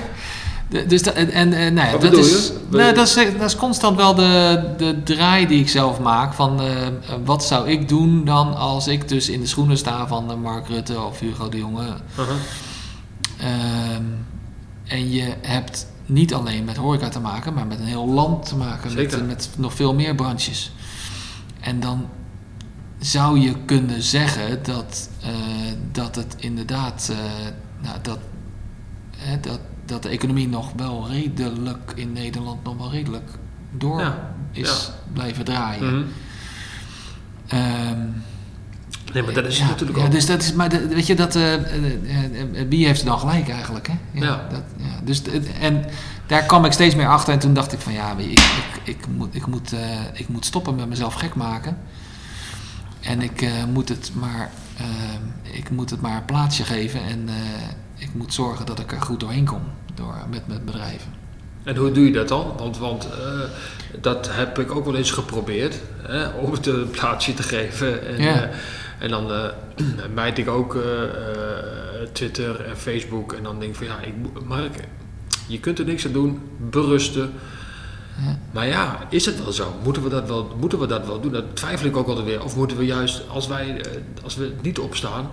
Dus 0.88 1.04
dat, 1.04 1.14
en, 1.14 1.32
en, 1.32 1.54
eh, 1.54 1.72
nou 1.72 1.88
ja, 1.90 1.98
dat, 1.98 2.18
is, 2.18 2.52
nou, 2.70 2.94
dat, 2.94 3.08
is, 3.08 3.14
dat 3.14 3.50
is 3.50 3.56
constant 3.56 3.98
wel 3.98 4.16
de, 4.16 4.64
de 4.78 5.04
draai 5.04 5.48
die 5.48 5.60
ik 5.60 5.70
zelf 5.70 6.00
maak. 6.00 6.34
Van 6.34 6.62
eh, 6.62 6.88
eh, 6.88 6.92
wat 7.26 7.44
zou 7.46 7.70
ik 7.70 7.90
doen 7.90 8.26
dan 8.26 8.56
als 8.56 8.88
ik 8.88 9.08
dus 9.08 9.30
in 9.30 9.40
de 9.40 9.48
schoenen 9.48 9.78
sta 9.78 10.08
van 10.08 10.32
eh, 10.32 10.38
Mark 10.38 10.68
Rutte 10.68 11.02
of 11.02 11.20
Hugo 11.20 11.50
de 11.50 11.58
Jonge. 11.58 11.88
Ehm, 13.40 14.04
en 14.88 15.12
je 15.12 15.34
hebt 15.42 15.88
niet 16.06 16.34
alleen 16.34 16.64
met 16.64 16.78
horeca 16.78 17.10
te 17.10 17.20
maken, 17.20 17.54
maar 17.54 17.68
met 17.68 17.80
een 17.80 17.86
heel 17.86 18.08
land 18.08 18.46
te 18.46 18.56
maken. 18.56 18.96
Met, 18.96 19.28
met 19.28 19.50
nog 19.58 19.74
veel 19.74 19.94
meer 19.94 20.16
branches. 20.16 20.72
En 21.60 21.80
dan 21.80 22.10
zou 23.00 23.40
je 23.40 23.56
kunnen 23.66 24.02
zeggen 24.02 24.64
dat, 24.64 25.10
eh, 25.22 25.30
dat 25.92 26.16
het 26.16 26.36
inderdaad, 26.38 27.10
eh, 27.12 27.18
nou, 27.82 27.98
dat, 28.02 28.20
hè, 29.18 29.40
dat, 29.40 29.60
dat 29.86 30.04
de 30.04 30.10
economie 30.10 30.48
nog 30.48 30.72
wel 30.76 31.10
redelijk 31.10 31.92
in 31.96 32.14
Nederland 32.14 32.64
nog 32.64 32.78
wel 32.78 32.92
redelijk 32.92 33.30
door 33.72 34.00
Ja, 34.00 34.36
is 34.52 34.92
blijven 35.14 35.46
draaien. 35.46 36.08
Ehm, 37.48 38.08
Nee, 39.14 39.24
maar 39.24 39.34
dat 39.34 39.46
is 39.46 39.58
ja, 39.58 39.68
natuurlijk 39.68 40.00
ja, 40.00 40.06
ook. 40.06 40.12
dus 40.12 40.26
dat 40.26 40.42
is, 40.42 40.54
maar 40.54 40.70
de- 40.70 40.88
weet 40.88 41.08
je, 41.08 41.16
dat, 41.16 41.36
eh, 41.36 41.54
wie 42.70 42.86
heeft 42.86 43.00
er 43.00 43.06
dan 43.06 43.20
gelijk 43.20 43.50
eigenlijk, 43.50 43.88
hè? 43.88 43.94
Ja. 44.12 44.48
Dat, 44.50 44.62
ja. 44.78 45.00
Dus, 45.04 45.22
en 45.60 45.86
daar 46.28 46.44
kwam 46.44 46.66
ik 46.66 46.72
steeds 46.72 46.96
meer 46.96 47.08
achter 47.08 47.34
en 47.34 47.40
toen 47.40 47.54
dacht 47.54 47.74
ik 47.74 47.80
van, 47.80 47.94
ja, 47.94 48.16
ik, 48.18 48.32
ik, 48.32 48.80
ik, 48.84 49.08
moet, 49.08 49.36
ik, 49.36 49.46
moet, 49.46 49.74
ik 50.14 50.28
moet 50.28 50.46
stoppen 50.46 50.76
met 50.76 50.90
mezelf 50.90 51.14
gek 51.14 51.36
maken. 51.36 51.78
En 53.02 53.22
ik, 53.22 53.48
moet 53.74 53.90
het 53.90 54.12
maar, 54.14 54.52
ik 55.42 55.70
moet 55.70 55.90
het 55.90 56.02
maar 56.02 56.16
een 56.16 56.26
plaatsje 56.26 56.64
geven 56.64 57.04
en 57.04 57.30
ik 57.98 58.10
moet 58.14 58.34
zorgen 58.34 58.66
dat 58.66 58.80
ik 58.80 58.92
er 58.92 59.02
goed 59.02 59.20
doorheen 59.20 59.46
kom 59.46 59.62
door, 59.94 60.16
met, 60.30 60.48
met 60.48 60.66
bedrijven. 60.66 61.12
En 61.64 61.76
hoe 61.76 61.92
doe 61.92 62.06
je 62.06 62.12
dat 62.12 62.28
dan? 62.28 62.54
Want, 62.58 62.78
want 62.78 63.08
eh, 63.12 63.40
dat 64.02 64.30
heb 64.32 64.60
ik 64.60 64.72
ook 64.72 64.86
wel 64.86 64.96
eens 64.96 65.12
geprobeerd, 65.12 65.80
hè, 66.02 66.28
om 66.28 66.52
het 66.52 66.66
een 66.68 66.90
plaatsje 66.90 67.34
te 67.34 67.44
geven. 67.44 68.06
En, 68.08 68.22
Ja. 68.22 68.44
eh, 68.44 68.50
en 69.00 69.10
dan 69.10 69.32
mijt 70.14 70.38
ik 70.38 70.50
ook 70.50 70.78
Twitter 72.12 72.62
en 72.66 72.78
Facebook. 72.78 73.34
En 73.34 73.44
dan 73.44 73.60
denk 73.60 73.72
ik 73.72 73.78
van 73.78 73.88
ja, 73.88 74.00
ik, 74.02 74.14
Mark, 74.46 74.76
je 75.48 75.60
kunt 75.60 75.80
er 75.80 75.86
niks 75.86 76.06
aan 76.06 76.12
doen, 76.12 76.40
berusten. 76.58 77.32
Ja. 78.26 78.38
Maar 78.52 78.68
ja, 78.68 79.00
is 79.10 79.26
het 79.26 79.44
wel 79.44 79.52
zo? 79.52 79.74
Moeten 79.84 80.04
we 80.04 80.10
dat 80.10 80.28
wel, 80.28 80.56
moeten 80.60 80.80
we 80.80 80.88
dat 80.88 81.06
wel 81.06 81.20
doen? 81.22 81.32
Dat 81.32 81.44
twijfel 81.56 81.88
ik 81.88 81.98
ook 81.98 82.08
altijd 82.08 82.26
weer. 82.26 82.44
Of 82.44 82.56
moeten 82.56 82.78
we 82.78 82.86
juist, 82.86 83.22
als 83.30 83.48
wij, 83.48 83.82
als 84.24 84.36
we 84.36 84.52
niet 84.62 84.80
opstaan, 84.80 85.32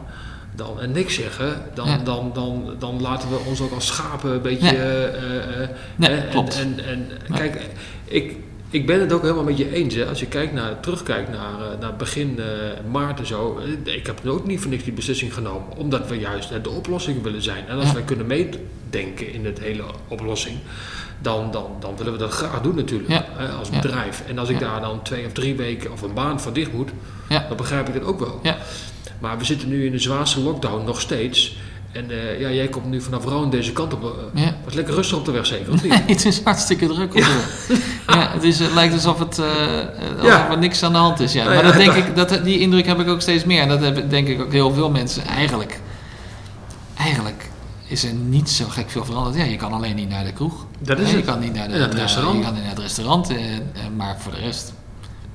dan, 0.54 0.80
en 0.80 0.92
niks 0.92 1.14
zeggen, 1.14 1.62
dan, 1.74 1.88
Ja. 1.88 1.98
dan, 1.98 2.30
dan, 2.34 2.74
dan 2.78 3.00
laten 3.00 3.28
we 3.28 3.36
ons 3.46 3.60
ook 3.60 3.72
als 3.72 3.86
schapen 3.86 4.30
een 4.30 4.42
beetje. 4.42 4.70
Nee. 4.70 4.76
eh, 4.76 5.62
eh, 5.62 5.68
Nee, 5.96 6.10
eh, 6.10 6.30
klopt. 6.30 6.58
En, 6.58 6.78
en, 6.78 6.86
en 6.88 7.06
Nee. 7.28 7.38
kijk, 7.38 7.60
ik, 8.04 8.36
ik 8.70 8.86
ben 8.86 9.00
het 9.00 9.12
ook 9.12 9.22
helemaal 9.22 9.44
met 9.44 9.58
je 9.58 9.74
eens. 9.74 9.94
Hè. 9.94 10.06
Als 10.06 10.20
je 10.20 10.26
kijkt 10.26 10.52
naar, 10.52 10.80
terugkijkt 10.80 11.30
naar, 11.30 11.78
naar 11.80 11.96
begin 11.96 12.38
maart 12.90 13.18
en 13.18 13.26
zo. 13.26 13.60
Ik 13.84 14.06
heb 14.06 14.20
ook 14.26 14.46
niet 14.46 14.60
voor 14.60 14.70
niks 14.70 14.84
die 14.84 14.92
beslissing 14.92 15.34
genomen. 15.34 15.76
Omdat 15.76 16.08
we 16.08 16.18
juist 16.18 16.64
de 16.64 16.70
oplossing 16.70 17.22
willen 17.22 17.42
zijn. 17.42 17.66
En 17.68 17.78
als 17.78 17.92
wij 17.92 18.02
kunnen 18.02 18.26
meedenken 18.26 19.32
in 19.32 19.44
het 19.44 19.58
hele 19.60 19.82
oplossing. 20.08 20.56
Dan, 21.22 21.50
dan, 21.50 21.66
dan 21.80 21.96
willen 21.96 22.12
we 22.12 22.18
dat 22.18 22.30
graag 22.32 22.60
doen 22.60 22.74
natuurlijk. 22.74 23.22
Hè, 23.36 23.48
als 23.48 23.70
bedrijf. 23.70 24.22
En 24.28 24.38
als 24.38 24.48
ik 24.48 24.58
daar 24.58 24.80
dan 24.80 25.02
twee 25.02 25.26
of 25.26 25.32
drie 25.32 25.54
weken 25.54 25.92
of 25.92 26.02
een 26.02 26.12
maand 26.12 26.42
voor 26.42 26.52
dicht 26.52 26.72
moet. 26.72 26.90
Dan 27.28 27.56
begrijp 27.56 27.88
ik 27.88 27.94
het 27.94 28.04
ook 28.04 28.18
wel. 28.18 28.40
Ja. 28.42 28.56
Maar 29.20 29.38
we 29.38 29.44
zitten 29.44 29.68
nu 29.68 29.86
in 29.86 29.92
de 29.92 29.98
zwaarste 29.98 30.40
lockdown 30.40 30.84
nog 30.84 31.00
steeds. 31.00 31.56
En 31.92 32.10
eh, 32.10 32.40
ja, 32.40 32.50
jij 32.50 32.68
komt 32.68 32.86
nu 32.86 33.00
vanaf 33.00 33.24
Roon 33.24 33.50
deze 33.50 33.72
kant 33.72 33.92
op. 33.94 34.02
eh, 34.34 34.42
Ja. 34.44 34.54
was 34.64 34.74
lekker 34.74 34.94
rustig 34.94 35.16
op 35.18 35.24
de 35.24 35.30
weg 35.30 35.46
zeker, 35.46 35.72
of 35.72 35.82
niet? 35.82 35.92
Nee, 35.98 36.02
het 36.06 36.24
is 36.24 36.42
hartstikke 36.42 36.86
druk. 36.86 37.14
op 37.14 37.20
de- 37.20 37.78
Ja. 38.06 38.30
het, 38.32 38.42
is, 38.42 38.58
het 38.58 38.72
lijkt 38.72 38.94
alsof, 38.94 39.18
het, 39.18 39.38
eh, 39.38 39.46
alsof 40.16 40.22
Ja. 40.26 40.50
er 40.50 40.58
niks 40.58 40.82
aan 40.82 40.92
de 40.92 40.98
hand 40.98 41.20
is. 41.20 41.32
Ja. 41.32 41.42
Nou 41.42 41.54
maar 41.54 41.64
dat 41.64 41.74
denk 41.84 41.92
ik, 41.92 42.16
dat, 42.16 42.40
die 42.44 42.58
indruk 42.58 42.86
heb 42.86 43.00
ik 43.00 43.08
ook 43.08 43.20
steeds 43.20 43.44
meer. 43.44 43.60
En 43.62 43.68
dat 43.68 43.80
hebben 43.80 44.08
denk 44.08 44.28
ik 44.28 44.40
ook 44.40 44.52
heel 44.52 44.72
veel 44.72 44.90
mensen. 44.90 45.24
Eigenlijk, 45.26 45.80
eigenlijk 46.96 47.48
is 47.86 48.04
er 48.04 48.12
niet 48.12 48.50
zo 48.50 48.64
gek 48.68 48.90
veel 48.90 49.04
veranderd. 49.04 49.36
Ja, 49.36 49.44
je 49.44 49.56
kan 49.56 49.72
alleen 49.72 49.96
niet 49.96 50.08
naar 50.08 50.24
de 50.24 50.32
kroeg. 50.32 50.66
Dat 50.78 50.98
is 50.98 51.04
Ja, 51.04 51.10
je 51.10 51.16
het. 51.16 51.26
kan 51.26 51.40
niet 51.40 51.54
naar, 51.54 51.68
de, 51.68 51.74
En 51.74 51.80
het 51.80 51.90
naar- 51.92 52.00
restaurant. 52.00 52.36
Je 52.38 52.42
kan 52.44 52.52
niet 52.52 52.62
naar 52.62 52.70
het 52.72 52.80
restaurant. 52.82 53.32
maar 53.96 54.16
voor 54.18 54.32
de 54.32 54.38
rest... 54.38 54.72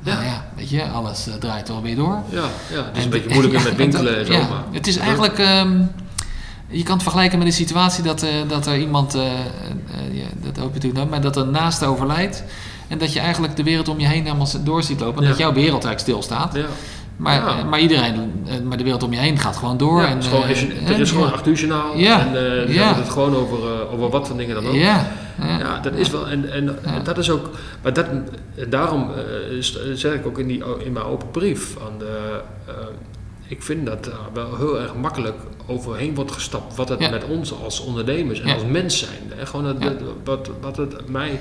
Ja. 0.05 0.13
Nou 0.13 0.25
ja, 0.25 0.45
weet 0.55 0.69
je, 0.69 0.87
alles 0.89 1.27
eh, 1.27 1.33
draait 1.33 1.67
wel 1.67 1.81
weer 1.81 1.95
door. 1.95 2.17
Ja, 2.29 2.43
ja, 2.71 2.77
het 2.83 2.85
is 2.91 2.97
En- 2.97 3.03
een 3.03 3.09
beetje 3.09 3.29
moeilijker 3.29 3.63
met 3.69 3.75
winkelen 3.75 4.17
en 4.19 4.25
zo. 4.25 4.31
ja, 4.33 4.39
maar 4.39 4.63
Het 4.71 4.87
is 4.87 4.97
eigenlijk... 4.97 5.39
ehm, 5.39 5.81
je 6.67 6.83
kan 6.83 6.93
het 6.93 7.03
vergelijken 7.03 7.37
met 7.37 7.47
de 7.47 7.53
situatie 7.53 8.03
dat, 8.03 8.23
eh, 8.23 8.29
dat 8.47 8.67
er 8.67 8.77
iemand... 8.77 9.13
ja, 10.11 10.25
dat 10.43 10.57
hoop 10.57 10.67
je 10.67 10.73
natuurlijk 10.73 10.93
nooit, 10.93 11.09
maar 11.09 11.21
dat 11.21 11.35
er 11.37 11.47
naast 11.47 11.83
overlijdt... 11.83 12.43
En 12.87 12.97
dat 12.97 13.13
je 13.13 13.19
eigenlijk 13.19 13.55
de 13.55 13.63
wereld 13.63 13.87
om 13.87 13.99
je 13.99 14.07
heen 14.07 14.23
helemaal 14.23 14.47
door 14.63 14.83
ziet 14.83 14.99
lopen. 14.99 15.17
En 15.17 15.23
Ja. 15.23 15.29
dat 15.29 15.37
jouw 15.37 15.53
wereld 15.53 15.85
eigenlijk 15.85 15.99
stilstaat. 15.99 16.55
Ja. 16.55 16.65
Maar, 17.17 17.35
Ja. 17.35 17.57
eh, 17.57 17.65
maar 17.69 17.79
iedereen, 17.79 18.43
eh, 18.47 18.59
maar 18.59 18.77
de 18.77 18.83
wereld 18.83 19.03
om 19.03 19.13
je 19.13 19.19
heen 19.19 19.37
gaat 19.37 19.55
gewoon 19.57 19.77
door. 19.77 20.01
Ja, 20.01 20.07
en, 20.07 20.13
het 20.15 20.23
is 20.23 20.29
gewoon, 20.29 20.47
is- 20.47 20.67
eh, 20.67 20.89
er 20.89 20.99
is 20.99 21.11
gewoon 21.11 21.33
8 21.33 21.47
uur 21.47 21.53
journaal. 21.55 21.97
Ja. 21.97 22.19
En 22.19 22.31
we 22.31 22.65
Ja. 22.67 22.83
hebben 22.85 23.03
het 23.03 23.11
gewoon 23.13 23.35
over, 23.35 23.89
over 23.91 24.09
wat 24.09 24.27
voor 24.27 24.37
dingen 24.37 24.55
dan 24.55 24.67
ook. 24.67 24.73
Ja, 24.73 25.07
ja. 25.41 25.57
Ja, 25.59 25.79
dat 25.79 25.93
is 25.93 26.09
wel. 26.11 26.27
En, 26.27 26.51
en, 26.51 26.83
en 26.83 27.03
dat 27.03 27.17
is 27.17 27.29
ook. 27.29 27.49
Maar 27.83 27.93
dat, 27.93 28.05
en 28.07 28.27
daarom 28.69 29.09
zeg 29.93 30.13
ik 30.13 30.25
ook 30.25 30.39
in, 30.39 30.47
die, 30.47 30.63
in 30.83 30.93
mijn 30.93 31.05
open 31.05 31.31
brief. 31.31 31.75
Aan 31.85 31.97
de, 31.99 32.41
ik 33.47 33.63
vind 33.63 33.85
dat 33.85 34.03
daar 34.03 34.13
wel 34.33 34.55
heel 34.57 34.79
erg 34.81 34.95
makkelijk 34.95 35.35
overheen 35.67 36.15
wordt 36.15 36.31
gestapt. 36.31 36.75
Wat 36.75 36.89
het 36.89 36.99
met 36.99 37.23
ons 37.25 37.53
als 37.63 37.79
ondernemers 37.79 38.41
en 38.41 38.53
als 38.53 38.63
mens 38.65 38.99
zijn. 38.99 39.31
Hè? 39.35 39.45
Gewoon 39.45 39.65
het, 39.65 39.83
het- 39.83 40.01
wat, 40.23 40.49
wat 40.61 40.77
het 40.77 41.09
mij. 41.09 41.39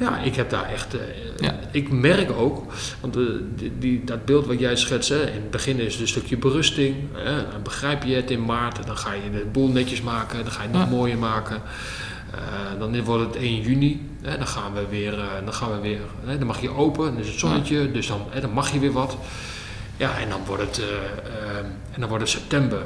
Ja, 0.00 0.18
ik 0.18 0.34
heb 0.36 0.50
daar 0.50 0.64
echt. 0.72 0.94
eh, 0.94 1.00
Ja. 1.38 1.58
Ik 1.70 1.90
merk 1.90 2.30
ook, 2.32 2.72
want 3.00 3.16
eh, 3.16 3.22
die, 3.54 3.72
die, 3.78 4.04
dat 4.04 4.24
beeld 4.24 4.46
wat 4.46 4.58
jij 4.58 4.76
schetst, 4.76 5.08
hè, 5.08 5.26
in 5.26 5.32
het 5.34 5.50
begin 5.50 5.78
is 5.80 5.92
het 5.92 6.02
een 6.02 6.08
stukje 6.08 6.36
berusting. 6.36 6.96
Hè, 7.12 7.34
dan 7.50 7.62
begrijp 7.62 8.02
je 8.02 8.14
het 8.14 8.30
in 8.30 8.44
maart, 8.44 8.86
dan 8.86 8.96
ga 8.96 9.12
je 9.12 9.30
de 9.30 9.46
boel 9.52 9.68
netjes 9.68 10.02
maken, 10.02 10.42
dan 10.42 10.52
ga 10.52 10.62
je 10.62 10.68
het 10.68 10.76
nog 10.76 10.88
Ja. 10.88 10.94
mooier 10.96 11.18
maken. 11.18 11.62
Eh, 12.34 12.78
dan 12.78 13.02
wordt 13.04 13.24
het 13.34 13.42
1 13.42 13.60
juni, 13.60 14.08
hè, 14.22 14.36
dan 14.38 14.46
gaan 14.46 14.72
we 14.74 14.86
weer, 14.90 15.16
dan, 15.44 15.54
gaan 15.54 15.70
we 15.70 15.80
weer 15.80 16.00
hè, 16.24 16.38
dan 16.38 16.46
mag 16.46 16.60
je 16.60 16.70
open, 16.70 17.04
dan 17.04 17.18
is 17.18 17.28
het 17.28 17.38
zonnetje, 17.38 17.90
dus 17.92 18.06
dan, 18.06 18.20
hè, 18.30 18.40
dan 18.40 18.50
mag 18.52 18.72
je 18.72 18.78
weer 18.78 18.92
wat. 18.92 19.16
Ja, 19.96 20.18
en 20.18 20.28
dan 20.28 20.40
wordt 20.46 20.62
het, 20.62 20.82
en 21.92 22.00
dan 22.00 22.08
wordt 22.08 22.24
het 22.24 22.32
september. 22.32 22.82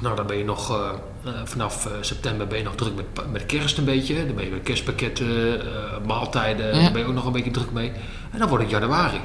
Nou, 0.00 0.16
dan 0.16 0.26
ben 0.26 0.36
je 0.36 0.44
nog, 0.44 0.70
eh, 0.70 0.88
eh, 1.24 1.40
vanaf 1.44 1.86
eh, 1.86 1.92
september 2.00 2.46
ben 2.46 2.58
je 2.58 2.64
nog 2.64 2.74
druk 2.74 2.94
met, 2.94 3.30
met 3.32 3.46
kerst 3.46 3.78
een 3.78 3.84
beetje. 3.84 4.26
Dan 4.26 4.34
ben 4.34 4.44
je 4.44 4.50
met 4.50 4.62
kerstpakketten, 4.62 5.60
maaltijden, 6.06 6.66
Ja. 6.66 6.82
daar 6.82 6.92
ben 6.92 7.00
je 7.00 7.06
ook 7.08 7.14
nog 7.14 7.26
een 7.26 7.32
beetje 7.32 7.50
druk 7.50 7.72
mee. 7.72 7.92
En 8.30 8.38
dan 8.38 8.48
wordt 8.48 8.64
het 8.64 8.72
januari. 8.72 9.20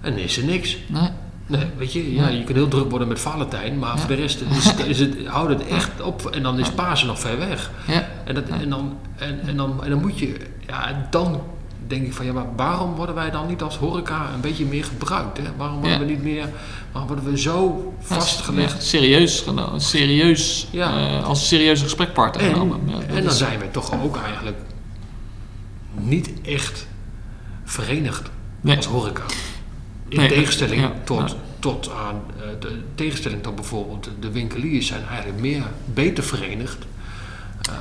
En 0.00 0.10
dan 0.10 0.20
is 0.20 0.36
er 0.36 0.44
niks. 0.44 0.76
Nee. 0.88 1.08
Nee, 1.46 1.66
weet 1.76 1.92
je, 1.92 2.14
ja, 2.14 2.28
je 2.28 2.44
kunt 2.44 2.56
heel 2.56 2.68
druk 2.68 2.90
worden 2.90 3.08
met 3.08 3.20
Valentijn, 3.20 3.78
maar 3.78 3.90
Ja. 3.94 3.98
voor 3.98 4.08
de 4.08 4.14
rest 4.14 4.40
is 4.40 4.64
het, 4.64 4.86
is 4.92 4.98
het, 4.98 5.26
houdt 5.26 5.50
het 5.50 5.66
echt 5.68 6.00
op. 6.00 6.26
En 6.26 6.42
dan 6.42 6.58
is 6.58 6.70
Pasen 6.70 7.06
nog 7.06 7.18
ver 7.20 7.38
weg. 7.38 7.70
Ja. 7.86 8.08
En, 8.24 8.34
dat, 8.34 8.44
en, 8.48 8.68
dan, 8.70 8.98
en, 9.16 9.40
en, 9.46 9.56
dan, 9.56 9.84
en 9.84 9.90
dan 9.90 10.00
moet 10.00 10.18
je, 10.18 10.36
ja, 10.66 11.06
dan 11.10 11.42
denk 11.92 12.06
ik 12.06 12.12
van 12.12 12.26
ja, 12.26 12.32
maar 12.32 12.46
waarom 12.56 12.94
worden 12.94 13.14
wij 13.14 13.30
dan 13.30 13.46
niet 13.46 13.62
als 13.62 13.76
horeca 13.76 14.30
een 14.34 14.40
beetje 14.40 14.64
meer 14.64 14.84
gebruikt? 14.84 15.38
Hè? 15.38 15.44
Waarom 15.56 15.80
worden 15.80 15.98
Ja. 15.98 16.04
we 16.04 16.10
niet 16.10 16.22
meer, 16.22 16.48
waarom 16.92 17.10
worden 17.14 17.30
we 17.32 17.38
zo 17.40 17.94
vastgelegd? 18.00 18.72
Ja, 18.72 18.80
serieus, 18.80 19.40
geno- 19.40 19.78
serieus 19.78 20.66
Ja. 20.70 20.98
eh, 21.18 21.24
als 21.24 21.48
serieuze 21.48 21.82
gesprekpartner 21.84 22.44
En, 22.46 22.52
genomen. 22.52 22.80
En 23.08 23.14
dan 23.14 23.22
is- 23.32 23.38
zijn 23.38 23.58
we 23.58 23.70
toch 23.70 24.02
ook 24.02 24.16
eigenlijk 24.16 24.56
niet 25.98 26.30
echt 26.42 26.86
verenigd 27.64 28.30
Nee. 28.60 28.76
als 28.76 28.86
horeca. 28.86 29.22
In 30.08 30.18
Nee, 30.18 30.28
tegenstelling 30.28 30.80
ja, 30.80 30.92
tot, 31.04 31.36
tot 31.58 31.90
aan 32.06 32.20
eh, 32.36 32.42
de 32.60 32.82
tegenstelling 32.94 33.42
tot 33.42 33.54
bijvoorbeeld 33.54 34.08
de 34.20 34.30
winkeliers 34.30 34.86
zijn 34.86 35.02
eigenlijk 35.08 35.40
meer 35.40 35.62
beter 35.84 36.24
verenigd. 36.24 36.78
Eh, 37.68 37.74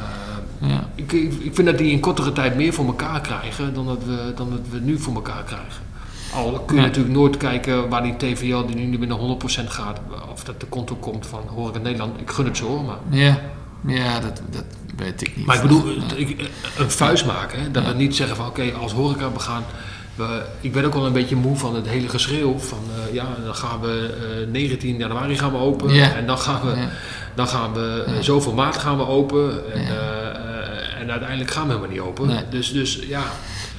ja. 0.61 0.89
ik, 0.95 1.11
ik, 1.11 1.33
ik 1.33 1.55
vind 1.55 1.67
dat 1.67 1.77
die 1.77 1.91
in 1.91 1.99
kortere 1.99 2.31
tijd 2.31 2.55
meer 2.55 2.73
voor 2.73 2.85
elkaar 2.85 3.21
krijgen 3.21 3.73
dan 3.73 3.85
dat 3.85 4.03
we, 4.05 4.31
dan 4.35 4.49
dat 4.49 4.59
we 4.69 4.79
nu 4.79 4.99
voor 4.99 5.13
elkaar 5.13 5.43
krijgen. 5.43 5.89
Al 6.33 6.59
kun 6.65 6.75
je 6.75 6.81
Ja. 6.81 6.87
natuurlijk 6.87 7.15
nooit 7.15 7.37
kijken 7.37 7.89
waar 7.89 8.03
die 8.03 8.17
TVL 8.17 8.65
die 8.65 8.75
nu 8.75 8.97
binnen 8.99 9.17
100% 9.17 9.69
gaat, 9.69 9.99
of 10.31 10.43
dat 10.43 10.59
de 10.59 10.65
konto 10.65 10.95
komt 10.95 11.25
van 11.25 11.41
Horeca 11.47 11.79
Nederland. 11.79 12.19
Ik 12.19 12.29
gun 12.29 12.45
het 12.45 12.57
zo 12.57 12.67
hoor, 12.67 12.83
maar 12.83 12.97
Ja, 13.09 13.39
ja 13.87 14.19
dat, 14.19 14.41
dat 14.49 14.63
weet 14.97 15.21
ik 15.21 15.37
niet. 15.37 15.45
maar 15.45 15.55
ik 15.55 15.61
bedoel, 15.61 15.83
een 16.77 16.91
vuist 16.91 17.25
maken. 17.25 17.61
Hè? 17.61 17.71
Dat 17.71 17.85
we 17.85 17.93
niet 17.93 18.15
zeggen 18.15 18.35
van 18.35 18.45
oké, 18.47 18.71
als 18.81 18.91
horeca 18.91 19.31
we 19.31 19.39
gaan. 19.39 19.63
We, 20.15 20.41
ik 20.61 20.71
ben 20.71 20.85
ook 20.85 20.93
wel 20.93 21.05
een 21.05 21.13
beetje 21.13 21.35
moe 21.35 21.55
van 21.57 21.75
het 21.75 21.87
hele 21.87 22.09
geschreeuw. 22.09 22.57
Van 22.59 22.77
eh, 23.07 23.13
ja, 23.13 23.25
dan 23.45 23.55
gaan 23.55 23.79
we 23.81 24.15
eh, 24.45 24.51
19 24.51 24.97
januari 24.97 25.37
gaan 25.37 25.51
we 25.51 25.57
open. 25.57 25.89
En 26.15 26.25
dan 26.25 26.37
gaan 26.37 26.61
we, 26.61 26.87
dan 27.35 27.47
gaan 27.47 27.73
we 27.73 28.03
eh, 28.07 28.13
zoveel 28.19 28.53
maart 28.53 28.77
gaan 28.77 28.97
we 28.97 29.07
open. 29.07 29.73
En. 29.73 29.81
Eh, 31.11 31.17
eh, 31.17 31.23
en 31.27 31.27
uiteindelijk 31.27 31.51
gaan 31.51 31.67
we 31.67 31.73
helemaal 31.73 31.91
niet 31.91 32.01
open. 32.01 32.27
Nee. 32.27 32.43
Dus, 32.49 32.71
dus 32.71 32.99
ja, 33.07 33.23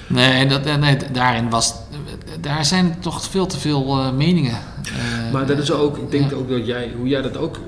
Nee, 0.07 0.31
en 0.33 0.49
dat, 0.49 0.79
nee, 0.79 0.97
daarin 1.13 1.51
was, 1.51 1.75
daar 2.41 2.65
zijn 2.65 3.01
toch 3.01 3.23
veel 3.25 3.47
te 3.47 3.59
veel 3.61 3.99
eh, 3.99 4.13
meningen. 4.13 4.59
Eh, 4.85 5.33
maar 5.33 5.47
dat 5.47 5.59
is 5.59 5.71
ook, 5.71 5.97
ik 5.97 6.11
denk 6.11 6.31
ja. 6.31 6.37
ook 6.37 6.49
dat 6.49 6.67
jij, 6.67 6.93
hoe 6.97 7.09
jij 7.09 7.23
dat 7.23 7.37
ook, 7.37 7.57
eh, 7.57 7.63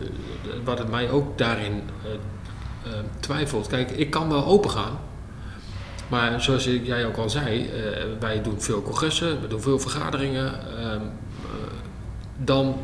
wat 0.65 0.79
het 0.79 0.91
mij 0.91 1.11
ook 1.11 1.39
daarin 1.39 1.83
eh, 2.05 2.11
eh, 2.93 2.99
twijfelt. 3.21 3.67
Kijk, 3.67 3.91
ik 3.91 4.11
kan 4.11 4.29
wel 4.29 4.45
open 4.45 4.71
gaan. 4.71 4.99
Maar 6.09 6.43
zoals 6.43 6.65
jij 6.83 7.07
ook 7.07 7.17
al 7.17 7.31
zei, 7.31 7.67
eh, 7.67 8.03
wij 8.21 8.43
doen 8.43 8.61
veel 8.61 8.83
congressen, 8.83 9.41
we 9.41 9.47
doen 9.47 9.61
veel 9.61 9.79
vergaderingen. 9.79 10.53
ehm, 10.79 10.95
eh, 10.95 11.01
dan 12.37 12.77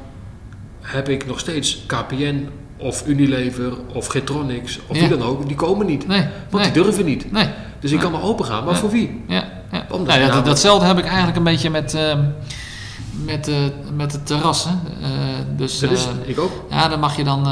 heb 0.81 1.09
ik 1.09 1.27
nog 1.27 1.39
steeds 1.39 1.83
KPN 1.87 2.49
of 2.81 3.07
Unilever 3.07 3.73
of 3.95 4.07
Getronics 4.07 4.79
of 4.87 4.97
Ja. 4.97 5.09
wie 5.09 5.19
dan 5.19 5.29
ook, 5.29 5.47
die 5.47 5.57
komen 5.57 5.87
niet. 5.87 6.07
Nee, 6.07 6.21
Want 6.51 6.63
nee, 6.65 6.73
die 6.73 6.83
durven 6.83 7.05
niet. 7.05 7.33
nee. 7.33 7.49
Dus 7.81 7.93
ik 7.93 7.99
kan 7.99 8.13
wel 8.13 8.23
open 8.23 8.45
gaan, 8.45 8.65
maar 8.65 8.77
voor 8.77 8.91
wie? 8.91 9.23
Ja, 9.29 9.45
ja. 9.73 9.87
Nou, 10.05 10.31
dat, 10.31 10.45
datzelfde 10.45 10.87
heb 10.87 10.99
ik 10.99 11.05
eigenlijk 11.05 11.37
een 11.37 11.45
beetje 11.45 11.71
met, 11.71 11.95
ehm, 11.95 12.19
met, 13.25 13.49
eh, 13.49 13.55
met 13.97 14.11
de 14.11 14.23
terrassen. 14.23 14.81
Eh, 15.03 15.09
dus 15.57 15.79
Dat 15.79 15.91
is 15.91 16.05
eh, 16.05 16.29
ik 16.29 16.41
ook. 16.41 16.51
ja, 16.71 16.89
dan 16.89 17.01
mag 17.01 17.17
je 17.17 17.25
dan 17.25 17.47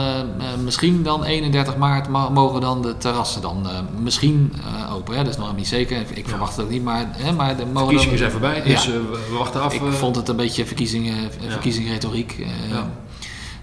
misschien 0.65 1.03
dan 1.03 1.25
31 1.25 1.77
maart 1.77 2.09
ma- 2.09 2.29
mogen 2.29 2.61
dan 2.61 2.83
de 2.83 2.97
terrassen 2.97 3.43
dan 3.43 3.67
misschien 4.03 4.53
open. 4.93 5.17
Hè? 5.17 5.23
Dat 5.25 5.33
is 5.33 5.39
nog 5.39 5.57
niet 5.57 5.69
zeker. 5.69 6.03
Ik 6.15 6.29
verwacht 6.29 6.57
het 6.57 6.65
ook 6.65 6.71
niet, 6.71 6.83
maar, 6.83 7.07
hè, 7.17 7.33
maar 7.33 7.57
de 7.57 7.65
mogen 7.67 7.89
Verkiezingen 7.89 8.09
dan- 8.09 8.19
zijn 8.19 8.31
voorbij, 8.31 8.63
dus 8.75 8.87
we, 8.87 9.35
wachten 9.39 9.63
af. 9.63 9.75
Ik 9.75 9.83
vond 9.91 10.17
het 10.17 10.29
een 10.29 10.37
beetje 10.37 10.67
verkiezingen, 10.67 11.31
verkiezingsretoriek. 11.49 12.47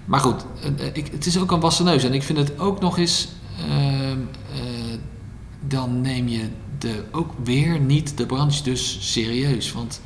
Eh. 0.05 0.09
Maar 0.09 0.19
goed, 0.19 0.45
eh, 0.77 0.85
ik, 0.93 1.07
het 1.11 1.25
is 1.25 1.39
ook 1.39 1.51
een 1.51 1.59
wassen 1.59 1.85
neus. 1.85 2.03
En 2.03 2.13
ik 2.13 2.23
vind 2.23 2.37
het 2.37 2.59
ook 2.59 2.79
nog 2.79 2.97
eens... 2.97 3.27
ehm, 3.69 4.19
eh, 4.53 4.97
dan 5.67 6.01
neem 6.01 6.27
je 6.27 6.47
de, 6.79 7.03
ook 7.11 7.31
weer 7.43 7.79
niet 7.79 8.17
de 8.17 8.25
branche 8.25 8.63
dus 8.63 8.97
serieus. 9.13 9.71
Want 9.71 10.01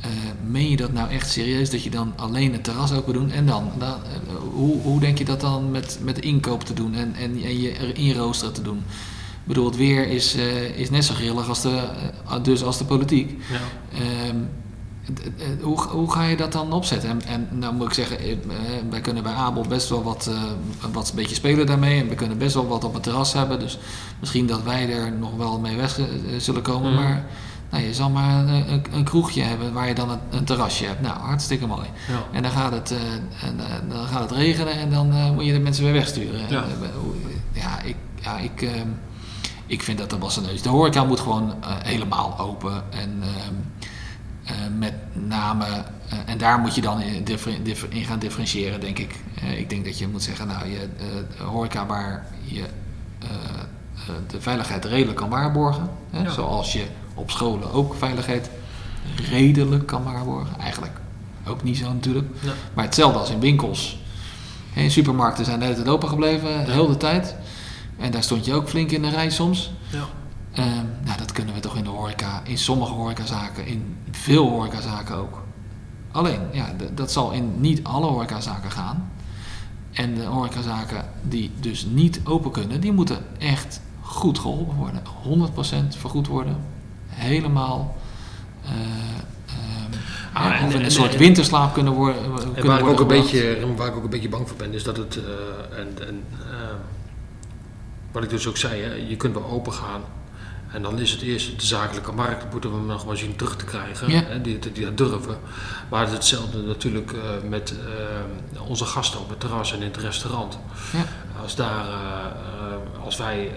eh, 0.00 0.10
meen 0.46 0.70
je 0.70 0.76
dat 0.76 0.92
nou 0.92 1.10
echt 1.10 1.30
serieus 1.30 1.70
dat 1.70 1.82
je 1.82 1.90
dan 1.90 2.12
alleen 2.16 2.52
het 2.52 2.64
terras 2.64 2.92
open 2.92 3.12
doet? 3.12 3.32
En 3.32 3.46
dan, 3.46 3.70
dan 3.78 3.88
eh, 3.88 4.34
hoe, 4.52 4.80
hoe 4.80 5.00
denk 5.00 5.18
je 5.18 5.24
dat 5.24 5.40
dan 5.40 5.70
met, 5.70 5.98
met 6.02 6.18
inkoop 6.18 6.64
te 6.64 6.74
doen 6.74 6.94
en, 6.94 7.14
en, 7.14 7.42
en 7.42 7.60
je 7.60 7.72
er 7.72 7.96
inroosteren 7.96 8.54
te 8.54 8.62
doen? 8.62 8.82
Ik 9.40 9.46
bedoel, 9.46 9.66
het 9.66 9.76
weer 9.76 10.08
is, 10.08 10.34
eh, 10.34 10.78
is 10.78 10.90
net 10.90 11.04
zo 11.04 11.14
grillig 11.14 11.48
als 11.48 11.62
de, 11.62 11.88
eh, 12.28 12.42
dus 12.42 12.62
als 12.62 12.78
de 12.78 12.84
politiek. 12.84 13.42
Ja. 13.50 13.60
Ehm, 13.98 14.36
hoe, 15.62 15.80
hoe 15.80 16.12
ga 16.12 16.24
je 16.24 16.36
dat 16.36 16.52
dan 16.52 16.72
opzetten? 16.72 17.10
En, 17.10 17.22
en 17.26 17.48
nou 17.58 17.74
moet 17.74 17.86
ik 17.86 17.92
zeggen, 17.92 18.18
eh, 18.18 18.32
eh, 18.32 18.38
wij 18.90 19.00
kunnen 19.00 19.22
bij 19.22 19.32
Abel 19.32 19.64
best 19.68 19.88
wel 19.88 20.02
wat, 20.02 20.26
eh, 20.26 20.42
wat 20.92 21.08
een 21.08 21.16
beetje 21.16 21.34
spelen 21.34 21.66
daarmee. 21.66 22.00
En 22.00 22.08
we 22.08 22.14
kunnen 22.14 22.38
best 22.38 22.54
wel 22.54 22.68
wat 22.68 22.84
op 22.84 22.94
het 22.94 23.02
terras 23.02 23.32
hebben. 23.32 23.58
Dus 23.58 23.78
misschien 24.20 24.46
dat 24.46 24.62
wij 24.62 24.90
er 24.90 25.12
nog 25.12 25.36
wel 25.36 25.58
mee 25.58 25.76
weg 25.76 25.98
eh, 25.98 26.06
zullen 26.38 26.62
komen. 26.62 26.92
Mhm. 26.92 27.02
Maar 27.02 27.24
Nou, 27.70 27.84
je 27.84 27.94
zal 27.94 28.10
maar 28.10 28.38
een, 28.38 28.72
een, 28.72 28.84
een 28.92 29.04
kroegje 29.04 29.42
hebben 29.42 29.72
waar 29.72 29.88
je 29.88 29.94
dan 29.94 30.10
een, 30.10 30.18
een, 30.30 30.44
terrasje 30.44 30.84
hebt. 30.84 31.00
Nou, 31.00 31.18
hartstikke 31.18 31.66
mooi. 31.66 31.86
Ja. 32.08 32.22
En 32.32 32.42
dan 32.42 32.50
gaat 32.50 32.72
het, 32.72 32.90
uh, 32.90 32.98
en, 33.48 33.56
uh, 33.56 33.94
dan 33.94 34.06
gaat 34.06 34.20
het 34.20 34.30
regenen 34.30 34.72
en 34.72 34.90
dan 34.90 35.34
moet 35.34 35.44
je 35.44 35.52
de 35.52 35.58
mensen 35.58 35.84
weer 35.84 35.92
wegsturen. 35.92 36.40
Ja, 37.52 37.80
ik, 37.82 37.96
ja, 38.22 38.38
ik, 38.38 38.62
ehm, 38.62 38.88
ik 39.66 39.82
vind 39.82 39.98
dat 39.98 40.10
dat 40.10 40.18
was 40.18 40.36
een 40.36 40.42
neus. 40.42 40.62
De 40.62 40.68
horeca 40.68 41.04
moet 41.04 41.20
gewoon 41.20 41.54
helemaal 41.64 42.38
open. 42.38 42.82
En 42.90 43.22
ehm, 43.22 43.54
met 44.78 44.92
name, 45.12 45.66
en 46.26 46.38
daar 46.38 46.58
moet 46.58 46.74
je 46.74 46.80
dan 46.80 47.00
in, 47.00 47.24
in 47.88 48.04
gaan 48.04 48.18
differentiëren, 48.18 48.80
denk 48.80 48.98
ik. 48.98 49.14
ik 49.56 49.70
denk 49.70 49.84
dat 49.84 49.98
je 49.98 50.08
moet 50.08 50.22
zeggen, 50.22 50.46
nou, 50.46 50.68
je 50.68 50.88
horeca 51.44 51.86
waar 51.86 52.26
je 52.44 52.64
de 54.26 54.40
veiligheid 54.40 54.84
redelijk 54.84 55.16
kan 55.16 55.28
waarborgen. 55.28 55.90
Hè, 56.10 56.22
Ja. 56.22 56.30
Zoals 56.30 56.72
je 56.72 56.86
op 57.14 57.30
scholen 57.30 57.72
ook 57.72 57.94
veiligheid 57.94 58.50
redelijk 59.30 59.86
kan 59.86 60.02
waarborgen. 60.04 60.58
Eigenlijk 60.60 60.92
ook 61.46 61.62
niet 61.62 61.76
zo 61.76 61.92
natuurlijk. 61.92 62.28
Ja. 62.40 62.52
Maar 62.74 62.84
hetzelfde 62.84 63.18
als 63.18 63.30
in 63.30 63.40
winkels. 63.40 63.98
In 64.74 64.90
supermarkten 64.90 65.44
zijn 65.44 65.58
de 65.58 65.64
hele 65.64 65.76
tijd 65.76 65.88
open 65.88 66.08
gebleven, 66.08 66.64
de 66.64 66.72
hele 66.72 66.96
tijd. 66.96 67.34
En 67.98 68.10
daar 68.10 68.22
stond 68.22 68.44
je 68.44 68.54
ook 68.54 68.68
flink 68.68 68.90
in 68.90 69.02
de 69.02 69.10
rij 69.10 69.30
soms. 69.30 69.72
Ja. 69.90 70.04
Ehm, 70.52 70.84
nou, 71.04 71.18
dat 71.18 71.32
kunnen 71.32 71.54
we 71.54 71.60
toch 71.60 71.76
in 72.42 72.58
sommige 72.58 72.92
horecazaken, 72.92 73.66
in 73.66 73.96
veel 74.10 74.48
horecazaken 74.48 75.16
ook. 75.16 75.42
Alleen, 76.12 76.40
ja, 76.52 76.74
dat 76.94 77.12
zal 77.12 77.30
in 77.30 77.60
niet 77.60 77.84
alle 77.84 78.06
horecazaken 78.06 78.70
gaan. 78.70 79.10
En 79.92 80.14
de 80.14 80.24
horecazaken 80.24 81.04
die 81.22 81.50
dus 81.60 81.84
niet 81.90 82.20
open 82.24 82.50
kunnen, 82.50 82.80
die 82.80 82.92
moeten 82.92 83.18
echt 83.38 83.80
goed 84.00 84.38
geholpen 84.38 84.76
worden. 84.76 85.02
100% 85.22 85.96
vergoed 85.96 86.26
worden. 86.26 86.56
Helemaal. 87.08 87.96
eh, 88.64 88.70
Ah, 90.32 90.44
ja, 90.44 90.54
en- 90.58 90.66
of 90.66 90.72
in 90.72 90.78
en- 90.78 90.84
een 90.84 90.90
soort 90.90 91.12
en- 91.12 91.18
winterslaap 91.18 91.74
kunnen 91.74 91.92
worden. 91.92 92.22
En 92.24 92.30
kunnen 92.52 92.64
waar 92.66 92.78
ik, 92.80 92.86
ook 92.86 93.00
een 93.00 93.06
beetje, 93.06 93.74
waar 93.76 93.86
ik 93.88 93.96
ook 93.96 94.04
een 94.04 94.10
beetje 94.10 94.28
bang 94.28 94.48
voor 94.48 94.56
ben, 94.56 94.72
is 94.74 94.84
dat 94.84 94.96
het. 94.96 95.16
eh, 95.16 95.78
en, 95.78 96.06
en, 96.08 96.24
eh, 96.50 96.56
wat 98.12 98.22
ik 98.22 98.30
dus 98.30 98.46
ook 98.46 98.56
zei, 98.56 98.82
hè, 98.82 98.92
je 98.94 99.16
kunt 99.16 99.34
wel 99.34 99.44
open 99.50 99.72
gaan. 99.72 100.00
En 100.72 100.82
dan 100.82 100.98
is 100.98 101.10
het 101.10 101.20
eerst 101.20 101.60
de 101.60 101.66
zakelijke 101.66 102.12
markt, 102.12 102.52
moeten 102.52 102.72
we 102.80 102.86
nog 102.92 103.06
maar 103.06 103.16
zien 103.16 103.36
terug 103.36 103.56
te 103.56 103.64
krijgen. 103.64 104.10
Ja. 104.10 104.22
Hè, 104.22 104.40
die, 104.40 104.58
die, 104.72 104.84
dat 104.84 104.96
durven. 104.96 105.36
Maar 105.90 106.00
het 106.00 106.08
is 106.08 106.14
hetzelfde 106.14 106.58
natuurlijk 106.62 107.12
eh, 107.12 107.20
met 107.48 107.74
eh, 108.54 108.68
onze 108.68 108.84
gasten 108.84 109.20
op 109.20 109.28
het 109.28 109.40
terras 109.40 109.72
en 109.72 109.78
in 109.78 109.86
het 109.86 109.96
restaurant. 109.96 110.58
Ja. 110.92 111.04
Als, 111.42 111.54
daar, 111.54 111.84
eh, 111.86 113.04
als 113.04 113.16
wij 113.16 113.52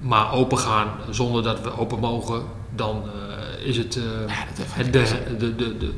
maar 0.00 0.32
open 0.32 0.58
gaan 0.58 0.88
zonder 1.10 1.42
dat 1.42 1.60
we 1.60 1.78
open 1.78 1.98
mogen, 1.98 2.42
dan 2.74 3.02
is 3.64 3.76
het. 3.76 3.98
Ja, 4.26 4.82
de, 5.38 5.56
de, 5.56 5.76
de- 5.76 5.92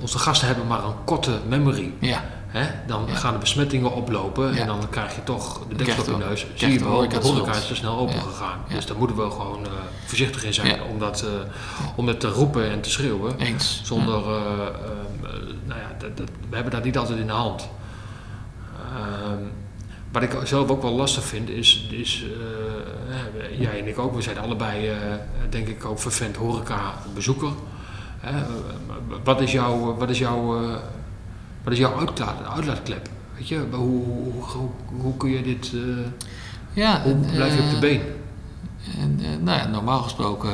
onze 0.00 0.18
gasten 0.18 0.46
hebben 0.46 0.66
maar 0.66 0.84
een 0.84 1.04
korte 1.04 1.38
memory. 1.48 1.92
Ja, 1.98 2.24
Hè? 2.50 2.66
Dan 2.86 3.04
Ja. 3.06 3.14
gaan 3.14 3.32
de 3.32 3.38
besmettingen 3.38 3.92
oplopen 3.92 4.54
en 4.54 4.66
dan 4.66 4.88
krijg 4.90 5.14
je 5.14 5.22
toch 5.24 5.60
de 5.68 5.74
deksel 5.74 6.14
op 6.14 6.20
je 6.20 6.26
neus. 6.26 6.46
Zie 6.54 6.72
je 6.72 6.78
wel, 6.84 7.08
de 7.08 7.14
het 7.14 7.22
horeca 7.22 7.52
is 7.54 7.66
te 7.66 7.74
snel 7.74 7.98
open 7.98 8.22
gegaan. 8.22 8.60
Dus 8.68 8.86
daar 8.86 8.96
moeten 8.96 9.16
we 9.16 9.30
gewoon 9.30 9.64
eh, 9.64 9.72
voorzichtig 10.04 10.44
in 10.44 10.54
zijn 10.54 10.82
om, 10.82 10.98
dat, 10.98 11.22
eh, 11.22 11.28
om 11.96 12.06
dat 12.06 12.20
te 12.20 12.28
roepen 12.28 12.70
en 12.70 12.80
te 12.80 12.90
schreeuwen. 12.90 13.38
eens. 13.38 13.80
Zonder, 13.84 14.14
eh, 14.16 14.28
nou 15.64 15.80
ja, 15.80 15.90
dat, 15.98 16.16
dat, 16.16 16.28
we 16.48 16.54
hebben 16.54 16.72
dat 16.72 16.84
niet 16.84 16.98
altijd 16.98 17.18
in 17.18 17.26
de 17.26 17.32
hand. 17.32 17.68
Ehm, 18.94 19.42
wat 20.12 20.22
ik 20.22 20.36
zelf 20.44 20.68
ook 20.68 20.82
wel 20.82 20.92
lastig 20.92 21.24
vind 21.24 21.48
is, 21.48 21.86
is 21.90 22.24
jij 23.58 23.78
en 23.78 23.88
ik 23.88 23.98
ook, 23.98 24.14
we 24.14 24.22
zijn 24.22 24.38
allebei 24.38 24.90
denk 25.48 25.68
ik 25.68 25.84
ook 25.84 25.98
vervent 25.98 26.36
horeca 26.36 26.94
bezoeker. 27.14 27.50
Wat 29.24 29.40
is 29.40 29.52
jouw, 29.52 29.96
wat 29.96 30.10
is 30.10 30.18
jouw, 30.18 30.60
wat 31.64 31.72
is 31.72 31.78
jouw 31.78 31.98
uitlaat, 31.98 32.46
uitlaatklep? 32.54 33.08
Weet 33.36 33.48
je, 33.48 33.66
hoe, 33.70 34.04
hoe, 34.04 34.42
hoe, 34.42 34.70
hoe 35.00 35.16
kun 35.16 35.30
je 35.30 35.42
dit, 35.42 35.72
eh, 35.74 35.80
Ja, 36.72 37.02
hoe 37.02 37.14
blijf 37.14 37.54
je 37.54 37.62
op 37.62 37.68
de 37.70 37.74
eh, 37.74 37.80
been? 37.80 38.00
En, 38.98 39.20
eh, 39.22 39.28
nou 39.42 39.58
ja, 39.58 39.66
normaal 39.66 40.02
gesproken. 40.02 40.50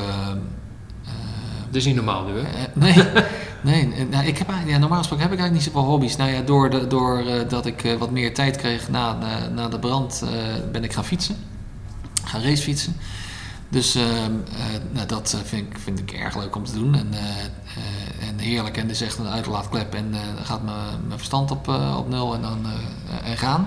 Dat 1.67 1.75
is 1.75 1.85
niet 1.85 1.95
normaal 1.95 2.25
nu 2.25 2.33
hè? 2.39 2.65
nee, 2.75 2.95
nee 3.89 4.07
nou, 4.11 4.27
ik 4.27 4.39
heb, 4.39 4.49
ja, 4.67 4.79
normaal 4.79 4.99
gesproken 4.99 5.25
heb 5.25 5.33
ik 5.35 5.39
eigenlijk 5.41 5.53
niet 5.53 5.63
zoveel 5.63 5.91
hobby's. 5.91 6.17
Nou 6.17 6.31
ja, 6.31 6.41
door, 6.41 6.71
de, 6.71 6.87
door 6.87 7.25
dat 7.49 7.67
ik 7.67 7.97
wat 7.99 8.11
meer 8.11 8.35
tijd 8.35 8.57
kreeg 8.57 8.89
na, 8.89 9.15
de- 9.19 9.51
na 9.55 9.69
de 9.69 9.79
brand, 9.79 10.25
ben 10.73 10.85
ik 10.85 10.93
gaan 10.93 11.05
fietsen. 11.05 11.37
Gaan 12.25 12.43
racefietsen. 12.43 12.97
Dus 13.69 13.95
ehm, 13.95 14.33
eh, 14.57 14.65
nou, 14.93 15.07
dat 15.07 15.37
vind, 15.45 15.67
ik, 15.67 15.79
vind 15.79 15.99
ik 15.99 16.11
erg 16.13 16.37
leuk 16.37 16.57
om 16.57 16.65
te 16.65 16.73
doen. 16.73 16.95
En, 16.95 17.09
en 17.13 17.51
heerlijk. 18.47 18.77
En 18.77 18.83
het 18.83 18.91
is 18.91 19.01
echt 19.01 19.19
een 19.19 19.29
uitlaatklep. 19.29 19.95
En 19.95 20.15
eh, 20.15 20.21
dan 20.37 20.45
gaat 20.45 20.63
mijn 20.63 21.19
verstand 21.19 21.51
op, 21.51 21.69
eh, 21.69 21.97
op 21.99 22.09
nul 22.09 22.35
en 22.35 22.43
dan 22.43 22.67
eh, 22.67 23.31
en 23.31 23.37
gaan. 23.37 23.67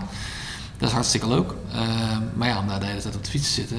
Dat 0.78 0.88
is 0.88 0.94
hartstikke 0.94 1.28
leuk. 1.28 1.54
Ehm, 1.74 2.22
maar 2.34 2.48
ja, 2.48 2.60
om 2.60 2.68
daar 2.68 2.80
de 2.80 2.86
hele 2.86 3.02
tijd 3.02 3.16
op 3.16 3.24
de 3.24 3.30
fiets 3.30 3.48
te 3.48 3.54
zitten. 3.54 3.78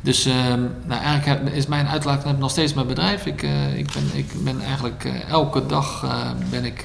dus 0.00 0.24
ehm, 0.24 0.62
nou, 0.84 1.02
eigenlijk 1.02 1.54
is 1.54 1.66
mijn 1.66 1.86
uitlaatklep 1.86 2.38
nog 2.38 2.50
steeds 2.50 2.74
mijn 2.74 2.86
bedrijf. 2.86 3.26
Ik, 3.26 3.42
ik, 3.76 3.92
ben, 3.92 4.04
ik 4.12 4.44
ben 4.44 4.62
eigenlijk 4.62 5.04
elke 5.28 5.66
dag 5.66 6.06
ben 6.50 6.64
ik, 6.64 6.84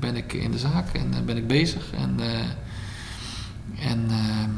ben 0.00 0.16
ik 0.16 0.32
in 0.32 0.50
de 0.50 0.58
zaak 0.58 0.92
en 0.92 1.24
ben 1.24 1.36
ik 1.36 1.46
bezig. 1.46 1.84
En, 1.92 2.20
en 3.78 4.06
ehm, 4.10 4.50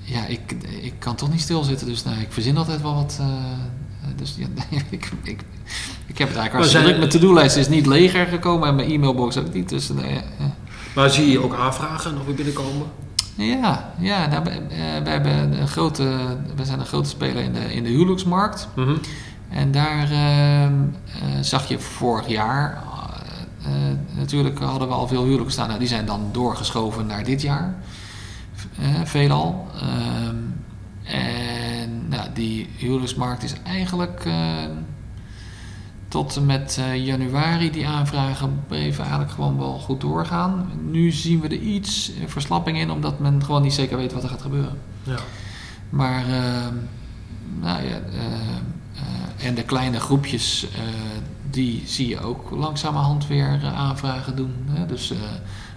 ja, 0.00 0.26
ik, 0.26 0.52
ik 0.80 0.94
kan 0.98 1.16
toch 1.16 1.30
niet 1.30 1.40
stilzitten. 1.40 1.86
Dus 1.86 2.04
nou, 2.04 2.20
ik 2.20 2.32
verzin 2.32 2.56
altijd 2.56 2.82
wel 2.82 2.94
wat. 2.94 3.20
dus 4.16 4.34
ja, 4.36 4.46
ik, 4.90 5.10
ik, 5.22 5.40
ik 6.10 6.18
heb 6.18 6.28
het 6.28 6.36
eigenlijk 6.36 6.52
hartstikke 6.52 6.86
druk. 6.86 6.98
Mijn 6.98 7.10
to-do-lijst 7.10 7.56
is 7.56 7.68
niet 7.68 7.86
leger 7.86 8.26
gekomen 8.26 8.68
en 8.68 8.74
mijn 8.74 8.90
e-mailbox 8.90 9.36
ook 9.36 9.52
niet. 9.52 9.68
Dus 9.68 9.88
nou, 9.88 10.06
ja, 10.06 10.22
ja. 10.38 10.54
Maar 10.94 11.10
zie 11.10 11.30
je 11.30 11.42
ook 11.42 11.54
aanvragen 11.54 12.14
nog 12.14 12.24
weer 12.24 12.34
binnenkomen? 12.34 12.86
Ja, 13.34 13.92
ja 13.98 14.26
nou, 14.26 14.44
we, 14.44 14.50
eh, 14.50 15.02
we, 15.04 15.10
hebben 15.10 15.60
een 15.60 15.68
grote, 15.68 16.02
we 16.56 16.64
zijn 16.64 16.80
een 16.80 16.86
grote 16.86 17.08
speler 17.08 17.42
in 17.42 17.52
de, 17.52 17.74
in 17.74 17.82
de 17.82 17.88
huwelijksmarkt. 17.88 18.68
Mhm. 18.74 18.96
En 19.50 19.72
daar 19.72 20.10
ehm, 20.10 20.72
eh, 21.06 21.40
zag 21.40 21.68
je 21.68 21.78
vorig 21.78 22.28
jaar, 22.28 22.82
eh, 23.62 23.90
eh, 23.90 23.96
natuurlijk 24.16 24.58
hadden 24.58 24.88
we 24.88 24.94
al 24.94 25.08
veel 25.08 25.22
huwelijken 25.22 25.52
staan. 25.52 25.66
Nou, 25.66 25.78
die 25.78 25.88
zijn 25.88 26.06
dan 26.06 26.28
doorgeschoven 26.32 27.06
naar 27.06 27.24
dit 27.24 27.42
jaar, 27.42 27.74
eh, 28.78 28.86
veelal. 29.04 29.66
Ehm, 29.80 30.36
en 31.04 32.08
nou, 32.08 32.28
die 32.34 32.68
huwelijksmarkt 32.76 33.42
is 33.42 33.54
eigenlijk 33.64 34.22
ehm, 34.24 34.70
tot 36.10 36.36
en 36.36 36.46
met 36.46 36.76
eh, 36.78 37.04
januari, 37.06 37.70
die 37.70 37.86
aanvragen 37.86 38.62
bleven 38.68 39.00
eigenlijk 39.02 39.32
gewoon 39.32 39.58
wel 39.58 39.78
goed 39.78 40.00
doorgaan. 40.00 40.70
Nu 40.90 41.10
zien 41.10 41.40
we 41.40 41.48
er 41.48 41.60
iets 41.60 42.12
eh, 42.14 42.26
verslapping 42.26 42.78
in, 42.78 42.90
omdat 42.90 43.18
men 43.18 43.44
gewoon 43.44 43.62
niet 43.62 43.72
zeker 43.72 43.96
weet 43.96 44.12
wat 44.12 44.22
er 44.22 44.28
gaat 44.28 44.42
gebeuren. 44.42 44.78
Ja. 45.02 45.18
Maar, 45.90 46.22
ehm, 46.22 46.74
nou 47.60 47.82
ja, 47.82 48.00
eh, 48.12 48.24
eh, 48.94 49.46
en 49.46 49.54
de 49.54 49.62
kleine 49.62 50.00
groepjes, 50.00 50.66
eh, 50.74 50.80
die 51.50 51.82
zie 51.86 52.08
je 52.08 52.20
ook 52.20 52.50
langzamerhand 52.50 53.26
weer 53.26 53.60
eh, 53.62 53.78
aanvragen 53.78 54.36
doen. 54.36 54.54
Hè? 54.70 54.86
Dus 54.86 55.10
eh, 55.10 55.18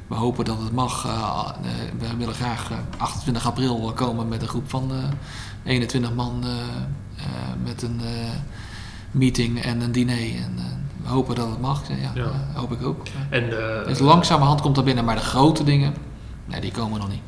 we 0.07 0.15
hopen 0.15 0.45
dat 0.45 0.59
het 0.61 0.71
mag. 0.71 1.05
Eh, 1.05 1.11
eh, 1.11 2.09
we 2.09 2.17
willen 2.17 2.33
graag 2.33 2.71
eh, 2.71 2.77
28 2.97 3.45
april 3.45 3.91
komen 3.95 4.27
met 4.27 4.41
een 4.41 4.47
groep 4.47 4.69
van 4.69 4.91
eh, 4.91 4.97
21 5.63 6.13
man 6.13 6.43
eh, 6.43 6.49
eh, 6.49 7.25
met 7.63 7.81
een 7.81 8.01
eh, 8.03 8.29
meeting 9.13 9.61
en 9.61 9.81
een 9.81 9.91
diner. 9.91 10.17
En 10.17 10.53
eh, 10.57 10.63
we 11.03 11.09
hopen 11.09 11.35
dat 11.35 11.49
het 11.49 11.61
mag. 11.61 11.81
Ja, 11.87 12.11
Ja. 12.13 12.23
eh, 12.23 12.29
hoop 12.59 12.71
ik 12.71 12.85
ook. 12.85 13.01
En, 13.29 13.49
Dus 13.87 13.99
langzamerhand 13.99 14.61
komt 14.61 14.75
dat 14.75 14.85
binnen, 14.85 15.05
maar 15.05 15.15
de 15.15 15.21
grote 15.21 15.63
dingen, 15.63 15.93
nee, 16.45 16.61
die 16.61 16.71
komen 16.71 16.99
nog 16.99 17.09
niet. 17.09 17.21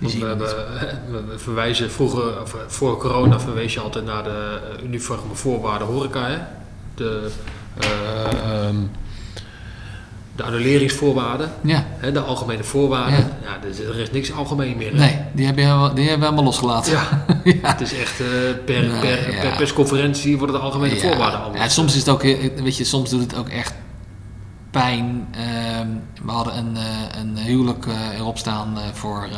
Want 0.00 0.12
we, 1.10 1.34
verwijzen 1.36 1.90
vroeger, 1.90 2.40
of 2.42 2.56
voor 2.66 2.96
corona 2.98 3.40
verwees 3.40 3.74
je 3.74 3.80
altijd 3.80 4.04
naar 4.04 4.24
de 4.24 4.60
uniforme 4.82 5.34
voorwaarden 5.34 5.86
horeca. 5.86 6.26
Hè? 6.26 6.38
De, 6.94 7.30
eh, 7.78 8.64
ehm, 8.66 8.76
de 10.36 10.42
annuleringsvoorwaarden, 10.42 11.52
Ja. 11.60 11.84
hè, 11.98 12.12
de 12.12 12.20
algemene 12.20 12.64
voorwaarden. 12.64 13.18
Ja. 13.18 13.28
Ja. 13.42 13.58
dus 13.68 13.78
er 13.78 13.98
is 13.98 14.10
niks 14.10 14.32
algemeen 14.32 14.76
meer. 14.76 14.90
hè? 14.92 14.98
Nee, 14.98 15.18
die 15.32 15.44
hebben 15.46 15.64
we 15.64 15.70
helemaal, 15.70 15.94
die 15.94 16.02
hebben 16.08 16.18
we 16.20 16.24
helemaal 16.24 16.44
losgelaten. 16.44 16.92
Ja, 16.92 17.24
ja. 17.44 17.52
het 17.62 17.80
is 17.80 17.98
echt 17.98 18.20
eh, 18.20 18.26
per, 18.64 18.82
Nee, 18.82 19.00
per, 19.00 19.34
per 19.40 19.54
persconferentie 19.56 20.38
worden 20.38 20.56
de 20.56 20.62
algemene 20.62 20.96
voorwaarden 20.96 21.40
allemaal. 21.42 21.62
Ja, 21.62 21.68
soms 21.68 21.92
is 21.92 21.98
het 21.98 22.08
ook, 22.08 22.22
weet 22.22 22.76
je, 22.76 22.84
soms 22.84 23.10
doet 23.10 23.20
het 23.20 23.36
ook 23.36 23.48
echt 23.48 23.74
pijn. 24.70 25.28
Ehm, 25.30 25.88
we 26.24 26.30
hadden 26.30 26.56
een, 26.56 26.76
eh, 26.76 27.20
een 27.20 27.36
huwelijk 27.38 27.86
eh, 27.86 28.18
erop 28.18 28.38
staan 28.38 28.78
voor, 28.92 29.28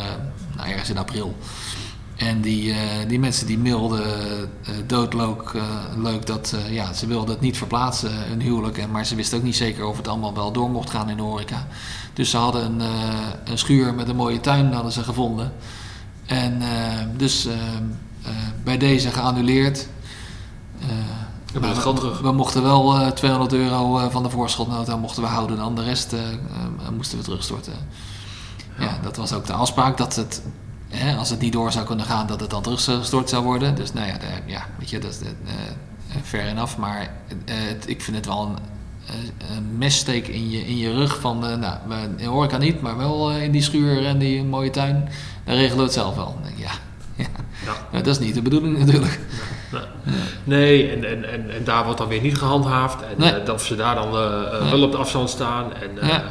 nou 0.57 0.68
ergens 0.70 0.90
in 0.90 0.99
april. 0.99 1.36
En 2.16 2.40
die, 2.40 2.72
eh, 2.72 3.08
die 3.08 3.18
mensen 3.18 3.46
die 3.46 3.58
mailden 3.58 4.04
eh, 4.04 4.72
doodleuk 4.86 5.50
eh, 5.54 5.62
leuk 5.96 6.26
dat 6.26 6.54
ja, 6.68 6.92
ze 6.92 7.06
wilden 7.06 7.30
het 7.30 7.40
niet 7.40 7.56
verplaatsen, 7.56 8.10
hun 8.12 8.40
huwelijk. 8.40 8.78
En, 8.78 8.90
maar 8.90 9.06
ze 9.06 9.14
wisten 9.14 9.38
ook 9.38 9.44
niet 9.44 9.56
zeker 9.56 9.84
of 9.84 9.96
het 9.96 10.08
allemaal 10.08 10.34
wel 10.34 10.52
door 10.52 10.70
mocht 10.70 10.90
gaan 10.90 11.10
in 11.10 11.16
de 11.16 11.22
horeca. 11.22 11.66
Dus 12.12 12.30
ze 12.30 12.36
hadden 12.36 12.64
een, 12.64 12.90
een 13.44 13.58
schuur 13.58 13.94
met 13.94 14.08
een 14.08 14.16
mooie 14.16 14.40
tuin 14.40 14.72
hadden 14.72 14.92
ze 14.92 15.02
gevonden. 15.02 15.52
En 16.26 16.62
dus 17.16 17.48
bij 18.64 18.78
deze 18.78 19.10
geannuleerd. 19.10 19.88
Terug. 21.60 22.20
We 22.20 22.32
mochten 22.32 22.62
wel 22.62 23.00
eh, 23.00 23.08
200 23.08 23.52
euro 23.52 24.08
van 24.10 24.22
de 24.22 24.30
voorschotnota 24.30 24.96
mochten 24.96 25.22
we 25.22 25.28
houden. 25.28 25.56
Dan 25.56 25.74
de 25.74 25.82
rest 25.82 26.14
moesten 26.96 27.18
we 27.18 27.24
terugstorten. 27.24 27.72
Ja. 28.78 28.98
dat 29.02 29.16
was 29.16 29.32
ook 29.32 29.46
de 29.46 29.52
afspraak. 29.52 29.96
Dat 29.96 30.16
het, 30.16 30.42
hè, 30.89 31.16
als 31.16 31.30
het 31.30 31.41
niet 31.41 31.53
door 31.53 31.72
zou 31.72 31.87
kunnen 31.87 32.07
gaan, 32.07 32.26
dat 32.26 32.41
het 32.41 32.51
dan 32.51 32.62
teruggestort 32.62 33.28
zou 33.28 33.45
worden. 33.45 33.74
Dus 33.74 33.93
nou 33.93 34.07
ja, 34.07 34.12
de- 34.18 34.26
ja 34.53 34.66
weet 34.78 34.91
je, 34.91 34.99
dat 34.99 35.11
is 35.11 35.18
eh, 35.20 35.32
fair 36.22 36.47
enough. 36.49 36.76
Maar 36.76 37.01
eh, 37.01 37.55
het- 37.68 37.89
ik 37.89 38.03
vind 38.03 38.16
het 38.16 38.26
wel 38.26 38.43
een, 38.47 38.57
eh, 39.07 39.57
een 39.57 39.78
messteek 39.78 40.28
in 40.28 40.51
je, 40.51 40.66
in 40.66 40.76
je 40.78 40.93
rug. 40.93 41.20
Van, 41.20 41.47
eh, 41.47 41.57
nou, 41.57 41.76
we- 41.89 42.11
in 42.16 42.26
horeca 42.28 42.57
niet, 42.57 42.80
maar 42.80 42.97
wel 42.97 43.30
eh, 43.30 43.43
in 43.43 43.51
die 43.53 43.62
schuur 43.62 44.07
en 44.07 44.18
die 44.18 44.45
mooie 44.45 44.70
tuin. 44.70 45.09
Dan 45.45 45.55
regelen 45.55 45.76
we 45.76 45.82
het 45.82 45.93
zelf 45.93 46.14
wel. 46.14 46.39
Ja, 46.57 46.70
ja. 47.16 47.26
Ja. 47.93 47.99
Dat 48.03 48.07
is 48.07 48.18
niet 48.18 48.34
de 48.34 48.43
bedoeling 48.43 48.78
natuurlijk. 48.78 49.20
Nee, 50.44 50.90
en, 50.90 51.04
en, 51.04 51.30
en, 51.32 51.50
en 51.50 51.64
daar 51.64 51.84
wordt 51.84 51.98
dan 51.98 52.08
weer 52.08 52.20
niet 52.20 52.38
gehandhaafd. 52.38 53.02
En 53.02 53.14
Nee. 53.16 53.30
eh, 53.32 53.44
dat 53.46 53.62
ze 53.62 53.76
daar 53.76 53.94
dan 53.94 54.16
eh, 54.16 54.42
eh, 54.54 54.60
Nee. 54.60 54.70
wel 54.70 54.82
op 54.82 54.92
de 54.92 54.98
afstand 54.98 55.30
staan. 55.30 55.72
En, 55.74 56.08
Ja. 56.08 56.22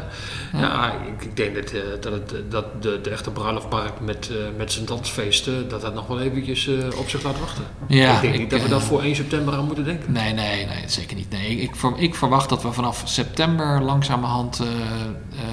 ja. 0.53 0.91
ik, 0.93 1.23
ik 1.23 1.35
denk 1.37 1.55
dat, 1.55 1.73
dat, 2.01 2.13
het, 2.13 2.33
dat 2.51 2.81
de, 2.83 2.99
de 3.01 3.09
echte 3.09 3.31
bruiloftmarkt 3.31 3.99
met, 3.99 4.29
met 4.57 4.71
zijn 4.71 4.85
dansfeesten, 4.85 5.69
dat 5.69 5.81
dat 5.81 5.93
nog 5.93 6.07
wel 6.07 6.19
eventjes 6.19 6.69
op 6.97 7.09
zich 7.09 7.23
laat 7.23 7.39
wachten. 7.39 7.63
Ja, 7.87 8.15
ik 8.15 8.21
denk 8.21 8.33
ik, 8.33 8.39
niet 8.39 8.49
dat 8.49 8.61
we 8.61 8.69
dat 8.69 8.83
voor 8.83 9.01
1 9.01 9.15
september 9.15 9.53
aan 9.53 9.65
moeten 9.65 9.83
denken. 9.83 10.11
Nee, 10.11 10.33
nee, 10.33 10.65
nee, 10.65 10.83
zeker 10.85 11.15
niet. 11.15 11.29
Nee, 11.29 11.57
ik, 11.57 11.75
ik 11.95 12.15
verwacht 12.15 12.49
dat 12.49 12.63
we 12.63 12.71
vanaf 12.71 13.01
september 13.05 13.81
langzamerhand 13.81 14.59
eh, 14.59 14.65
eh, 14.67 15.45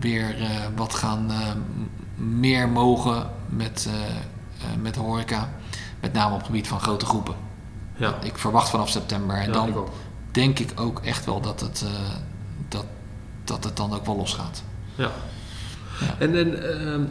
weer 0.00 0.36
wat 0.76 0.94
gaan 0.94 1.30
meer 2.16 2.68
mogen 2.68 3.30
met, 3.48 3.88
met 4.82 4.96
horeca. 4.96 5.48
Met 6.00 6.12
name 6.12 6.32
op 6.32 6.38
het 6.38 6.46
gebied 6.46 6.68
van 6.68 6.80
grote 6.80 7.06
groepen. 7.06 7.34
Ja, 7.96 8.14
Ik 8.22 8.38
verwacht 8.38 8.70
vanaf 8.70 8.88
september. 8.88 9.36
En 9.36 9.46
ja, 9.46 9.52
dan 9.52 9.68
ik 9.68 9.74
denk 10.30 10.58
ik 10.58 10.80
ook 10.80 11.00
echt 11.04 11.24
wel 11.24 11.40
dat 11.40 11.60
het, 11.60 11.84
eh, 11.86 12.14
dat, 12.68 12.84
dat 13.44 13.64
het 13.64 13.76
dan 13.76 13.94
ook 13.94 14.06
wel 14.06 14.16
losgaat. 14.16 14.62
Ja. 14.94 15.10
Ja. 16.00 16.14
En, 16.18 16.36
en 16.36 16.78
ehm, 16.80 17.02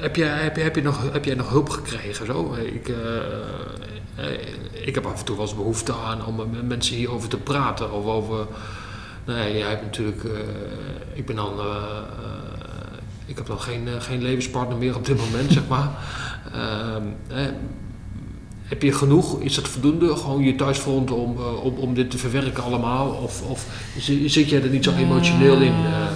heb, 0.00 0.16
jij, 0.16 0.42
heb, 0.42 0.56
jij, 0.56 0.64
heb, 0.64 0.74
je 0.74 0.82
nog, 0.82 1.12
heb 1.12 1.24
jij 1.24 1.34
nog 1.34 1.48
hulp 1.48 1.68
gekregen? 1.68 2.26
Zo? 2.26 2.54
Ik, 2.54 2.88
eh, 2.88 3.16
eh, 4.14 4.86
ik 4.86 4.94
heb 4.94 5.06
af 5.06 5.18
en 5.18 5.24
toe 5.24 5.36
wel 5.36 5.44
eens 5.44 5.54
behoefte 5.54 5.94
aan 5.94 6.26
om 6.26 6.36
met 6.36 6.68
mensen 6.68 6.96
hierover 6.96 7.28
te 7.28 7.36
praten. 7.36 7.92
Of 7.92 8.04
over. 8.04 8.46
Nee, 9.24 9.58
jij 9.58 9.68
hebt 9.68 9.82
natuurlijk. 9.82 10.22
ik 11.12 11.26
ben 11.26 11.36
dan. 11.36 11.60
ik 13.26 13.36
heb 13.36 13.46
dan 13.46 13.60
geen, 13.60 13.88
geen 13.98 14.22
levenspartner 14.22 14.78
meer 14.78 14.96
op 14.96 15.06
dit 15.06 15.18
moment, 15.18 15.52
zeg 15.58 15.68
maar. 15.68 15.90
Eh, 18.68 18.74
heb 18.74 18.82
je 18.82 18.92
genoeg? 18.92 19.40
Is 19.40 19.54
dat 19.54 19.68
voldoende? 19.68 20.16
Gewoon 20.16 20.42
je 20.42 20.54
thuisfront 20.54 21.10
om, 21.10 21.36
eh, 21.38 21.64
om, 21.64 21.74
om 21.76 21.94
dit 21.94 22.10
te 22.10 22.18
verwerken 22.18 22.62
allemaal? 22.62 23.08
Of, 23.08 23.42
of 23.42 23.66
zi- 23.98 24.28
zit 24.28 24.48
jij 24.48 24.62
er 24.62 24.68
niet 24.68 24.84
zo 24.84 24.92
emotioneel 24.92 25.60
in? 25.60 25.72
eh? 25.72 26.06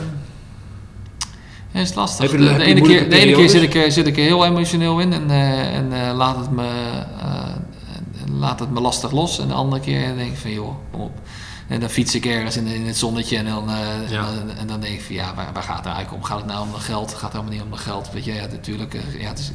Ja, 1.70 1.80
is 1.80 1.94
lastig. 1.94 2.30
Je- 2.30 2.36
de, 2.36 2.62
ene 2.64 2.80
keer, 2.80 3.10
de 3.10 3.16
ene 3.18 3.32
keer 3.32 3.50
zit 3.50 3.62
ik, 3.62 3.74
er- 3.74 3.92
zit 3.92 4.06
ik 4.06 4.16
er 4.16 4.22
heel 4.22 4.44
emotioneel 4.44 4.98
in 5.00 5.12
en, 5.12 5.30
eh, 5.30 5.74
en 5.76 5.92
eh, 6.08 6.16
laat, 6.16 6.36
het 6.36 6.50
me, 6.50 6.66
eh, 7.20 7.54
laat 8.38 8.60
het 8.60 8.70
me 8.70 8.80
lastig 8.80 9.10
los. 9.12 9.38
En 9.38 9.48
de 9.48 9.54
andere 9.54 9.82
keer 9.82 10.14
denk 10.16 10.30
ik 10.32 10.36
van 10.38 10.50
joh, 10.52 10.74
kom 10.90 11.00
op. 11.00 11.12
En 11.68 11.80
dan 11.80 11.88
fiets 11.88 12.14
ik 12.14 12.26
ergens 12.26 12.56
in, 12.56 12.66
in 12.66 12.86
het 12.86 12.96
zonnetje 12.96 13.36
en 13.36 13.44
dan, 13.44 13.68
eh, 13.70 14.10
Ja. 14.10 14.26
en, 14.28 14.46
dan, 14.46 14.56
en 14.56 14.66
dan 14.66 14.80
denk 14.80 14.94
ik 14.94 15.00
van 15.02 15.14
ja, 15.14 15.34
waar, 15.34 15.50
waar 15.52 15.62
gaat 15.62 15.74
het 15.76 15.84
nou 15.84 15.96
eigenlijk 15.96 16.24
om? 16.24 16.30
Gaat 16.30 16.38
het 16.38 16.46
nou 16.46 16.66
om 16.66 16.74
geld? 16.74 17.10
Het 17.10 17.18
gaat 17.18 17.32
helemaal 17.32 17.52
niet 17.52 17.62
om 17.62 17.70
de 17.70 17.76
geld. 17.76 18.10
Weet 18.12 18.24
je, 18.24 18.32
ja, 18.34 18.46
natuurlijk, 18.50 18.94
eh, 18.94 19.20
ja, 19.20 19.28
het 19.28 19.38
is 19.38 19.50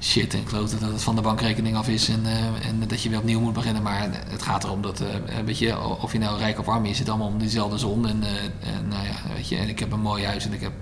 shit 0.00 0.34
en 0.34 0.44
kloten 0.44 0.80
dat 0.80 0.92
het 0.92 1.02
van 1.02 1.14
de 1.14 1.20
bankrekening 1.20 1.76
af 1.76 1.88
is 1.88 2.08
en, 2.08 2.26
eh, 2.26 2.68
en 2.68 2.88
dat 2.88 3.02
je 3.02 3.08
weer 3.08 3.18
opnieuw 3.18 3.40
moet 3.40 3.52
beginnen. 3.52 3.82
Maar 3.82 4.08
het 4.28 4.42
gaat 4.42 4.64
erom 4.64 4.82
dat, 4.82 5.00
eh, 5.00 5.08
weet 5.44 5.58
je, 5.58 5.80
of 6.00 6.12
je 6.12 6.18
nou 6.18 6.38
rijk 6.38 6.58
of 6.58 6.68
arm 6.68 6.84
is, 6.84 6.96
zit 6.96 7.08
allemaal 7.08 7.26
om 7.26 7.38
diezelfde 7.38 7.78
zon. 7.78 8.08
En, 8.08 8.22
en, 8.60 8.88
nou 8.88 9.04
ja, 9.04 9.34
weet 9.34 9.48
je, 9.48 9.56
en 9.56 9.68
ik 9.68 9.78
heb 9.78 9.92
een 9.92 10.00
mooi 10.00 10.24
huis 10.24 10.44
en 10.44 10.52
ik 10.52 10.60
heb, 10.60 10.72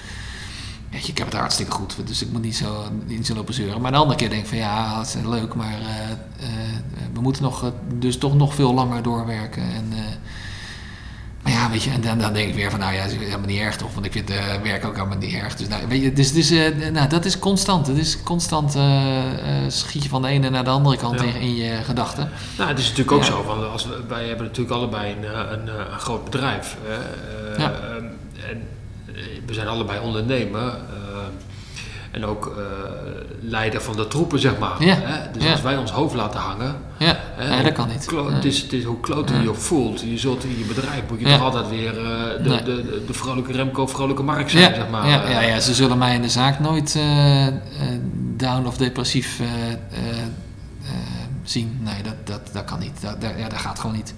weet 0.91 1.07
je, 1.07 1.13
ik 1.13 1.19
heb 1.19 1.27
het 1.27 1.37
hartstikke 1.37 1.73
goed. 1.73 1.97
Dus 2.07 2.23
ik 2.23 2.33
moet 2.33 2.43
niet 2.43 2.57
zo, 2.57 2.85
niet 3.07 3.27
zo 3.27 3.35
lopen 3.35 3.55
zeuren. 3.55 3.81
Maar 3.81 3.91
de 3.91 3.97
andere 3.97 4.19
keer 4.19 4.29
denk 4.31 4.43
ik 4.43 4.49
van 4.49 4.59
ja, 4.59 4.99
het 4.99 5.07
is 5.07 5.25
leuk, 5.25 5.55
maar 5.55 5.79
we 7.13 7.21
moeten 7.21 7.43
nog, 7.43 7.73
dus 7.95 8.19
toch 8.19 8.35
nog 8.35 8.55
veel 8.55 8.75
langer 8.75 9.03
doorwerken. 9.03 9.63
En, 9.63 9.93
maar 11.47 11.55
ja, 11.55 11.71
weet 11.71 11.83
je, 11.83 11.91
en 11.91 12.01
dan, 12.01 12.19
dan 12.19 12.33
denk 12.33 12.49
ik 12.49 12.55
weer 12.55 12.71
van, 12.71 12.81
nou 12.81 12.95
ja, 12.95 13.03
dat 13.03 13.13
is 13.13 13.19
helemaal 13.19 13.47
niet 13.47 13.61
erg 13.61 13.77
toch, 13.77 13.95
want 13.95 14.07
ik 14.07 14.13
vind 14.13 14.31
eh, 14.31 14.37
werk 14.63 14.85
ook 14.85 14.95
helemaal 14.95 15.17
niet 15.19 15.35
erg. 15.35 15.57
Dus, 15.57 15.69
nou, 15.69 15.87
weet 15.89 16.03
je, 16.03 16.13
dus, 16.13 16.33
dus 16.33 16.51
eh, 16.51 16.91
nou, 16.93 17.09
dat 17.09 17.25
is 17.25 17.39
constant. 17.39 17.87
Het 17.87 17.97
is 17.97 18.23
constant 18.23 18.75
eh, 18.75 19.65
eh, 19.65 19.71
schiet 19.71 20.03
je 20.03 20.09
van 20.09 20.23
de 20.23 20.29
ene 20.29 20.51
naar 20.51 20.65
de 20.65 20.71
andere 20.71 20.97
kant 20.97 21.21
Ja. 21.21 21.27
in, 21.27 21.35
in 21.35 21.55
je 21.57 21.79
gedachten. 21.85 22.31
Nou, 22.59 22.69
het 22.71 22.79
is 22.79 22.85
natuurlijk 22.85 23.13
ook 23.13 23.23
Ja. 23.23 23.27
zo, 23.31 23.45
want 23.45 23.65
als 23.65 23.87
we, 23.87 24.01
wij 24.09 24.27
hebben 24.29 24.47
natuurlijk 24.47 24.77
allebei 24.77 25.13
een, 25.13 25.53
een, 25.53 25.69
een 25.93 25.99
groot 25.99 26.25
bedrijf. 26.25 26.77
Ja. 27.59 27.73
ehm, 27.73 28.05
en 28.51 28.63
we 29.47 29.55
zijn 29.55 29.67
allebei 29.69 30.01
ondernemer. 30.01 30.75
En 32.17 32.25
ook 32.27 32.47
eh, 32.47 32.63
leider 33.41 33.81
van 33.83 33.97
de 33.97 34.09
troepen, 34.09 34.39
zeg 34.41 34.59
maar. 34.59 34.85
Ja. 34.85 34.95
Hè? 35.03 35.31
Dus 35.33 35.45
Ja. 35.45 35.51
als 35.53 35.63
wij 35.63 35.77
ons 35.77 35.91
hoofd 35.91 36.15
laten 36.15 36.41
hangen... 36.41 36.77
Ja, 36.99 37.17
hè, 37.35 37.49
nee, 37.49 37.63
dat 37.63 37.73
kan 37.73 37.89
niet. 37.89 38.11
Nee. 38.13 38.25
het, 38.25 38.45
is, 38.45 38.63
het 38.63 38.73
is 38.73 38.85
hoe 38.85 39.01
kloten 39.01 39.43
je 39.43 39.49
ook 39.49 39.57
voelt. 39.57 40.01
Je 40.01 40.19
zult 40.19 40.45
in 40.45 40.59
je 40.59 40.65
bedrijf 40.65 41.03
moet 41.11 41.21
je 41.21 41.25
toch 41.27 41.41
altijd 41.41 41.69
weer 41.69 41.89
eh, 41.99 42.43
de, 42.43 42.49
Nee. 42.49 42.63
de, 42.63 42.83
de, 42.83 43.03
de 43.07 43.13
vrolijke 43.13 43.53
Remco, 43.53 43.87
vrolijke 43.87 44.23
Mark 44.23 44.51
zijn, 44.51 44.71
Ja, 44.71 44.75
zeg 44.75 44.89
maar. 44.89 45.09
ja, 45.09 45.29
ja, 45.31 45.41
ja, 45.41 45.61
ze 45.61 45.75
zullen 45.75 45.99
mij 45.99 46.15
in 46.15 46.23
de 46.23 46.29
zaak 46.29 46.59
nooit 46.61 46.95
eh, 46.97 47.47
down 48.37 48.67
of 48.67 48.77
depressief 48.77 49.41
zien. 51.43 51.79
Nee, 51.83 52.03
dat, 52.03 52.15
dat, 52.25 52.41
dat 52.53 52.65
kan 52.65 52.79
niet. 52.79 53.01
Dat, 53.01 53.21
dat- 53.21 53.33
ja, 53.39 53.49
dat 53.49 53.59
gaat 53.59 53.79
gewoon 53.79 53.97
niet. 53.97 54.15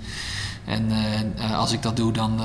En 0.64 0.90
als 1.56 1.72
ik 1.72 1.82
dat 1.82 1.96
doe, 1.96 2.12
dan 2.12 2.40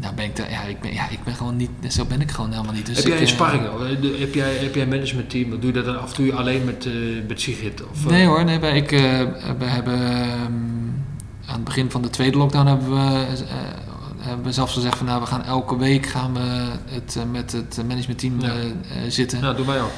nou 0.00 0.14
ben 0.14 0.24
ik, 0.24 0.36
daar- 0.36 0.50
ja, 0.50 0.62
ik 0.62 0.80
ben, 0.80 0.92
ja, 0.94 1.08
ik 1.08 1.24
ben 1.24 1.34
gewoon 1.34 1.56
niet, 1.56 1.70
zo 1.88 2.04
ben 2.04 2.20
ik 2.20 2.30
gewoon 2.30 2.50
helemaal 2.50 2.72
niet. 2.72 2.86
Dus 2.86 2.96
heb 2.96 3.06
jij 3.06 3.16
een 3.16 3.22
eh, 3.22 3.28
sparring? 3.28 3.62
De- 4.00 4.16
Heb 4.18 4.34
jij, 4.34 4.54
heb 4.56 4.74
jij 4.74 4.82
een 4.82 4.88
managementteam? 4.88 5.50
Doe 5.50 5.66
je 5.66 5.72
dat 5.72 5.84
dan 5.84 6.00
af 6.00 6.08
en 6.08 6.14
toe 6.14 6.32
alleen 6.34 6.64
met, 6.64 6.86
eh 6.86 6.92
met 7.28 7.40
Sigrid? 7.40 7.82
Of, 7.90 8.04
eh, 8.04 8.10
Nee 8.10 8.26
hoor, 8.26 8.44
nee, 8.44 8.58
wij- 8.58 8.76
ik, 8.76 8.92
eh, 8.92 9.00
we 9.58 9.64
hebben 9.64 9.98
ehm, 10.00 10.52
aan 11.46 11.54
het 11.54 11.64
begin 11.64 11.90
van 11.90 12.02
de 12.02 12.10
tweede 12.10 12.36
lockdown 12.38 12.66
hebben 12.66 12.90
we, 12.90 12.96
eh, 13.26 13.36
hebben 14.18 14.44
we 14.46 14.52
zelfs 14.52 14.72
gezegd 14.72 14.96
van 14.96 15.06
nou 15.06 15.20
we 15.20 15.26
gaan 15.26 15.44
elke 15.44 15.76
week 15.78 16.06
gaan 16.06 16.34
we 16.34 16.66
het, 16.86 17.16
eh, 17.16 17.22
met 17.32 17.52
het 17.52 17.80
managementteam 17.88 18.40
Ja. 18.40 18.48
eh, 18.48 18.64
eh, 18.64 18.70
zitten. 19.08 19.40
Ja, 19.40 19.52
doe 19.52 19.66
wij 19.66 19.80
ook. 19.80 19.90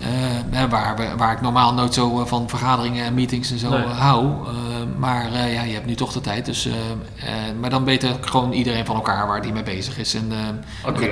Eh, 0.00 0.64
waar, 0.70 1.16
waar 1.16 1.32
ik 1.32 1.40
normaal 1.40 1.74
nooit 1.74 1.94
zo 1.94 2.20
eh, 2.20 2.26
van 2.26 2.48
vergaderingen 2.48 3.04
en 3.04 3.14
meetings 3.14 3.50
en 3.50 3.58
zo 3.58 3.70
Nee. 3.70 3.82
eh, 3.84 3.98
hou. 3.98 4.24
Eh, 4.26 4.52
maar 4.98 5.32
eh, 5.32 5.52
ja, 5.54 5.62
je 5.62 5.72
hebt 5.74 5.86
nu 5.86 5.94
toch 5.94 6.12
de 6.12 6.20
tijd. 6.20 6.44
Dus, 6.44 6.66
eh, 6.66 6.72
eh, 6.74 7.54
maar 7.60 7.70
dan 7.70 7.84
weet 7.84 8.06
gewoon 8.20 8.52
iedereen 8.52 8.84
van 8.86 8.94
elkaar 8.96 9.26
waar 9.26 9.42
die 9.42 9.52
mee 9.52 9.62
bezig 9.62 9.98
is. 9.98 10.14
En, 10.14 10.28
eh, 10.32 10.38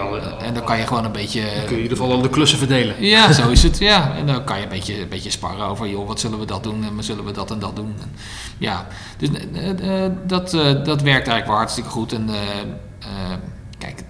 al- 0.00 0.18
en 0.38 0.54
dan 0.54 0.64
kan 0.64 0.78
je 0.78 0.86
gewoon 0.86 1.04
een 1.04 1.12
beetje... 1.12 1.40
Dan 1.40 1.50
kun 1.50 1.62
je 1.62 1.76
in 1.76 1.82
ieder 1.82 1.96
geval 1.96 2.12
al 2.12 2.22
de 2.22 2.28
klussen 2.30 2.58
verdelen. 2.58 2.94
Ja, 3.04 3.32
zo 3.32 3.48
is 3.48 3.62
het. 3.62 3.78
Ja. 3.78 4.12
En 4.16 4.26
dan 4.26 4.44
kan 4.44 4.56
je 4.56 4.62
een 4.62 4.68
beetje, 4.68 5.00
een 5.02 5.08
beetje 5.08 5.30
sparren 5.30 5.66
over, 5.66 5.88
joh, 5.88 6.06
wat 6.06 6.20
zullen 6.20 6.38
we 6.38 6.44
dat 6.46 6.62
doen 6.62 6.84
en 6.84 7.04
zullen 7.04 7.24
we 7.24 7.32
dat 7.32 7.50
en 7.50 7.58
dat 7.58 7.76
doen. 7.76 7.94
En, 8.00 8.12
ja, 8.58 8.86
dus 9.18 9.28
dat, 10.26 10.54
eh, 10.54 10.62
dat 10.62 11.02
werkt 11.02 11.06
eigenlijk 11.06 11.46
wel 11.46 11.56
hartstikke 11.56 11.90
goed. 11.90 12.12
En 12.12 12.28
kijk, 13.78 14.02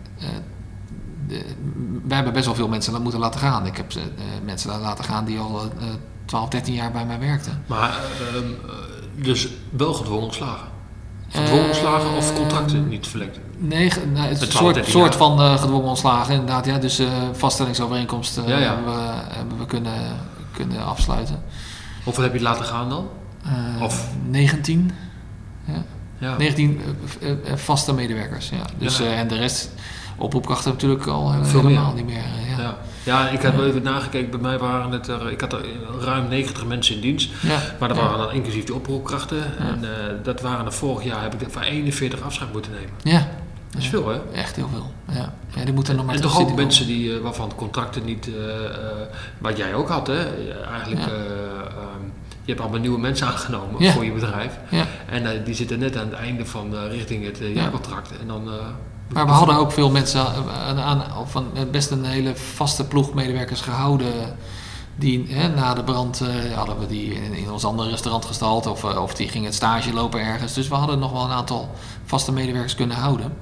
wij 2.07 2.15
hebben 2.17 2.33
best 2.33 2.45
wel 2.47 2.55
veel 2.55 2.69
mensen 2.69 2.93
dat 2.93 3.03
moeten 3.03 3.21
laten 3.21 3.41
gaan. 3.41 3.67
Ik 3.67 3.77
heb 3.77 3.93
ze, 3.93 4.01
eh, 4.01 4.05
mensen 4.45 4.81
laten 4.81 5.05
gaan 5.05 5.25
die 5.25 5.39
al 5.39 5.61
eh 5.61 5.87
12, 6.25 6.49
13 6.49 6.75
jaar 6.75 6.93
bij 6.93 7.07
mij 7.07 7.19
werkten. 7.19 7.63
Maar 7.67 7.89
ehm, 7.91 8.37
eh, 8.37 9.25
dus 9.25 9.49
wel 9.71 9.95
gedwongen 9.95 10.25
ontslagen. 10.25 10.69
Gedwongen 11.29 11.61
Eh, 11.63 11.67
ontslagen 11.69 12.17
of 12.17 12.35
contracten 12.35 12.89
niet 12.89 13.07
verlengd? 13.07 13.39
Nee, 13.59 13.93
nou, 14.13 14.29
het 14.29 14.41
een 14.43 14.49
12, 14.49 14.53
soort, 14.53 14.75
13 14.75 14.93
soort 14.93 15.15
van 15.15 15.41
eh, 15.41 15.61
gedwongen 15.61 15.89
ontslagen 15.89 16.33
inderdaad. 16.33 16.67
Ja, 16.67 16.79
dus 16.79 16.99
eh 16.99 17.07
vaststellingsovereenkomst 17.33 18.39
eh, 18.39 18.49
Ja, 18.49 18.59
ja. 18.59 18.75
Hebben, 18.75 18.95
we, 18.95 19.11
hebben 19.29 19.59
we 19.59 19.67
kunnen, 19.67 19.93
kunnen 20.53 20.85
afsluiten. 20.85 21.43
Hoeveel 22.05 22.23
heb 22.23 22.35
je 22.35 22.41
laten 22.41 22.65
gaan 22.65 22.89
dan? 22.89 23.09
Eh, 23.77 23.83
Of- 23.83 24.09
19. 24.29 24.91
Ja. 26.19 26.37
19 26.39 26.81
eh, 27.21 27.31
eh, 27.31 27.37
eh, 27.53 27.57
vaste 27.57 27.93
medewerkers, 27.95 28.49
ja. 28.49 28.63
Dus, 28.79 29.01
eh, 29.01 29.19
en 29.19 29.29
de 29.29 29.37
rest, 29.37 29.71
oproepkrachten 30.17 30.71
natuurlijk 30.73 31.07
al 31.07 31.35
Veel 31.43 31.61
helemaal 31.61 31.85
meer. 31.93 31.95
niet 32.05 32.13
meer. 32.15 32.23
eh, 32.25 32.51
ja. 32.59 32.63
Ja. 32.63 32.77
ja, 33.05 33.29
ik 33.29 33.43
heb 33.43 33.59
even 33.61 33.83
nagekeken. 33.83 34.31
Bij 34.31 34.41
mij 34.41 34.59
waren 34.59 34.91
het 34.91 35.09
er, 35.09 35.31
ik 35.31 35.41
had 35.41 35.53
er 35.53 35.61
ruim 36.01 36.29
90 36.29 36.67
mensen 36.67 36.95
in 36.95 37.01
dienst. 37.01 37.31
Ja. 37.43 37.59
Maar 37.79 37.89
dat 37.89 37.97
Ja. 37.99 38.03
waren 38.05 38.19
dan 38.19 38.33
inclusief 38.33 38.65
de 38.65 38.75
oproepkrachten. 38.75 39.59
En 39.59 39.85
eh, 39.85 39.91
dat 40.23 40.41
waren 40.41 40.67
er 40.67 40.73
vorig 40.73 41.05
jaar, 41.05 41.23
heb 41.23 41.35
ik 41.43 41.51
van 41.51 41.63
41 41.63 42.23
afscheid 42.23 42.53
moeten 42.53 42.73
nemen. 42.73 42.91
Ja, 43.03 43.29
Dat 43.71 43.83
is 43.83 43.89
veel 43.89 44.09
hè? 44.09 44.19
echt 44.33 44.57
heel 44.57 44.69
veel. 44.73 44.93
Ja, 45.15 45.33
ja 45.57 45.65
die 45.65 45.75
moeten 45.75 45.97
nog 45.97 46.07
maar 46.07 46.15
En 46.15 46.21
toch 46.21 46.41
ook 46.41 46.55
mensen 46.55 46.87
die, 46.87 47.15
eh, 47.17 47.21
waarvan 47.21 47.49
de 47.49 47.55
contracten 47.55 48.05
niet, 48.05 48.29
wat 49.39 49.57
jij 49.57 49.75
ook 49.75 49.89
had 49.89 50.07
hè, 50.07 50.25
eigenlijk, 50.73 51.01
eh, 51.07 51.13
ehm, 51.13 52.03
je 52.43 52.51
hebt 52.51 52.61
allemaal 52.61 52.81
nieuwe 52.81 52.99
mensen 52.99 53.27
aangenomen 53.27 53.93
voor 53.93 54.05
je 54.05 54.13
bedrijf. 54.13 54.59
Ja. 54.71 54.85
En 55.11 55.45
die 55.45 55.55
zitten 55.55 55.79
net 55.79 55.97
aan 55.97 56.05
het 56.09 56.15
einde 56.19 56.47
van 56.47 56.75
richting 56.91 57.25
het 57.25 57.39
Ja. 57.39 57.47
jaarcontract. 57.47 58.11
En 58.21 58.27
dan, 58.27 58.49
Maar 59.13 59.27
we 59.27 59.33
hadden 59.33 59.57
ook 59.57 59.73
veel 59.73 59.91
mensen 59.91 60.21
eh, 60.21 60.69
aan, 60.69 60.79
aan, 60.81 61.03
of 61.19 61.35
een, 61.35 61.71
best 61.71 61.91
een 61.91 62.05
hele 62.05 62.37
vaste 62.37 62.85
ploeg 62.85 63.15
medewerkers 63.15 63.61
gehouden 63.61 64.37
Die 64.97 65.27
hè, 65.29 65.49
na 65.49 65.75
de 65.75 65.85
brand 65.85 66.21
eh, 66.21 66.57
hadden 66.57 66.79
we 66.79 66.87
die 66.87 67.15
in, 67.15 67.33
in 67.35 67.51
ons 67.51 67.65
andere 67.65 67.91
restaurant 67.91 68.25
gestald 68.25 68.67
of, 68.67 68.85
eh, 68.85 69.03
of 69.03 69.15
die 69.15 69.29
gingen 69.29 69.47
het 69.47 69.55
stage 69.55 69.93
lopen 69.93 70.21
ergens. 70.21 70.53
Dus 70.55 70.69
we 70.69 70.75
hadden 70.75 70.99
nog 70.99 71.13
wel 71.13 71.25
een 71.25 71.31
aantal 71.31 71.71
vaste 72.05 72.33
medewerkers 72.33 72.75
kunnen 72.75 72.97
houden. 72.97 73.33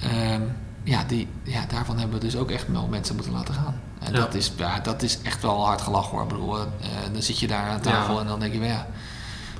Ehm, 0.00 0.40
ja, 0.84 1.04
die, 1.06 1.28
ja, 1.42 1.64
daarvan 1.68 1.98
hebben 1.98 2.18
we 2.18 2.24
dus 2.24 2.36
ook 2.36 2.50
echt 2.50 2.66
wel 2.68 2.86
mensen 2.90 3.14
moeten 3.14 3.32
laten 3.32 3.54
gaan. 3.54 3.80
En 3.98 4.12
Ja. 4.12 4.18
dat, 4.18 4.34
is, 4.34 4.52
ja, 4.56 4.80
dat 4.80 5.02
is 5.02 5.18
echt 5.22 5.42
wel 5.42 5.64
hard 5.66 5.80
gelachen 5.80 6.10
hoor. 6.10 6.22
Ik 6.22 6.28
bedoel, 6.28 6.58
eh, 6.58 6.64
dan 7.12 7.22
zit 7.22 7.38
je 7.38 7.46
daar 7.46 7.68
aan 7.68 7.80
tafel 7.80 8.14
Ja. 8.14 8.20
en 8.20 8.26
dan 8.26 8.40
denk 8.40 8.52
je, 8.52 8.58
van, 8.58 8.68
ja, 8.68 8.86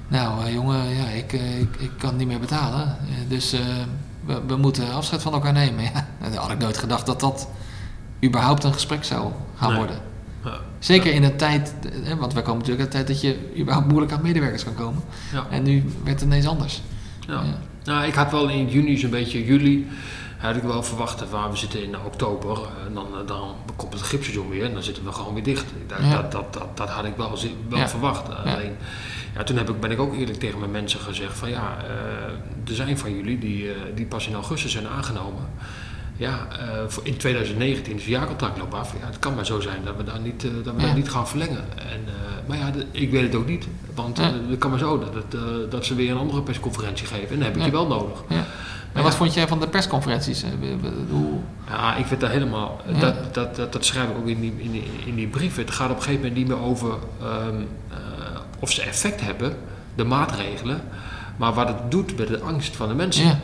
nou 0.09 0.45
eh, 0.45 0.53
jongen, 0.53 0.89
ja, 0.97 1.05
ik, 1.05 1.33
eh, 1.33 1.61
ik, 1.61 1.77
ik 1.79 1.91
kan 1.99 2.09
het 2.09 2.19
niet 2.19 2.27
meer 2.29 2.41
betalen. 2.41 2.83
Eh, 2.89 3.15
dus 3.29 3.53
eh, 3.53 3.61
we, 4.25 4.41
we 4.47 4.57
moeten 4.57 4.93
afscheid 4.93 5.23
van 5.23 5.33
elkaar 5.33 5.53
nemen. 5.53 5.83
Ja, 5.85 6.07
dan 6.23 6.33
had 6.33 6.51
ik 6.51 6.59
nooit 6.59 6.79
gedacht 6.79 7.07
dat 7.07 7.21
dat 7.21 7.49
überhaupt 8.25 8.65
een 8.65 8.73
gesprek 8.73 9.05
zou 9.05 9.33
gaan 9.57 9.69
Nee. 9.69 9.79
worden. 9.79 9.97
Ja. 10.45 10.59
Zeker 10.79 11.13
in 11.13 11.23
een 11.23 11.37
tijd, 11.37 11.75
eh, 12.05 12.15
want 12.15 12.33
wij 12.33 12.43
komen 12.43 12.59
natuurlijk 12.59 12.85
uit 12.85 12.95
een 12.95 13.05
tijd 13.05 13.07
dat 13.07 13.21
je 13.21 13.59
überhaupt 13.61 13.89
moeilijk 13.89 14.13
aan 14.13 14.23
medewerkers 14.23 14.65
kan 14.65 14.75
komen. 14.75 15.03
Ja. 15.33 15.47
En 15.51 15.63
nu 15.63 15.85
werd 16.05 16.21
het 16.21 16.29
ineens 16.29 16.47
anders. 16.47 16.83
Ja. 17.27 17.43
Nou, 17.85 18.05
ik 18.07 18.15
had 18.15 18.31
wel 18.31 18.49
in 18.49 18.69
juni, 18.69 18.99
zo'n 18.99 19.11
beetje 19.11 19.45
juli, 19.45 19.87
had 20.39 20.57
ik 20.57 20.63
wel 20.63 20.83
verwacht, 20.83 21.31
waar 21.31 21.51
we 21.51 21.57
zitten 21.57 21.83
in 21.83 21.95
oktober, 22.07 22.51
eh, 22.53 22.87
en 22.87 22.95
dan, 22.95 23.07
eh, 23.07 23.27
dan 23.27 23.55
komt 23.77 23.93
het 23.93 24.03
gipseizoen 24.03 24.49
weer 24.49 24.65
en 24.65 24.73
dan 24.73 24.83
zitten 24.83 25.05
we 25.05 25.13
gewoon 25.13 25.35
weer 25.35 25.43
dicht. 25.43 25.65
Dat, 25.87 25.99
dat, 26.11 26.33
dat, 26.33 26.53
dat, 26.53 26.77
dat 26.77 26.89
had 26.89 27.05
ik 27.05 27.17
wel, 27.17 27.39
wel 27.69 27.89
verwacht. 27.89 28.29
Alleen, 28.45 28.77
ja, 29.37 29.43
toen 29.43 29.57
heb 29.57 29.69
ik, 29.71 29.81
ben 29.81 29.91
ik 29.91 30.01
ook 30.01 30.15
eerlijk 30.15 30.39
tegen 30.39 30.59
mijn 30.59 30.71
mensen 30.71 31.01
gezegd 31.01 31.39
van 31.39 31.51
ja, 31.51 31.77
eh, 31.85 32.69
er 32.69 32.75
zijn 32.75 32.99
van 32.99 33.17
jullie 33.17 33.39
die, 33.39 33.69
eh, 33.71 33.75
die 33.95 34.07
pas 34.07 34.27
in 34.29 34.35
augustus 34.35 34.73
zijn 34.73 34.87
aangenomen. 34.89 35.49
Ja, 36.17 36.47
eh, 36.59 36.67
in 37.03 37.17
2019 37.17 37.95
is 37.95 38.01
het 38.03 38.11
jaarcontract 38.11 38.59
loopt 38.59 38.75
af. 38.75 38.95
Ja, 39.01 39.07
het 39.07 39.19
kan 39.19 39.35
maar 39.35 39.47
zo 39.47 39.61
zijn 39.61 39.85
dat 39.85 39.97
we 39.97 40.05
daar 40.05 40.21
niet, 40.21 40.43
dat 40.65 40.75
we 40.75 40.81
Ja. 40.81 40.87
dat 40.87 40.97
niet 40.97 41.11
gaan 41.11 41.29
verlengen. 41.29 41.65
En, 41.79 42.01
maar 42.47 42.59
ja, 42.59 42.71
ik 42.91 43.11
weet 43.11 43.23
het 43.23 43.35
ook 43.35 43.47
niet. 43.47 43.67
Want 43.95 44.19
Ja. 44.19 44.33
het 44.49 44.59
kan 44.59 44.71
maar 44.71 44.79
zo 44.79 44.99
dat, 44.99 45.15
het, 45.15 45.37
dat 45.71 45.85
ze 45.85 45.95
weer 45.95 46.11
een 46.11 46.17
andere 46.17 46.43
persconferentie 46.43 47.07
geven. 47.07 47.29
En 47.29 47.35
dan 47.37 47.43
heb 47.43 47.57
ik 47.57 47.65
je 47.65 47.71
wel 47.71 47.87
nodig. 47.87 48.19
Ja. 48.29 49.03
wat 49.03 49.15
vond 49.15 49.35
jij 49.35 49.49
van 49.49 49.61
de 49.61 49.69
persconferenties? 49.69 50.45
Hoe, 51.11 51.39
Ja, 51.69 51.97
ik 51.97 52.07
vind 52.07 52.21
dat 52.21 52.31
helemaal. 52.31 52.81
Ja. 52.93 53.01
Dat, 53.01 53.35
dat, 53.35 53.57
dat, 53.57 53.73
dat 53.73 53.85
schrijf 53.85 54.09
ik 54.11 54.17
ook 54.17 54.27
in 54.27 54.41
die, 54.41 54.55
in, 54.59 54.71
die, 54.71 54.85
in 55.05 55.15
die 55.15 55.27
brief. 55.29 55.57
Het 55.57 55.71
gaat 55.71 55.91
op 55.91 55.97
een 55.97 56.03
gegeven 56.03 56.23
moment 56.27 56.39
niet 56.39 56.49
meer 56.49 56.67
over 56.67 56.95
ehm, 57.21 57.55
eh, 57.91 57.97
of 58.61 58.73
ze 58.73 58.83
effect 58.83 59.21
hebben, 59.21 59.57
de 59.95 60.05
maatregelen. 60.05 60.81
Maar 61.37 61.53
wat 61.55 61.69
het 61.69 61.91
doet 61.91 62.19
met 62.19 62.29
de 62.29 62.41
angst 62.41 62.77
van 62.77 62.89
de 62.89 62.95
mensen. 62.95 63.25
ja, 63.25 63.39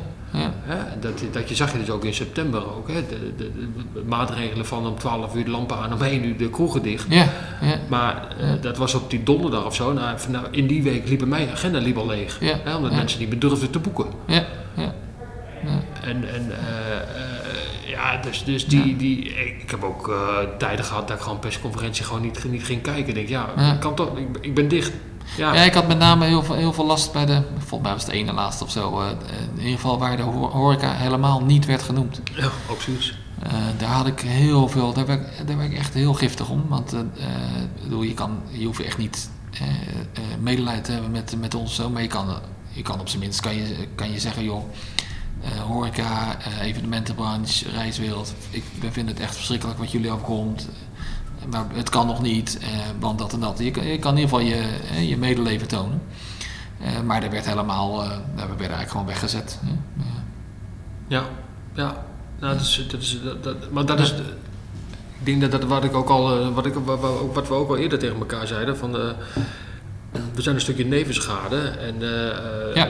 ja? 0.68 0.94
Dat, 1.00 1.22
dat 1.32 1.48
je 1.48 1.54
zag 1.54 1.72
je 1.72 1.78
dus 1.78 1.90
ook 1.90 2.04
in 2.04 2.14
september 2.14 2.76
ook. 2.76 2.88
Hè? 2.88 3.06
De, 3.06 3.32
de, 3.36 3.50
de 3.94 4.02
maatregelen 4.06 4.66
van 4.66 4.86
om 4.86 4.98
12 4.98 5.34
uur 5.34 5.44
de 5.44 5.50
lampen 5.50 5.76
aan, 5.76 5.92
om 5.92 6.02
1 6.02 6.24
uur 6.24 6.36
de 6.36 6.50
kroegen 6.50 6.82
dicht. 6.82 7.06
ja, 7.08 7.28
ja, 7.60 7.78
Maar 7.88 8.36
eh, 8.38 8.48
dat 8.60 8.76
was 8.76 8.94
op 8.94 9.10
die 9.10 9.22
donderdag 9.22 9.64
of 9.64 9.74
zo. 9.74 9.92
Nou, 9.92 10.16
nou, 10.28 10.46
in 10.50 10.66
die 10.66 10.82
week 10.82 11.08
liep 11.08 11.26
mijn 11.26 11.50
agenda 11.50 11.78
liep 11.78 11.96
al 11.96 12.06
leeg. 12.06 12.38
Omdat 12.76 12.92
mensen 12.92 13.20
niet 13.20 13.28
meer 13.28 13.38
durfden 13.38 13.70
te 13.70 13.78
boeken. 13.78 14.06
ja, 14.26 14.44
ja. 14.74 14.92
En, 16.02 16.34
en 16.34 16.50
eh, 16.50 16.96
eh, 16.96 17.45
ja, 17.86 18.16
dus, 18.16 18.44
dus 18.44 18.66
die, 18.66 18.96
die, 18.96 19.24
ik 19.62 19.70
heb 19.70 19.82
ook 19.84 20.08
eh, 20.08 20.16
tijden 20.58 20.84
gehad 20.84 21.08
dat 21.08 21.16
ik 21.16 21.22
gewoon 21.22 21.38
persconferentie 21.38 22.04
gewoon 22.04 22.22
niet, 22.22 22.44
niet 22.50 22.64
ging 22.64 22.82
kijken. 22.82 23.08
Ik 23.08 23.14
denk, 23.14 23.28
ja, 23.28 23.46
Ja. 23.56 23.72
ik 23.72 23.80
kan 23.80 23.94
toch, 23.94 24.18
ik, 24.18 24.26
ik 24.40 24.54
ben 24.54 24.68
dicht. 24.68 24.92
Ja, 25.36 25.54
Ja, 25.54 25.62
ik 25.62 25.74
had 25.74 25.86
met 25.88 25.98
name 25.98 26.24
heel 26.26 26.42
veel, 26.42 26.54
heel 26.54 26.72
veel 26.72 26.86
last 26.86 27.12
bij 27.12 27.26
de, 27.26 27.42
volgens 27.58 27.80
mij 27.82 27.92
was 27.92 28.02
het 28.02 28.10
de 28.10 28.16
ene 28.18 28.32
laatste 28.32 28.64
of 28.64 28.70
zo, 28.70 29.00
eh, 29.00 29.08
in 29.54 29.58
ieder 29.58 29.74
geval 29.74 29.98
waar 29.98 30.16
de 30.16 30.22
ho- 30.22 30.50
horeca 30.50 30.92
helemaal 30.92 31.40
niet 31.44 31.66
werd 31.66 31.82
genoemd. 31.82 32.20
ja 32.34 32.48
ook 32.70 32.80
zoiets. 32.80 33.14
Eh, 33.42 33.52
daar 33.78 33.88
had 33.90 34.06
ik 34.06 34.20
heel 34.20 34.68
veel, 34.68 34.92
daar 34.92 35.06
werd, 35.06 35.20
ik- 35.20 35.46
daar 35.46 35.56
werd 35.56 35.70
ik 35.72 35.78
echt 35.78 35.94
heel 35.94 36.14
giftig 36.14 36.48
om. 36.48 36.64
Want 36.68 36.94
bedoel, 37.82 38.02
je, 38.02 38.14
kan, 38.14 38.38
je 38.50 38.66
hoeft 38.66 38.80
echt 38.84 38.98
niet 38.98 39.30
medelijden 40.40 40.82
te 40.82 40.92
hebben 40.92 41.10
met, 41.10 41.34
met 41.40 41.54
ons, 41.54 41.74
zo, 41.74 41.90
maar 41.90 42.02
je 42.02 42.08
kan, 42.08 42.26
je 42.72 42.82
kan 42.82 43.00
op 43.00 43.08
zijn 43.08 43.20
minst 43.22 43.40
kan 43.40 43.54
je, 43.54 43.86
kan 43.94 44.12
je 44.12 44.18
zeggen, 44.20 44.44
joh, 44.44 44.62
horeca, 45.66 46.36
eh, 46.40 46.60
evenementenbranche, 46.66 47.70
reiswereld, 47.70 48.34
ik 48.50 48.64
vind 48.90 49.08
het 49.08 49.20
echt 49.20 49.34
verschrikkelijk 49.34 49.78
wat 49.78 49.90
jullie 49.92 50.10
overkomt. 50.10 50.68
Maar 51.50 51.64
het 51.74 51.90
kan 51.90 52.06
nog 52.06 52.22
niet, 52.22 52.58
eh, 52.60 52.68
want 53.00 53.18
dat 53.18 53.32
en 53.32 53.40
dat. 53.40 53.58
Je, 53.58 53.70
kan- 53.70 53.86
je 53.86 53.98
kan 53.98 54.16
in 54.16 54.20
ieder 54.20 54.38
geval 54.38 54.46
je, 54.52 54.68
eh, 54.90 55.08
je 55.08 55.16
medeleven 55.16 55.68
tonen. 55.68 56.02
Eh, 56.80 57.00
maar 57.00 57.22
er 57.22 57.30
werd 57.30 57.46
helemaal, 57.46 58.02
eh, 58.02 58.08
we 58.10 58.36
werden 58.36 58.56
eigenlijk 58.58 58.90
gewoon 58.90 59.06
weggezet. 59.06 59.58
hè. 59.64 59.72
Ja. 61.08 61.22
Ja. 61.74 62.04
Nou, 62.40 62.52
dat 62.56 62.60
is, 62.62 62.86
dat 62.90 63.00
is, 63.00 63.18
dat, 63.24 63.44
dat- 63.44 63.70
maar 63.70 63.86
dat 63.86 64.00
is, 64.00 64.16
de- 64.16 64.34
ik 65.18 65.26
denk 65.26 65.40
dat 65.40 65.50
dat 65.50 65.64
wat 65.64 65.84
ik 65.84 65.94
ook 65.94 66.08
al, 66.08 66.40
eh, 66.40 66.54
wat, 66.54 66.66
ik, 66.66 66.74
wat, 67.32 67.48
we 67.48 67.54
ook 67.54 67.68
al 67.68 67.76
eerder 67.76 67.98
tegen 67.98 68.16
elkaar 68.16 68.46
zeiden, 68.46 68.76
van 68.76 68.96
eh, 68.96 69.08
we 70.34 70.42
zijn 70.42 70.54
een 70.54 70.60
stukje 70.60 70.86
nevenschade 70.86 71.58
en 71.68 72.02
eh, 72.02 72.28
eh, 72.28 72.74
Ja. 72.74 72.88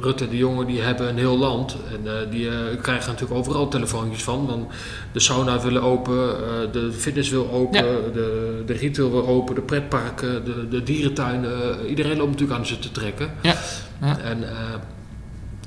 Rutte, 0.00 0.28
de 0.28 0.36
jongen, 0.36 0.66
die 0.66 0.80
hebben 0.80 1.08
een 1.08 1.18
heel 1.18 1.38
land 1.38 1.76
en 1.92 2.06
eh, 2.06 2.30
die 2.30 2.48
eh, 2.48 2.54
krijgen 2.82 3.10
natuurlijk 3.12 3.38
overal 3.38 3.68
telefoontjes 3.68 4.22
van, 4.22 4.46
want 4.46 4.66
de 5.12 5.20
sauna 5.20 5.60
willen 5.60 5.82
open, 5.82 6.30
eh, 6.30 6.72
de 6.72 6.92
fitness 6.92 7.30
wil 7.30 7.50
open, 7.50 7.84
Ja. 7.84 8.10
de, 8.12 8.62
de 8.66 8.72
retail 8.72 9.10
wil 9.10 9.26
open, 9.26 9.54
de 9.54 9.60
pretparken, 9.60 10.44
de, 10.44 10.68
de 10.68 10.82
dierentuinen, 10.82 11.86
iedereen 11.86 12.16
loopt 12.16 12.30
natuurlijk 12.30 12.58
aan 12.58 12.66
ze 12.66 12.78
te 12.78 12.90
trekken. 12.90 13.30
Ja, 13.42 13.54
ja. 14.00 14.18
En 14.18 14.44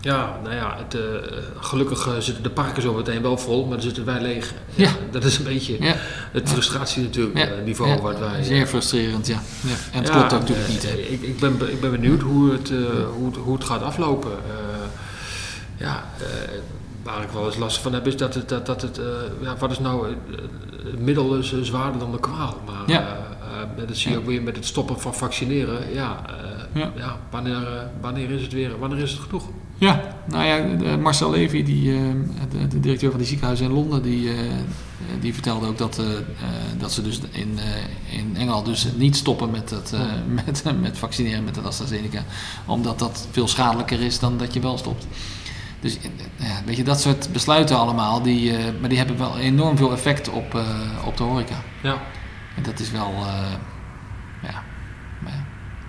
ja, 0.01 0.39
nou 0.43 0.55
ja, 0.55 0.77
het, 0.77 0.95
eh, 0.95 1.01
gelukkig 1.59 2.07
eh, 2.07 2.13
zitten 2.19 2.43
de 2.43 2.49
parken 2.49 2.81
zo 2.81 2.93
meteen 2.93 3.21
wel 3.21 3.37
vol, 3.37 3.61
maar 3.61 3.71
dan 3.77 3.81
zitten 3.85 4.05
wij 4.05 4.21
leeg. 4.21 4.53
Ja. 4.75 4.89
Dat 5.11 5.23
is 5.23 5.37
een 5.37 5.43
beetje 5.43 5.83
ja. 5.83 5.95
het 6.31 6.49
frustratie 6.49 7.03
natuurlijk, 7.03 7.37
Ja, 7.37 7.45
eh, 7.47 7.63
niveau 7.63 7.91
ja, 7.91 8.01
wat 8.01 8.19
wij... 8.19 8.43
Zeer 8.43 8.67
frustrerend, 8.67 9.27
ja. 9.27 9.39
En 9.91 10.01
het 10.01 10.09
klopt 10.09 10.33
ook 10.33 10.39
natuurlijk 10.39 10.67
niet, 10.67 10.83
hè. 10.83 10.93
Ik, 10.95 11.21
ik, 11.21 11.39
ben, 11.39 11.57
be- 11.57 11.71
ik 11.71 11.81
ben 11.81 11.91
benieuwd 11.91 12.21
hoe 12.21 12.51
het, 12.51 12.69
hoe 13.13 13.25
het, 13.25 13.35
hoe 13.35 13.53
het 13.55 13.63
gaat 13.63 13.81
aflopen. 13.81 14.31
Ja, 15.77 16.03
waar 17.03 17.21
ik 17.23 17.29
wel 17.29 17.45
eens 17.45 17.57
last 17.57 17.77
van 17.77 17.93
heb 17.93 18.07
is 18.07 18.17
dat 18.17 18.33
het, 18.33 18.49
dat, 18.49 18.65
dat 18.65 18.81
het 18.81 18.99
ja, 19.41 19.55
wat 19.59 19.71
is 19.71 19.79
nou, 19.79 20.07
het 20.83 20.99
middel 20.99 21.35
is 21.35 21.53
zwaarder 21.61 21.99
dan 21.99 22.11
de 22.11 22.19
kwaal. 22.19 22.61
Maar 22.65 22.99
dat 23.87 23.97
zie 23.97 24.11
je 24.11 24.17
ook 24.17 24.25
weer 24.25 24.41
met 24.41 24.55
het 24.55 24.65
stoppen 24.65 24.99
van 24.99 25.13
vaccineren. 25.15 25.93
Ja, 25.93 26.21
Ja. 26.73 26.91
ja. 26.95 27.17
wanneer, 27.29 27.87
wanneer 28.01 28.29
is 28.31 28.41
het 28.41 28.53
weer, 28.53 28.79
wanneer 28.79 28.99
is 28.99 29.11
het 29.11 29.19
genoeg? 29.21 29.43
Ja, 29.81 30.01
nou 30.25 30.43
ja, 30.45 30.75
de- 30.77 30.97
Marcel 30.97 31.31
Levy, 31.31 31.63
die, 31.63 31.93
eh, 31.95 31.99
de, 32.51 32.67
de 32.67 32.79
directeur 32.79 33.09
van 33.09 33.19
die 33.19 33.27
ziekenhuizen 33.27 33.65
in 33.65 33.71
Londen, 33.73 34.01
die, 34.03 34.29
eh, 34.33 34.39
die 35.19 35.33
vertelde 35.33 35.67
ook 35.67 35.77
dat, 35.77 35.97
eh, 35.99 36.05
eh, 36.17 36.23
dat 36.77 36.91
ze 36.91 37.01
dus 37.01 37.19
in, 37.31 37.57
eh, 37.59 38.17
in 38.17 38.35
Engeland 38.35 38.65
dus 38.65 38.87
niet 38.95 39.15
stoppen 39.15 39.51
met, 39.51 39.69
het, 39.69 39.93
eh, 39.93 40.01
met, 40.45 40.63
met 40.81 40.97
vaccineren 40.97 41.43
met 41.43 41.55
de 41.55 41.61
AstraZeneca. 41.61 42.23
Omdat 42.65 42.99
dat 42.99 43.27
veel 43.31 43.47
schadelijker 43.47 44.01
is 44.01 44.19
dan 44.19 44.37
dat 44.37 44.53
je 44.53 44.59
wel 44.59 44.77
stopt. 44.77 45.07
Dus 45.79 45.97
eh, 45.97 46.03
ja, 46.47 46.61
weet 46.65 46.77
je, 46.77 46.83
dat 46.83 47.01
soort 47.01 47.29
besluiten 47.31 47.77
allemaal, 47.77 48.21
die, 48.21 48.57
eh, 48.57 48.63
maar 48.79 48.89
die 48.89 48.97
hebben 48.97 49.17
wel 49.17 49.37
enorm 49.37 49.77
veel 49.77 49.91
effect 49.91 50.29
op, 50.29 50.55
eh, 50.55 50.67
op 51.05 51.17
de 51.17 51.23
horeca. 51.23 51.61
Ja. 51.83 51.97
En 52.55 52.63
dat 52.63 52.79
is 52.79 52.91
wel, 52.91 53.07
eh, 53.07 53.51
ja, 54.43 54.63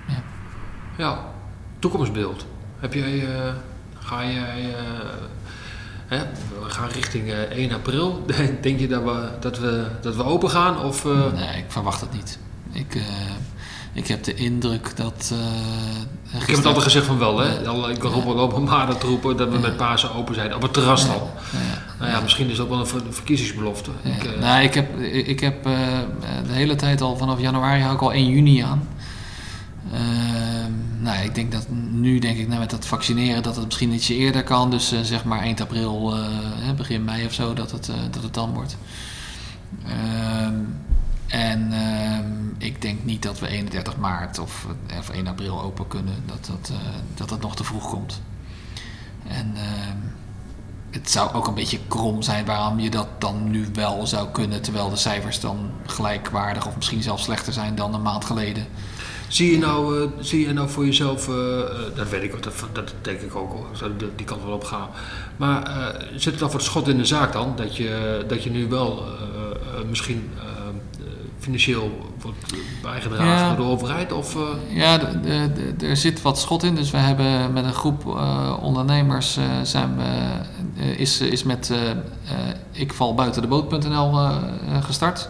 ja. 0.09 0.23
Ja, 0.99 1.25
toekomstbeeld. 1.79 2.47
Heb 2.79 2.95
jij, 2.95 3.27
eh, 3.35 3.53
ga 4.13 4.25
jij, 4.25 4.75
eh, 4.75 5.09
hè, 6.07 6.19
we 6.65 6.71
gaan 6.71 6.89
richting 6.89 7.31
eh, 7.31 7.39
1 7.39 7.73
april. 7.73 8.25
Denk 8.63 8.81
je 8.81 8.89
dat 8.89 9.03
we, 9.03 9.29
dat 9.41 9.59
we, 9.59 9.87
dat 10.01 10.17
we 10.17 10.25
open 10.25 10.51
gaan? 10.51 10.83
Of, 10.83 11.05
eh, 11.05 11.33
Nee, 11.35 11.59
ik 11.59 11.65
verwacht 11.69 12.01
het 12.01 12.13
niet. 12.13 12.39
Ik, 12.73 12.95
eh, 12.95 13.03
ik 13.93 14.07
heb 14.09 14.25
de 14.25 14.35
indruk 14.35 14.97
dat. 14.97 15.33
eh, 16.33 16.41
ik 16.41 16.47
heb 16.47 16.57
het 16.57 16.67
altijd 16.67 16.85
gezegd 16.85 17.07
van 17.07 17.19
wel, 17.19 17.39
hè? 17.39 17.69
Al, 17.69 17.91
ik 17.91 18.05
al 18.05 18.11
op 18.23 18.53
een 18.57 18.65
maanden 18.65 18.99
te 18.99 19.07
roepen 19.07 19.37
dat 19.37 19.49
we 19.51 19.59
met 19.59 19.77
Pasen 19.77 20.15
open 20.15 20.35
zijn. 20.35 20.55
Op 20.55 20.63
het 20.63 20.73
terras 20.73 21.09
al. 21.09 21.31
Nou 21.99 22.11
ja, 22.11 22.21
misschien 22.21 22.51
is 22.51 22.61
ook 22.61 22.69
wel 22.69 22.79
een 22.79 22.87
ver- 22.87 23.03
verkiezingsbelofte. 23.11 23.91
ja. 24.03 24.11
Ik, 24.15 24.25
eh, 24.25 24.41
nou, 24.41 24.63
ik 24.63 24.75
heb, 24.75 24.99
ik 25.01 25.41
heb 25.41 25.67
eh, 25.67 25.73
de 26.47 26.53
hele 26.53 26.75
tijd 26.75 27.01
al 27.01 27.17
vanaf 27.17 27.41
januari 27.41 27.81
hou 27.81 27.95
ik 27.95 28.01
al 28.03 28.13
1 28.13 28.29
juni 28.29 28.59
aan. 28.61 28.89
Nou, 31.03 31.25
ik 31.25 31.35
denk 31.35 31.53
dat 31.53 31.69
nu, 31.91 32.19
denk 32.19 32.39
ik, 32.39 32.49
nou, 32.49 32.61
met 32.61 32.71
dat 32.71 32.87
vaccineren, 32.87 33.43
dat 33.43 33.57
het 33.57 33.65
misschien 33.65 33.93
ietsje 33.93 34.15
eerder 34.15 34.45
kan. 34.45 34.71
Dus 34.71 34.93
eh, 34.93 35.01
zeg 35.01 35.25
maar 35.25 35.39
eind 35.39 35.61
april, 35.61 36.17
eh, 36.17 36.73
begin 36.77 37.05
mei 37.05 37.27
of 37.27 37.33
zo, 37.33 37.55
dat 37.55 37.71
het, 37.71 37.89
eh, 37.89 37.95
dat 38.11 38.23
het 38.23 38.35
dan 38.35 38.53
wordt. 38.53 38.77
Ehm, 39.87 40.55
en 41.27 41.73
ehm, 41.73 42.31
ik 42.59 42.83
denk 42.83 43.05
niet 43.05 43.23
dat 43.23 43.39
we 43.39 43.49
31 43.49 43.97
maart 43.97 44.39
of, 44.39 44.67
of 44.99 45.09
1 45.09 45.27
april 45.27 45.63
open 45.63 45.89
kunnen. 45.89 46.15
Dat 46.27 46.47
dat, 46.47 46.73
dat 47.15 47.31
het 47.31 47.41
nog 47.41 47.57
te 47.57 47.65
vroeg 47.65 47.91
komt. 47.91 48.21
En 49.29 49.53
ehm, 49.57 49.99
het 50.91 51.11
zou 51.11 51.33
ook 51.33 51.47
een 51.47 51.55
beetje 51.55 51.81
krom 51.89 52.23
zijn 52.23 52.45
waarom 52.45 52.81
je 52.81 52.91
dat 52.91 53.09
dan 53.21 53.51
nu 53.51 53.69
wel 53.73 54.07
zou 54.07 54.29
kunnen, 54.29 54.63
terwijl 54.63 54.91
de 54.91 54.97
cijfers 54.97 55.41
dan 55.41 55.71
gelijkwaardig 55.87 56.67
of 56.67 56.77
misschien 56.77 57.03
zelfs 57.03 57.25
slechter 57.25 57.53
zijn 57.53 57.75
dan 57.75 57.95
een 57.95 58.03
maand 58.03 58.25
geleden. 58.25 58.67
Zie 59.33 59.51
je 59.53 59.59
nou, 59.59 60.03
eh, 60.03 60.09
zie 60.21 60.47
je 60.47 60.53
nou 60.53 60.69
voor 60.69 60.85
jezelf, 60.85 61.29
eh, 61.29 61.35
eh, 61.61 61.69
dat 61.95 62.09
weet 62.09 62.23
ik 62.23 62.35
ook, 62.35 62.43
dat, 62.43 62.55
dat 62.73 62.95
denk 63.03 63.21
ik 63.21 63.35
ook, 63.37 63.53
hoor, 63.53 63.67
die- 64.17 64.27
kant 64.27 64.43
wel 64.45 64.53
op 64.55 64.65
gaan. 64.65 64.89
Maar 65.37 65.63
zit 66.17 66.33
er 66.33 66.39
dan 66.39 66.51
voor 66.51 66.59
het 66.59 66.69
schot 66.69 66.89
in 66.89 66.97
de 66.99 67.05
zaak 67.05 67.33
dan, 67.33 67.53
dat 67.57 67.77
je, 67.77 68.25
dat 68.29 68.43
je 68.43 68.51
nu 68.51 68.69
wel 68.69 69.05
misschien 69.89 70.31
financieel 71.39 72.13
wordt 72.21 72.39
bijgedragen 72.83 73.27
Ja. 73.27 73.55
door 73.55 73.67
de 73.67 73.73
overheid? 73.73 74.13
Of, 74.13 74.37
Ja, 74.69 75.01
er 75.81 75.97
zit 75.97 76.23
wat 76.23 76.39
schot 76.39 76.63
in. 76.63 76.75
Dus 76.75 76.91
we 76.91 76.97
hebben 76.97 77.53
met 77.53 77.65
een 77.65 77.73
groep 77.75 78.07
ondernemers 78.63 79.37
eh, 79.37 79.45
zijn 79.63 79.97
we, 79.97 80.87
is, 80.97 81.21
is 81.21 81.43
met 81.43 81.73
ik 82.73 82.93
val 82.93 83.15
buiten 83.15 83.43
de 83.43 83.49
boot.nl 83.49 84.19
eh, 84.19 84.37
gestart. 84.81 85.29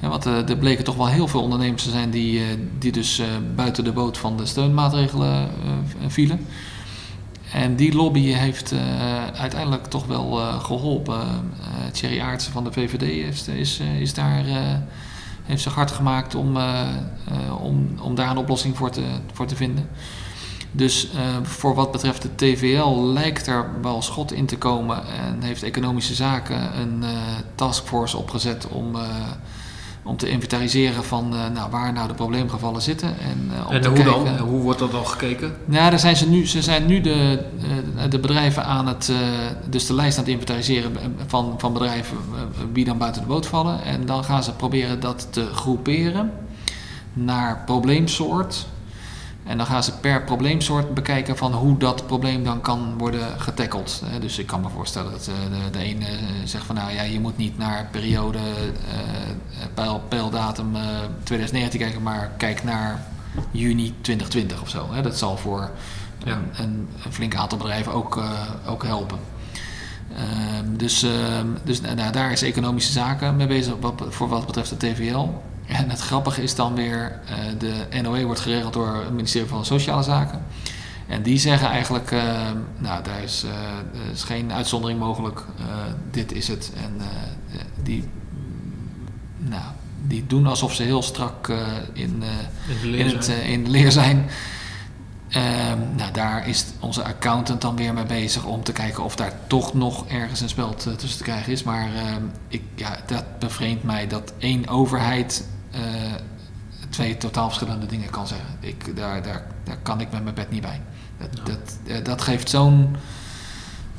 Ja, 0.00 0.08
want 0.08 0.26
eh, 0.26 0.48
er 0.48 0.56
bleken 0.56 0.84
toch 0.84 0.96
wel 0.96 1.08
heel 1.08 1.28
veel 1.28 1.42
ondernemers 1.42 1.82
te 1.82 1.90
zijn 1.90 2.10
die, 2.10 2.40
eh, 2.40 2.46
die 2.78 2.92
dus 2.92 3.18
eh, 3.18 3.26
buiten 3.54 3.84
de 3.84 3.92
boot 3.92 4.18
van 4.18 4.36
de 4.36 4.46
steunmaatregelen 4.46 5.48
vielen. 6.06 6.46
En 7.52 7.76
die 7.76 7.94
lobby 7.94 8.20
heeft 8.20 8.74
uiteindelijk 9.34 9.86
toch 9.86 10.06
wel 10.06 10.40
eh, 10.40 10.60
geholpen. 10.60 11.20
Eh 11.20 11.90
Thierry 11.92 12.20
Aartsen 12.20 12.52
van 12.52 12.64
de 12.64 12.72
VVD 12.72 13.02
is, 13.02 13.48
is, 13.48 13.80
is 13.98 14.14
daar, 14.14 14.44
heeft 15.42 15.62
zich 15.62 15.74
hard 15.74 15.90
gemaakt 15.90 16.34
om, 16.34 16.56
om, 17.60 17.88
om 18.00 18.14
daar 18.14 18.30
een 18.30 18.36
oplossing 18.36 18.76
voor 18.76 18.90
te, 18.90 19.02
voor 19.32 19.46
te 19.46 19.56
vinden. 19.56 19.88
Dus 20.72 21.08
voor 21.42 21.74
wat 21.74 21.92
betreft 21.92 22.22
de 22.22 22.34
TVL 22.34 23.12
lijkt 23.12 23.46
er 23.46 23.70
wel 23.82 24.02
schot 24.02 24.32
in 24.32 24.46
te 24.46 24.58
komen 24.58 24.96
en 25.06 25.42
heeft 25.42 25.62
Economische 25.62 26.14
Zaken 26.14 26.80
een 26.80 27.04
taskforce 27.54 28.16
opgezet 28.16 28.68
om, 28.68 28.96
om 30.02 30.16
te 30.16 30.28
inventariseren 30.28 31.04
van 31.04 31.34
eh, 31.34 31.48
nou, 31.54 31.70
waar 31.70 31.92
nou 31.92 32.08
de 32.08 32.14
probleemgevallen 32.14 32.82
zitten. 32.82 33.08
En, 33.08 33.50
eh, 33.54 33.66
om 33.66 33.72
en 33.72 33.80
te 33.80 33.88
hoe 33.88 33.96
kijken, 33.96 34.36
dan? 34.36 34.38
Hoe 34.38 34.60
wordt 34.60 34.78
dat 34.78 34.90
dan 34.90 35.06
gekeken? 35.06 35.56
ja, 35.68 35.90
daar 35.90 35.98
zijn 35.98 36.16
ze 36.16 36.28
nu. 36.28 36.46
Ze 36.46 36.62
zijn 36.62 36.86
nu 36.86 37.00
de, 37.00 37.44
eh, 37.96 38.10
de 38.10 38.18
bedrijven 38.18 38.64
aan 38.64 38.86
het. 38.86 39.12
dus 39.68 39.86
de 39.86 39.94
lijst 39.94 40.18
aan 40.18 40.24
het 40.24 40.32
inventariseren 40.32 40.92
van, 41.26 41.54
van 41.58 41.72
bedrijven 41.72 42.16
wie 42.72 42.84
dan 42.84 42.98
buiten 42.98 43.22
de 43.22 43.28
boot 43.28 43.46
vallen. 43.46 43.82
En 43.82 44.06
dan 44.06 44.24
gaan 44.24 44.42
ze 44.42 44.52
proberen 44.52 45.00
dat 45.00 45.28
te 45.30 45.46
groeperen 45.52 46.32
naar 47.12 47.62
probleemsoort. 47.66 48.66
En 49.46 49.56
dan 49.56 49.66
gaan 49.66 49.82
ze 49.84 49.92
per 49.92 50.22
probleemsoort 50.22 50.94
bekijken 50.94 51.36
van 51.36 51.52
hoe 51.52 51.78
dat 51.78 52.06
probleem 52.06 52.44
dan 52.44 52.60
kan 52.60 52.98
worden 52.98 53.40
getackeld. 53.40 54.02
Dus 54.20 54.38
ik 54.38 54.46
kan 54.46 54.60
me 54.60 54.68
voorstellen 54.68 55.10
dat 55.10 55.28
eh, 55.28 55.34
de, 55.64 55.78
de 55.78 55.84
ene 55.84 56.04
eh, 56.04 56.16
zegt 56.44 56.64
van 56.64 56.74
nou 56.74 56.92
ja, 56.92 57.02
je 57.02 57.20
moet 57.20 57.36
niet 57.36 57.58
naar 57.58 57.88
periode 57.90 58.38
peil, 59.74 60.02
peildatum 60.08 60.76
eh, 60.76 60.82
2019 61.22 61.80
kijken, 61.80 62.02
maar 62.02 62.30
kijk 62.36 62.64
naar 62.64 63.04
juni 63.50 63.94
2020 64.00 64.62
of 64.62 64.68
zo. 64.68 64.86
Hè. 64.92 65.02
Dat 65.02 65.18
zal 65.18 65.36
voor 65.36 65.70
Ja. 66.24 66.32
een, 66.32 66.48
een, 66.64 66.88
een 67.04 67.12
flink 67.12 67.34
aantal 67.34 67.58
bedrijven 67.58 67.92
ook, 67.92 68.16
eh, 68.16 68.40
ook 68.66 68.84
helpen. 68.84 69.18
Ehm, 70.16 70.76
dus 70.76 71.02
ehm, 71.02 71.46
dus 71.64 71.80
nou, 71.80 72.12
daar 72.12 72.32
is 72.32 72.42
economische 72.42 72.92
zaken 72.92 73.36
mee 73.36 73.46
bezig 73.46 73.74
wat, 73.80 74.02
voor 74.08 74.28
wat 74.28 74.46
betreft 74.46 74.70
de 74.70 74.76
TVL. 74.76 75.28
En 75.70 75.90
het 75.90 76.00
grappige 76.00 76.42
is 76.42 76.54
dan 76.54 76.74
weer, 76.74 77.20
eh, 77.26 77.36
de 77.58 78.00
NOE 78.02 78.24
wordt 78.24 78.40
geregeld 78.40 78.72
door 78.72 78.94
het 78.94 79.10
ministerie 79.12 79.48
van 79.48 79.64
Sociale 79.64 80.02
Zaken. 80.02 80.42
En 81.06 81.22
die 81.22 81.38
zeggen 81.38 81.68
eigenlijk, 81.68 82.10
ehm, 82.10 82.56
nou 82.78 83.02
daar 83.02 83.22
is, 83.22 83.44
eh, 83.44 83.50
is 84.12 84.22
geen 84.22 84.52
uitzondering 84.52 84.98
mogelijk, 84.98 85.44
Eh, 85.58 85.64
dit 86.10 86.32
is 86.32 86.48
het. 86.48 86.72
En 86.76 86.94
eh, 86.98 87.06
die, 87.82 88.08
nou, 89.38 89.62
die 90.06 90.26
doen 90.26 90.46
alsof 90.46 90.74
ze 90.74 90.82
heel 90.82 91.02
strak 91.02 91.48
eh, 91.48 91.56
in, 91.92 92.22
eh, 92.22 92.28
In 92.82 92.82
in, 92.82 92.90
leer 92.90 93.14
het, 93.14 93.24
zijn? 93.24 93.40
eh, 93.40 93.50
in 93.50 93.64
de 93.64 93.70
leer 93.70 93.92
zijn. 93.92 94.26
Ehm, 95.28 95.78
nou, 95.96 96.12
daar 96.12 96.48
is 96.48 96.64
onze 96.80 97.04
accountant 97.04 97.60
dan 97.60 97.76
weer 97.76 97.94
mee 97.94 98.04
bezig 98.04 98.44
om 98.44 98.62
te 98.62 98.72
kijken 98.72 99.04
of 99.04 99.16
daar 99.16 99.32
toch 99.46 99.74
nog 99.74 100.06
ergens 100.06 100.40
een 100.40 100.48
speld 100.48 100.86
eh, 100.86 100.92
tussen 100.92 101.18
te 101.18 101.24
krijgen 101.24 101.52
is. 101.52 101.62
Maar 101.62 101.88
ehm, 101.94 102.22
ik, 102.48 102.62
ja, 102.74 102.96
dat 103.06 103.38
bevreemdt 103.38 103.82
mij 103.82 104.06
dat 104.06 104.32
één 104.38 104.68
overheid 104.68 105.44
eh, 105.46 105.59
twee 106.90 107.16
totaal 107.16 107.46
verschillende 107.46 107.86
dingen 107.86 108.10
kan 108.10 108.26
zeggen. 108.26 108.48
Ik, 108.60 108.96
daar, 108.96 109.22
daar, 109.22 109.42
daar 109.64 109.76
kan 109.82 110.00
ik 110.00 110.10
met 110.12 110.22
mijn 110.22 110.34
bed 110.34 110.50
niet 110.50 110.60
bij. 110.62 110.80
Dat, 111.18 111.28
Ja. 111.34 111.42
dat, 111.44 111.78
eh, 111.86 112.04
dat 112.04 112.22
geeft 112.22 112.50
zo'n 112.50 112.96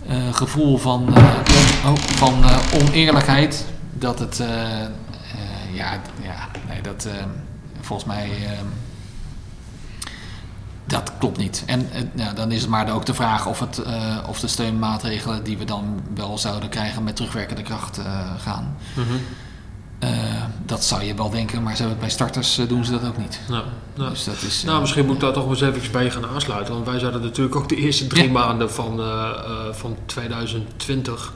eh, 0.07 0.33
gevoel 0.33 0.77
van, 0.77 1.15
eh, 1.15 1.23
on- 1.85 1.91
oh, 1.91 1.97
van 1.97 2.43
eh, 2.43 2.57
oneerlijkheid 2.81 3.65
dat 3.93 4.19
het, 4.19 4.39
eh, 4.39 4.81
eh, 4.83 4.89
ja, 5.73 5.91
ja, 6.21 6.47
nee, 6.67 6.81
dat 6.81 7.05
eh, 7.05 7.13
volgens 7.81 8.07
mij. 8.07 8.29
ehm, 8.45 8.65
dat 10.85 11.11
klopt 11.19 11.37
niet. 11.37 11.63
En 11.65 11.91
eh, 11.91 12.01
ja, 12.15 12.33
dan 12.33 12.51
is 12.51 12.61
het 12.61 12.69
maar 12.69 12.91
ook 12.93 13.05
de 13.05 13.13
vraag 13.13 13.45
of, 13.47 13.59
het, 13.59 13.77
eh, 13.77 14.17
of 14.27 14.39
de 14.39 14.47
steunmaatregelen 14.47 15.43
die 15.43 15.57
we 15.57 15.65
dan 15.65 15.99
wel 16.15 16.37
zouden 16.37 16.69
krijgen 16.69 17.03
met 17.03 17.15
terugwerkende 17.15 17.61
kracht 17.61 17.97
eh, 17.97 18.29
gaan. 18.37 18.75
Eh, 19.99 20.09
dat 20.71 20.83
zou 20.83 21.03
je 21.03 21.15
wel 21.15 21.29
denken, 21.29 21.63
maar 21.63 21.75
ze 21.75 21.81
hebben 21.81 21.97
het 21.97 22.07
bij 22.07 22.15
starters 22.15 22.57
eh, 22.57 22.67
doen 22.67 22.85
ze 22.85 22.91
dat 22.91 23.05
ook 23.07 23.17
niet. 23.17 23.39
Nou, 23.49 23.63
nou. 23.95 24.09
Dus 24.09 24.23
dat 24.23 24.41
is, 24.41 24.63
Nou, 24.63 24.75
eh, 24.75 24.81
misschien 24.81 25.05
moet 25.05 25.15
ik 25.15 25.21
daar 25.21 25.33
toch 25.33 25.49
eens 25.49 25.61
even 25.61 25.91
bij 25.91 26.11
gaan 26.11 26.25
aansluiten. 26.25 26.73
Want 26.73 26.85
wij 26.85 26.99
zaten 26.99 27.21
natuurlijk 27.21 27.55
ook 27.55 27.69
de 27.69 27.75
eerste 27.75 28.07
drie 28.07 28.23
Ja. 28.25 28.31
maanden 28.31 28.71
van, 28.71 28.99
eh, 28.99 29.29
van 29.71 29.97
2020... 30.05 31.33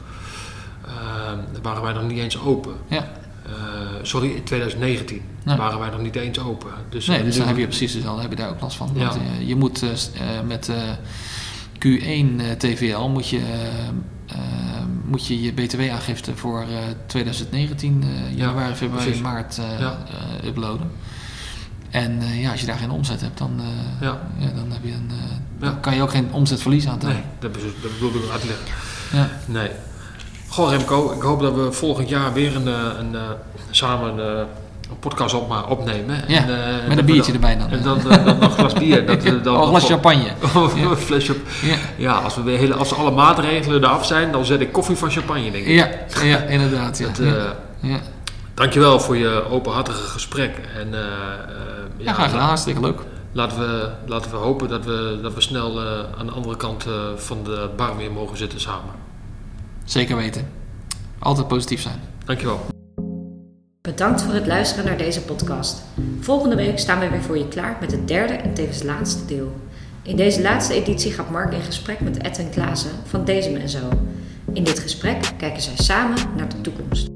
eh, 0.85 0.91
waren 1.61 1.81
wij 1.81 1.93
nog 1.93 2.03
niet 2.03 2.17
eens 2.19 2.39
open. 2.39 2.73
Ja. 2.89 3.07
Sorry, 4.01 4.29
in 4.29 4.43
2019 4.43 5.21
Nee. 5.43 5.57
waren 5.57 5.79
wij 5.79 5.89
nog 5.89 6.01
niet 6.01 6.15
eens 6.15 6.39
open. 6.39 6.69
Dus, 6.89 7.05
Nee, 7.05 7.23
dus 7.23 7.37
dan 7.37 7.47
heb 7.47 7.57
je 7.57 7.67
precies 7.67 7.93
dezelfde, 7.93 8.21
heb 8.21 8.29
je 8.29 8.35
daar 8.35 8.49
ook 8.49 8.61
last 8.61 8.77
van. 8.77 8.89
Ja. 8.95 9.09
Eh, 9.11 9.47
je 9.47 9.55
moet 9.55 9.83
met 10.47 10.69
eh, 10.69 10.75
Q1 11.79 12.39
eh, 12.39 12.51
TVL 12.51 13.07
moet 13.07 13.27
je, 13.29 13.41
moet 15.05 15.27
je 15.27 15.41
je 15.41 15.53
BTW-aangifte 15.53 16.35
voor 16.35 16.61
eh, 16.61 16.67
2019, 17.05 18.03
eh, 18.03 18.37
januari, 18.37 18.73
februari, 18.75 19.03
precies. 19.05 19.21
maart 19.21 19.57
eh, 19.57 19.79
Ja. 19.79 19.97
eh, 20.41 20.47
uploaden. 20.47 20.91
En 21.89 22.21
eh, 22.21 22.41
ja, 22.41 22.51
als 22.51 22.59
je 22.59 22.65
daar 22.65 22.77
geen 22.77 22.89
omzet 22.91 23.21
hebt, 23.21 23.37
dan, 23.37 23.59
eh, 23.59 23.65
Ja. 24.07 24.21
ja, 24.37 24.47
dan, 24.55 24.71
heb 24.71 24.83
je 24.83 24.91
een, 24.91 25.09
eh, 25.11 25.15
Ja. 25.59 25.65
dan 25.65 25.79
kan 25.79 25.95
je 25.95 26.01
ook 26.01 26.11
geen 26.11 26.27
omzetverlies 26.33 26.87
aantonen. 26.87 27.15
Nee, 27.15 27.25
dat, 27.39 27.51
bedoel- 27.51 27.71
dat 27.81 27.91
bedoelde 27.93 28.17
ik 28.19 28.29
uitleggen. 28.31 28.65
Ja. 29.11 29.29
Nee. 29.45 29.69
Goh 30.49 30.69
Remco, 30.69 31.11
ik 31.11 31.21
hoop 31.21 31.39
dat 31.41 31.55
we 31.55 31.71
volgend 31.71 32.09
jaar 32.09 32.33
weer 32.33 32.55
een, 32.55 32.67
eh, 32.67 32.99
een, 32.99 33.15
eh, 33.15 33.21
samen 33.71 34.39
eh, 34.39 34.45
een 34.89 34.99
podcast 34.99 35.33
op, 35.35 35.47
maar 35.49 35.67
opnemen. 35.69 36.23
Ja, 36.27 36.37
En, 36.47 36.81
eh, 36.81 36.87
Met 36.87 36.97
een 36.97 37.05
biertje 37.05 37.31
dan- 37.31 37.41
erbij 37.41 37.57
dan. 37.57 37.69
En 37.77 37.83
dan, 37.83 38.11
eh, 38.11 38.25
dan 38.25 38.41
een 38.43 38.49
glas 38.51 38.73
bier. 38.73 39.05
Dat, 39.05 39.43
dan 39.43 39.55
oh, 39.55 39.61
een 39.61 39.67
glas 39.67 39.85
champagne. 39.85 40.27
Of 40.63 40.77
Ja. 40.79 40.83
een 40.85 40.97
flesje 40.97 41.31
op. 41.31 41.37
Ja. 41.63 41.75
Ja, 41.97 42.11
als, 42.13 42.35
we 42.35 42.41
weer 42.41 42.57
hele, 42.57 42.73
als 42.73 42.93
alle 42.95 43.11
maatregelen 43.11 43.83
eraf 43.83 44.05
zijn, 44.05 44.31
dan 44.31 44.45
zet 44.45 44.61
ik 44.61 44.71
koffie 44.71 44.95
van 44.95 45.09
champagne, 45.11 45.51
denk 45.51 45.65
ik. 45.65 45.75
Ja, 45.75 45.89
ja, 46.23 46.37
inderdaad. 46.37 46.97
Ja. 46.97 47.05
Dat, 47.07 47.17
ja. 47.17 47.23
eh, 47.35 47.43
ja. 47.79 47.97
Dankjewel 48.53 48.99
voor 48.99 49.17
je 49.17 49.43
openhartige 49.49 50.01
gesprek. 50.03 50.51
En, 50.79 50.93
eh, 50.93 50.99
eh, 50.99 51.05
ja, 51.97 52.13
graag 52.13 52.29
gedaan. 52.29 52.47
Hartstikke 52.47 52.81
leuk. 52.81 52.99
Laten 53.31 53.59
we, 53.59 53.89
laten 54.05 54.31
we 54.31 54.37
hopen 54.37 54.67
dat 54.69 54.85
we, 54.85 55.19
dat 55.21 55.33
we 55.33 55.41
snel 55.41 55.81
eh, 55.81 55.87
aan 56.19 56.25
de 56.25 56.31
andere 56.31 56.57
kant 56.57 56.85
eh, 56.85 56.91
van 57.15 57.43
de 57.43 57.69
bar 57.75 57.97
weer 57.97 58.11
mogen 58.11 58.37
zitten 58.37 58.59
samen. 58.59 58.93
Zeker 59.83 60.15
weten. 60.15 60.47
Altijd 61.19 61.47
positief 61.47 61.81
zijn. 61.81 62.01
Dankjewel. 62.25 62.65
Bedankt 63.85 64.21
voor 64.21 64.33
het 64.33 64.47
luisteren 64.47 64.85
naar 64.85 64.97
deze 64.97 65.21
podcast. 65.21 65.81
Volgende 66.19 66.55
week 66.55 66.79
staan 66.79 66.99
we 66.99 67.09
weer 67.09 67.21
voor 67.21 67.37
je 67.37 67.47
klaar 67.47 67.77
met 67.79 67.91
het 67.91 68.07
derde 68.07 68.33
en 68.33 68.53
tevens 68.53 68.83
laatste 68.83 69.25
deel. 69.25 69.51
In 70.01 70.15
deze 70.15 70.41
laatste 70.41 70.73
editie 70.73 71.11
gaat 71.11 71.29
Mark 71.29 71.53
in 71.53 71.61
gesprek 71.61 71.99
met 71.99 72.23
Edwin 72.23 72.49
Klaassen 72.49 72.91
van 73.05 73.25
Dezem 73.25 73.55
en 73.55 73.69
Zo. 73.69 73.89
In 74.53 74.63
dit 74.63 74.79
gesprek 74.79 75.31
kijken 75.37 75.61
zij 75.61 75.75
samen 75.75 76.17
naar 76.35 76.49
de 76.49 76.61
toekomst. 76.61 77.14